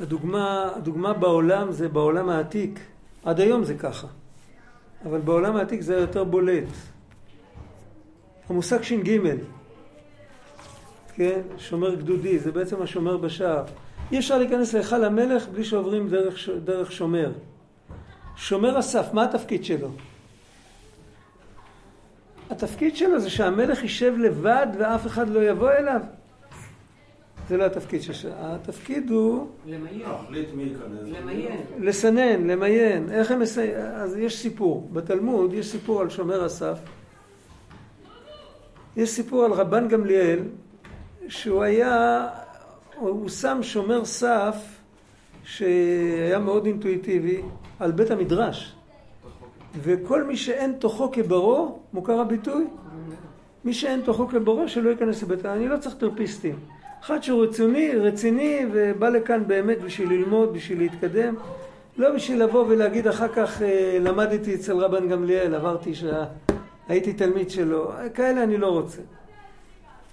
הדוגמה, 0.00 0.70
הדוגמה 0.76 1.12
בעולם 1.12 1.72
זה 1.72 1.88
בעולם 1.88 2.28
העתיק. 2.28 2.80
עד 3.24 3.40
היום 3.40 3.64
זה 3.64 3.74
ככה. 3.74 4.06
אבל 5.04 5.20
בעולם 5.20 5.56
העתיק 5.56 5.80
זה 5.80 5.94
יותר 5.94 6.24
בולט. 6.24 6.68
המושג 8.48 8.82
ש"ג, 8.82 9.18
כן? 11.14 11.40
שומר 11.58 11.94
גדודי, 11.94 12.38
זה 12.38 12.52
בעצם 12.52 12.82
השומר 12.82 13.16
בשער. 13.16 13.64
אי 14.12 14.18
אפשר 14.18 14.38
להיכנס 14.38 14.74
להיכל 14.74 15.04
המלך 15.04 15.48
בלי 15.48 15.64
שעוברים 15.64 16.08
דרך, 16.08 16.48
דרך 16.64 16.92
שומר. 16.92 17.32
שומר 18.36 18.78
הסף, 18.78 19.06
מה 19.12 19.24
התפקיד 19.24 19.64
שלו? 19.64 19.88
התפקיד 22.50 22.96
שלו 22.96 23.20
זה 23.20 23.30
שהמלך 23.30 23.82
יישב 23.82 24.14
לבד 24.18 24.66
ואף 24.78 25.06
אחד 25.06 25.28
לא 25.28 25.48
יבוא 25.48 25.70
אליו. 25.70 26.00
זה 27.48 27.56
לא 27.56 27.64
התפקיד 27.64 28.02
שלו. 28.02 28.30
התפקיד 28.36 29.10
הוא... 29.10 29.46
למיין. 29.66 31.60
לסנן, 31.78 32.46
למיין. 32.46 33.10
איך 33.10 33.30
הם 33.30 33.40
מסי... 33.40 33.74
אז 33.76 34.16
יש 34.16 34.38
סיפור. 34.38 34.88
בתלמוד 34.92 35.52
יש 35.52 35.66
סיפור 35.66 36.00
על 36.00 36.10
שומר 36.10 36.44
הסף. 36.44 36.78
יש 38.96 39.10
סיפור 39.10 39.44
על 39.44 39.52
רבן 39.52 39.88
גמליאל, 39.88 40.38
שהוא 41.28 41.62
היה... 41.62 42.28
הוא 42.98 43.28
שם 43.28 43.58
שומר 43.62 44.04
סף 44.04 44.56
שהיה 45.44 46.38
מאוד 46.38 46.66
אינטואיטיבי 46.66 47.42
על 47.80 47.92
בית 47.92 48.10
המדרש. 48.10 48.74
וכל 49.82 50.24
מי 50.24 50.36
שאין 50.36 50.72
תוכו 50.78 51.10
כברו, 51.12 51.78
מוכר 51.92 52.20
הביטוי? 52.20 52.66
מי 53.64 53.74
שאין 53.74 54.00
תוכו 54.00 54.28
כברו, 54.28 54.68
שלא 54.68 54.90
ייכנס 54.90 55.22
לבית... 55.22 55.46
אני 55.46 55.68
לא 55.68 55.76
צריך 55.76 55.94
טרפיסטים. 55.94 56.56
אחד 57.04 57.22
שהוא 57.22 57.44
רציני, 57.44 57.90
רציני 57.94 58.66
ובא 58.72 59.08
לכאן 59.08 59.42
באמת 59.46 59.82
בשביל 59.82 60.08
ללמוד, 60.08 60.52
בשביל 60.52 60.78
להתקדם, 60.78 61.34
לא 61.96 62.14
בשביל 62.14 62.42
לבוא 62.42 62.64
ולהגיד 62.68 63.08
אחר 63.08 63.28
כך 63.28 63.62
אה, 63.62 63.98
למדתי 64.00 64.54
אצל 64.54 64.72
רבן 64.72 65.08
גמליאל, 65.08 65.54
עברתי 65.54 65.94
שעה, 65.94 66.24
הייתי 66.88 67.12
תלמיד 67.12 67.50
שלו, 67.50 67.92
כאלה 68.14 68.42
אני 68.42 68.56
לא 68.56 68.66
רוצה. 68.66 69.00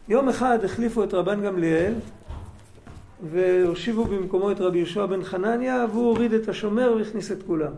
יום 0.07 0.29
אחד 0.29 0.63
החליפו 0.63 1.03
את 1.03 1.13
רבן 1.13 1.41
גמליאל 1.41 1.93
והושיבו 3.31 4.05
במקומו 4.05 4.51
את 4.51 4.59
רבי 4.59 4.77
יהושע 4.77 5.05
בן 5.05 5.23
חנניה 5.23 5.85
והוא 5.91 6.09
הוריד 6.09 6.33
את 6.33 6.49
השומר 6.49 6.93
והכניס 6.97 7.31
את 7.31 7.43
כולם. 7.43 7.71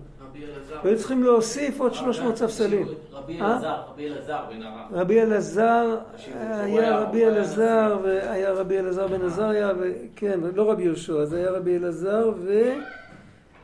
והיו 0.83 0.97
צריכים 0.97 1.23
להוסיף 1.23 1.79
עוד 1.79 1.93
300 1.93 2.35
ספסלים. 2.35 2.87
רבי 3.11 3.41
אלעזר, 3.41 3.75
רבי 3.89 4.07
אלעזר 4.07 4.39
בן 4.49 4.61
הרב. 4.61 4.87
רבי 4.91 5.21
אלעזר, 5.21 5.97
היה 6.39 6.99
רבי 6.99 7.25
אלעזר, 7.25 7.97
והיה 8.03 8.51
רבי 8.51 8.79
אלעזר 8.79 9.07
בן 9.07 9.25
עזריה, 9.25 9.71
וכן, 9.79 10.39
לא 10.55 10.71
רבי 10.71 10.83
יהושע, 10.83 11.25
זה 11.25 11.37
היה 11.37 11.51
רבי 11.51 11.77
אלעזר 11.77 12.31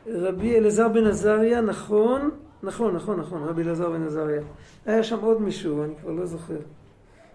ורבי 0.06 0.58
אלעזר 0.58 0.88
בן 0.88 1.06
עזריה, 1.06 1.60
נכון, 1.60 2.30
נכון, 2.62 2.96
נכון, 2.96 3.20
נכון, 3.20 3.44
רבי 3.44 3.62
אלעזר 3.62 3.90
בן 3.90 4.06
עזריה. 4.06 4.42
היה 4.86 5.02
שם 5.02 5.18
עוד 5.20 5.42
מישהו, 5.42 5.84
אני 5.84 5.92
כבר 6.02 6.12
לא 6.12 6.26
זוכר. 6.26 6.54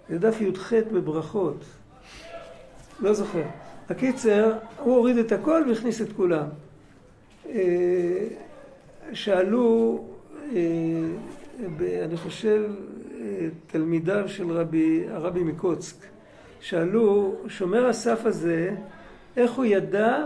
זה 0.09 0.19
דף 0.19 0.41
י"ח 0.41 0.73
בברכות. 0.73 1.63
לא 2.99 3.13
זוכר. 3.13 3.43
הקיצר, 3.89 4.53
הוא 4.79 4.95
הוריד 4.95 5.17
את 5.17 5.31
הכל 5.31 5.63
והכניס 5.69 6.01
את 6.01 6.07
כולם. 6.15 6.45
שאלו, 9.13 9.99
אה, 10.55 10.61
אני 12.03 12.17
חושב, 12.17 12.63
אה, 13.21 13.47
תלמידיו 13.67 14.23
של 14.27 14.51
רבי, 14.51 15.03
הרבי 15.09 15.43
מקוצק, 15.43 16.05
שאלו, 16.59 17.35
שומר 17.47 17.85
הסף 17.87 18.25
הזה, 18.25 18.75
איך 19.37 19.51
הוא 19.51 19.65
ידע 19.65 20.25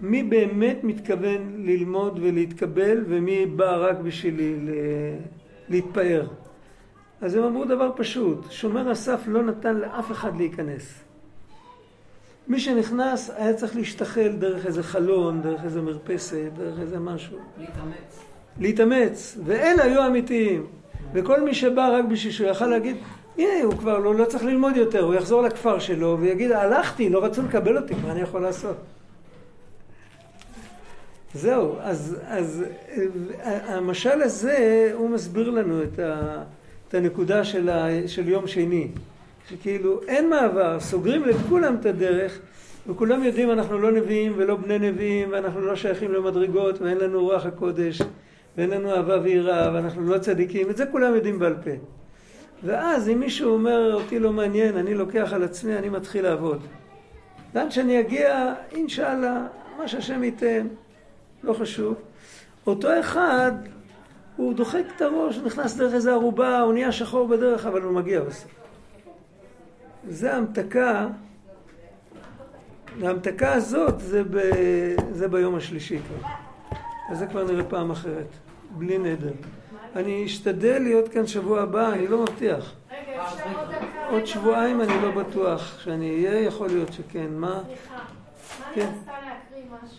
מי 0.00 0.22
באמת 0.22 0.78
מתכוון 0.82 1.62
ללמוד 1.64 2.18
ולהתקבל 2.22 3.04
ומי 3.08 3.46
בא 3.46 3.76
רק 3.76 3.98
בשביל 3.98 4.68
להתפאר. 5.68 6.26
אז 7.20 7.34
הם 7.34 7.44
אמרו 7.44 7.64
דבר 7.64 7.90
פשוט, 7.96 8.50
שומר 8.50 8.90
הסף 8.90 9.20
לא 9.26 9.42
נתן 9.42 9.76
לאף 9.76 10.12
אחד 10.12 10.36
להיכנס. 10.36 11.07
מי 12.48 12.60
שנכנס 12.60 13.30
היה 13.36 13.54
צריך 13.54 13.76
להשתחל 13.76 14.28
דרך 14.38 14.66
איזה 14.66 14.82
חלון, 14.82 15.42
דרך 15.42 15.64
איזה 15.64 15.82
מרפסת, 15.82 16.50
דרך 16.56 16.80
איזה 16.80 16.98
משהו. 16.98 17.38
להתאמץ. 17.58 18.20
להתאמץ, 18.58 19.38
ואלה 19.44 19.82
היו 19.82 20.06
אמיתיים. 20.06 20.66
וכל 21.12 21.42
מי 21.42 21.54
שבא 21.54 21.88
רק 21.88 22.04
בשביל 22.04 22.32
שהוא 22.32 22.48
יכל 22.48 22.66
להגיד, 22.66 22.96
הנה, 23.38 23.64
הוא 23.64 23.74
כבר 23.74 23.98
לא, 23.98 24.14
לא 24.14 24.24
צריך 24.24 24.44
ללמוד 24.44 24.76
יותר, 24.76 25.00
הוא 25.00 25.14
יחזור 25.14 25.42
לכפר 25.42 25.78
שלו 25.78 26.18
ויגיד, 26.20 26.52
הלכתי, 26.52 27.08
לא 27.10 27.24
רצו 27.24 27.42
לקבל 27.42 27.76
אותי, 27.76 27.94
מה 28.02 28.12
אני 28.12 28.20
יכול 28.20 28.42
לעשות? 28.42 28.76
זהו, 31.34 31.74
אז, 31.80 32.16
אז 32.26 32.64
המשל 33.42 34.22
הזה, 34.22 34.90
הוא 34.94 35.10
מסביר 35.10 35.50
לנו 35.50 35.82
את, 35.82 35.98
ה, 35.98 36.42
את 36.88 36.94
הנקודה 36.94 37.44
של, 37.44 37.68
ה, 37.68 37.86
של 38.06 38.28
יום 38.28 38.46
שני. 38.46 38.88
שכאילו 39.50 40.00
אין 40.08 40.30
מעבר, 40.30 40.80
סוגרים 40.80 41.24
לכולם 41.24 41.76
את 41.80 41.86
הדרך, 41.86 42.38
וכולם 42.86 43.24
יודעים 43.24 43.50
אנחנו 43.50 43.78
לא 43.78 43.92
נביאים 43.92 44.32
ולא 44.36 44.56
בני 44.56 44.78
נביאים, 44.78 45.28
ואנחנו 45.32 45.60
לא 45.60 45.76
שייכים 45.76 46.12
למדרגות, 46.12 46.80
ואין 46.80 46.98
לנו 46.98 47.20
רוח 47.20 47.46
הקודש, 47.46 48.02
ואין 48.56 48.70
לנו 48.70 48.90
אהבה 48.90 49.18
ויראה, 49.22 49.74
ואנחנו 49.74 50.02
לא 50.02 50.18
צדיקים, 50.18 50.70
את 50.70 50.76
זה 50.76 50.86
כולם 50.86 51.14
יודעים 51.14 51.38
בעל 51.38 51.54
פה. 51.64 51.70
ואז 52.64 53.08
אם 53.08 53.20
מישהו 53.20 53.52
אומר, 53.52 53.94
אותי 53.94 54.18
לא 54.18 54.32
מעניין, 54.32 54.76
אני 54.76 54.94
לוקח 54.94 55.32
על 55.32 55.44
עצמי, 55.44 55.76
אני 55.76 55.88
מתחיל 55.88 56.24
לעבוד. 56.24 56.60
לאן 57.54 57.70
שאני 57.70 58.00
אגיע, 58.00 58.54
אינשאללה, 58.72 59.46
מה 59.78 59.88
שהשם 59.88 60.24
ייתן, 60.24 60.66
לא 61.42 61.52
חשוב. 61.52 61.94
אותו 62.66 63.00
אחד, 63.00 63.52
הוא 64.36 64.54
דוחק 64.54 64.84
את 64.96 65.02
הראש, 65.02 65.38
נכנס 65.38 65.76
דרך 65.76 65.94
איזה 65.94 66.12
ערובה, 66.12 66.60
הוא 66.60 66.72
נהיה 66.72 66.92
שחור 66.92 67.28
בדרך, 67.28 67.66
אבל 67.66 67.82
הוא 67.82 67.92
מגיע 67.92 68.20
בסוף. 68.20 68.57
זה 70.08 70.34
המתקה, 70.34 71.06
וההמתקה 72.98 73.52
הזאת 73.52 74.00
זה, 74.00 74.22
ב, 74.24 74.38
זה 75.12 75.28
ביום 75.28 75.54
השלישי 75.54 75.98
כבר. 75.98 76.28
אז 77.10 77.18
זה 77.18 77.26
כבר 77.26 77.44
נראה 77.44 77.64
פעם 77.64 77.90
אחרת, 77.90 78.26
בלי 78.70 78.98
נדר. 78.98 79.32
אני 79.96 80.24
אשתדל 80.24 80.78
להיות 80.78 81.08
כאן 81.08 81.26
שבוע 81.26 81.60
הבא, 81.62 81.92
אני 81.92 82.08
לא 82.08 82.22
מבטיח. 82.22 82.74
רגע, 82.90 83.24
אפשר 83.24 83.44
עוד 84.10 84.26
שבועיים 84.26 84.80
אני 84.80 85.02
לא 85.02 85.10
בטוח 85.10 85.80
שאני 85.80 86.26
אהיה, 86.26 86.40
יכול 86.40 86.66
להיות 86.66 86.92
שכן. 86.92 87.26
מה? 87.30 87.60
סליחה. 87.66 87.94
מה 87.94 88.74
כן. 88.74 88.80
אני 88.80 88.90
רצתה 88.98 89.12
להקריא 89.12 89.64
משהו? 89.84 89.98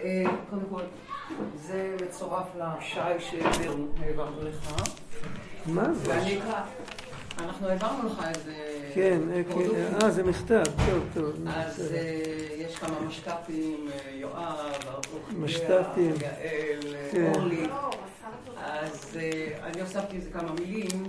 אה, 0.00 0.24
קודם 0.50 0.62
כל, 0.70 0.82
זה 1.56 1.96
מצורף 2.06 2.46
לשי 2.56 3.00
שהעברנו 3.20 4.42
לך, 4.42 4.72
מה 5.66 5.92
זה? 5.92 6.10
ואני. 6.10 6.40
אנחנו 7.44 7.68
העברנו 7.68 8.08
לך 8.08 8.24
איזה... 8.28 8.52
כן, 8.94 9.18
אה, 9.32 9.42
כן. 9.54 10.04
אה, 10.04 10.10
זה 10.10 10.22
מכתב, 10.22 10.62
טוב, 10.64 11.04
טוב. 11.14 11.30
אז. 11.46 11.92
אה, 11.94 12.10
יש 12.56 12.76
כמה 12.76 13.00
משת"פים, 13.08 13.88
אה, 13.88 14.10
יואב, 14.14 14.56
משת"פים. 15.38 16.14
יעל, 16.20 16.94
כן. 17.12 17.32
אורלי. 17.34 17.66
לא, 17.66 17.66
מסרת 17.66 18.48
אותו. 18.48 18.60
אז 18.64 19.18
אני 19.62 19.80
הוספתי 19.80 20.16
איזה 20.16 20.30
כמה 20.30 20.52
מילים, 20.60 21.04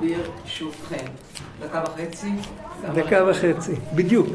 ברשותכם. 0.00 1.06
דקה 1.60 1.84
וחצי. 1.84 2.30
דקה 2.94 3.24
וחצי, 3.30 3.72
בדיוק. 3.94 4.26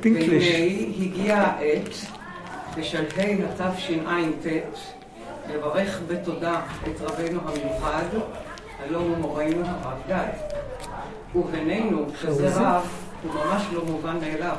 פינקליש. 0.00 0.54
והנה 0.54 1.04
הגיעה 1.04 1.44
העת, 1.44 1.88
בשלהי 2.76 3.38
התשע"ט, 3.44 4.46
לברך 5.50 6.00
בתודה 6.08 6.60
את 6.82 7.00
רבנו 7.00 7.40
המיוחד, 7.44 8.04
הלא 8.78 9.00
מורנו 9.00 9.62
הרב 9.64 9.98
גד. 10.08 10.28
ובינינו, 11.34 12.06
כזה 12.22 12.54
רב, 12.54 12.88
הוא 13.22 13.32
ממש 13.34 13.62
לא 13.72 13.84
מובן 13.84 14.16
מאליו. 14.20 14.56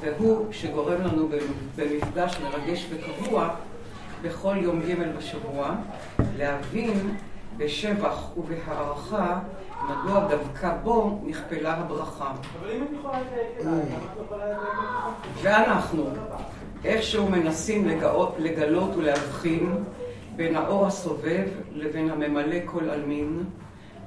והוא 0.00 0.46
שגורם 0.52 1.00
לנו 1.02 1.28
במפגש 1.76 2.38
מרגש 2.40 2.86
וקבוע 2.90 3.48
בכל 4.22 4.56
יום 4.60 4.80
ג' 4.80 5.16
בשבוע, 5.18 5.74
להבין 6.38 7.16
בשבח 7.56 8.36
ובהערכה 8.36 9.40
מדוע 9.88 10.28
דווקא 10.28 10.74
בו 10.82 11.20
נכפלה 11.26 11.74
הברכה. 11.74 12.32
ואנחנו 15.42 16.06
איכשהו 16.84 17.28
מנסים 17.28 17.88
לגאות, 17.88 18.34
לגלות 18.38 18.96
ולהבחין 18.96 19.84
בין 20.40 20.56
האור 20.56 20.86
הסובב 20.86 21.48
לבין 21.72 22.10
הממלא 22.10 22.56
כל 22.64 22.90
עלמין, 22.90 23.44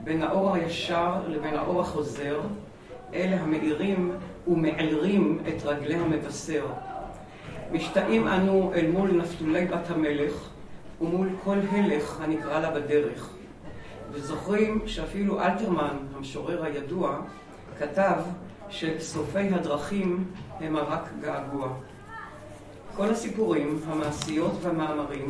בין 0.03 0.23
האור 0.23 0.53
הישר 0.53 1.15
לבין 1.27 1.53
האור 1.53 1.81
החוזר, 1.81 2.41
אלה 3.13 3.41
המאירים 3.41 4.11
ומעירים 4.47 5.39
את 5.47 5.65
רגלי 5.65 5.95
המבשר. 5.95 6.65
משתאים 7.71 8.27
אנו 8.27 8.71
אל 8.75 8.91
מול 8.91 9.11
נפתולי 9.11 9.65
בת 9.65 9.89
המלך 9.89 10.49
ומול 11.01 11.29
כל 11.43 11.57
הלך 11.71 12.21
הנקרא 12.21 12.59
לה 12.59 12.71
בדרך. 12.71 13.29
וזוכרים 14.11 14.81
שאפילו 14.85 15.41
אלתרמן, 15.41 15.97
המשורר 16.15 16.63
הידוע, 16.63 17.19
כתב 17.79 18.15
שסופי 18.69 19.53
הדרכים 19.53 20.25
הם 20.59 20.77
רק 20.77 21.09
געגוע. 21.21 21.69
כל 22.95 23.09
הסיפורים, 23.09 23.79
המעשיות 23.87 24.53
והמאמרים, 24.61 25.27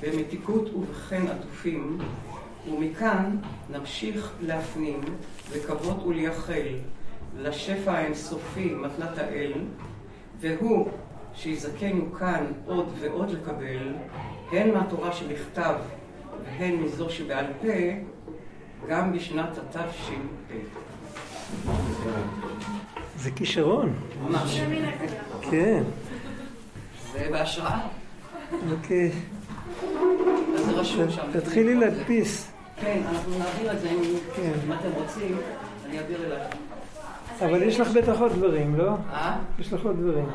במתיקות 0.00 0.74
ובחן 0.74 1.26
עטופים, 1.26 1.98
ומכאן 2.70 3.36
נמשיך 3.70 4.32
להפנים, 4.40 5.00
לקוות 5.56 6.02
ולייחל 6.06 6.66
לשפע 7.38 7.92
האינסופי 7.92 8.74
מתנת 8.74 9.18
האל, 9.18 9.52
והוא 10.40 10.88
שיזכנו 11.34 12.12
כאן 12.12 12.46
עוד 12.66 12.88
ועוד 13.00 13.30
לקבל, 13.30 13.94
הן 14.52 14.70
מהתורה 14.70 15.12
שבכתב 15.12 15.74
והן 16.44 16.76
מזו 16.76 17.10
שבעל 17.10 17.46
פה, 17.62 17.68
גם 18.88 19.12
בשנת 19.12 19.58
התש"פ. 19.58 20.10
זה 23.16 23.30
כישרון. 23.30 23.94
ממש. 24.22 24.60
כן, 25.50 25.82
זה 27.12 27.28
בהשראה. 27.30 27.80
אוקיי. 28.70 29.12
אז 30.56 30.64
זה 30.64 30.72
רשום 30.72 31.10
שם. 31.10 31.22
תתחילי 31.32 31.74
להדפיס. 31.74 32.52
כן, 32.80 33.02
אנחנו 33.08 33.38
נעביר 33.38 33.72
את 33.72 33.80
זה 33.80 33.88
אם 33.90 34.72
אתם 34.72 34.88
רוצים, 34.94 35.36
אני 35.86 35.98
אעביר 35.98 36.24
אלייך. 36.26 36.54
אבל 37.40 37.62
יש 37.62 37.80
לך 37.80 37.88
בטח 37.88 38.20
עוד 38.20 38.32
דברים, 38.32 38.74
לא? 38.74 38.92
אה? 39.12 39.36
יש 39.58 39.72
לך 39.72 39.84
עוד 39.84 39.96
דברים. 40.00 40.26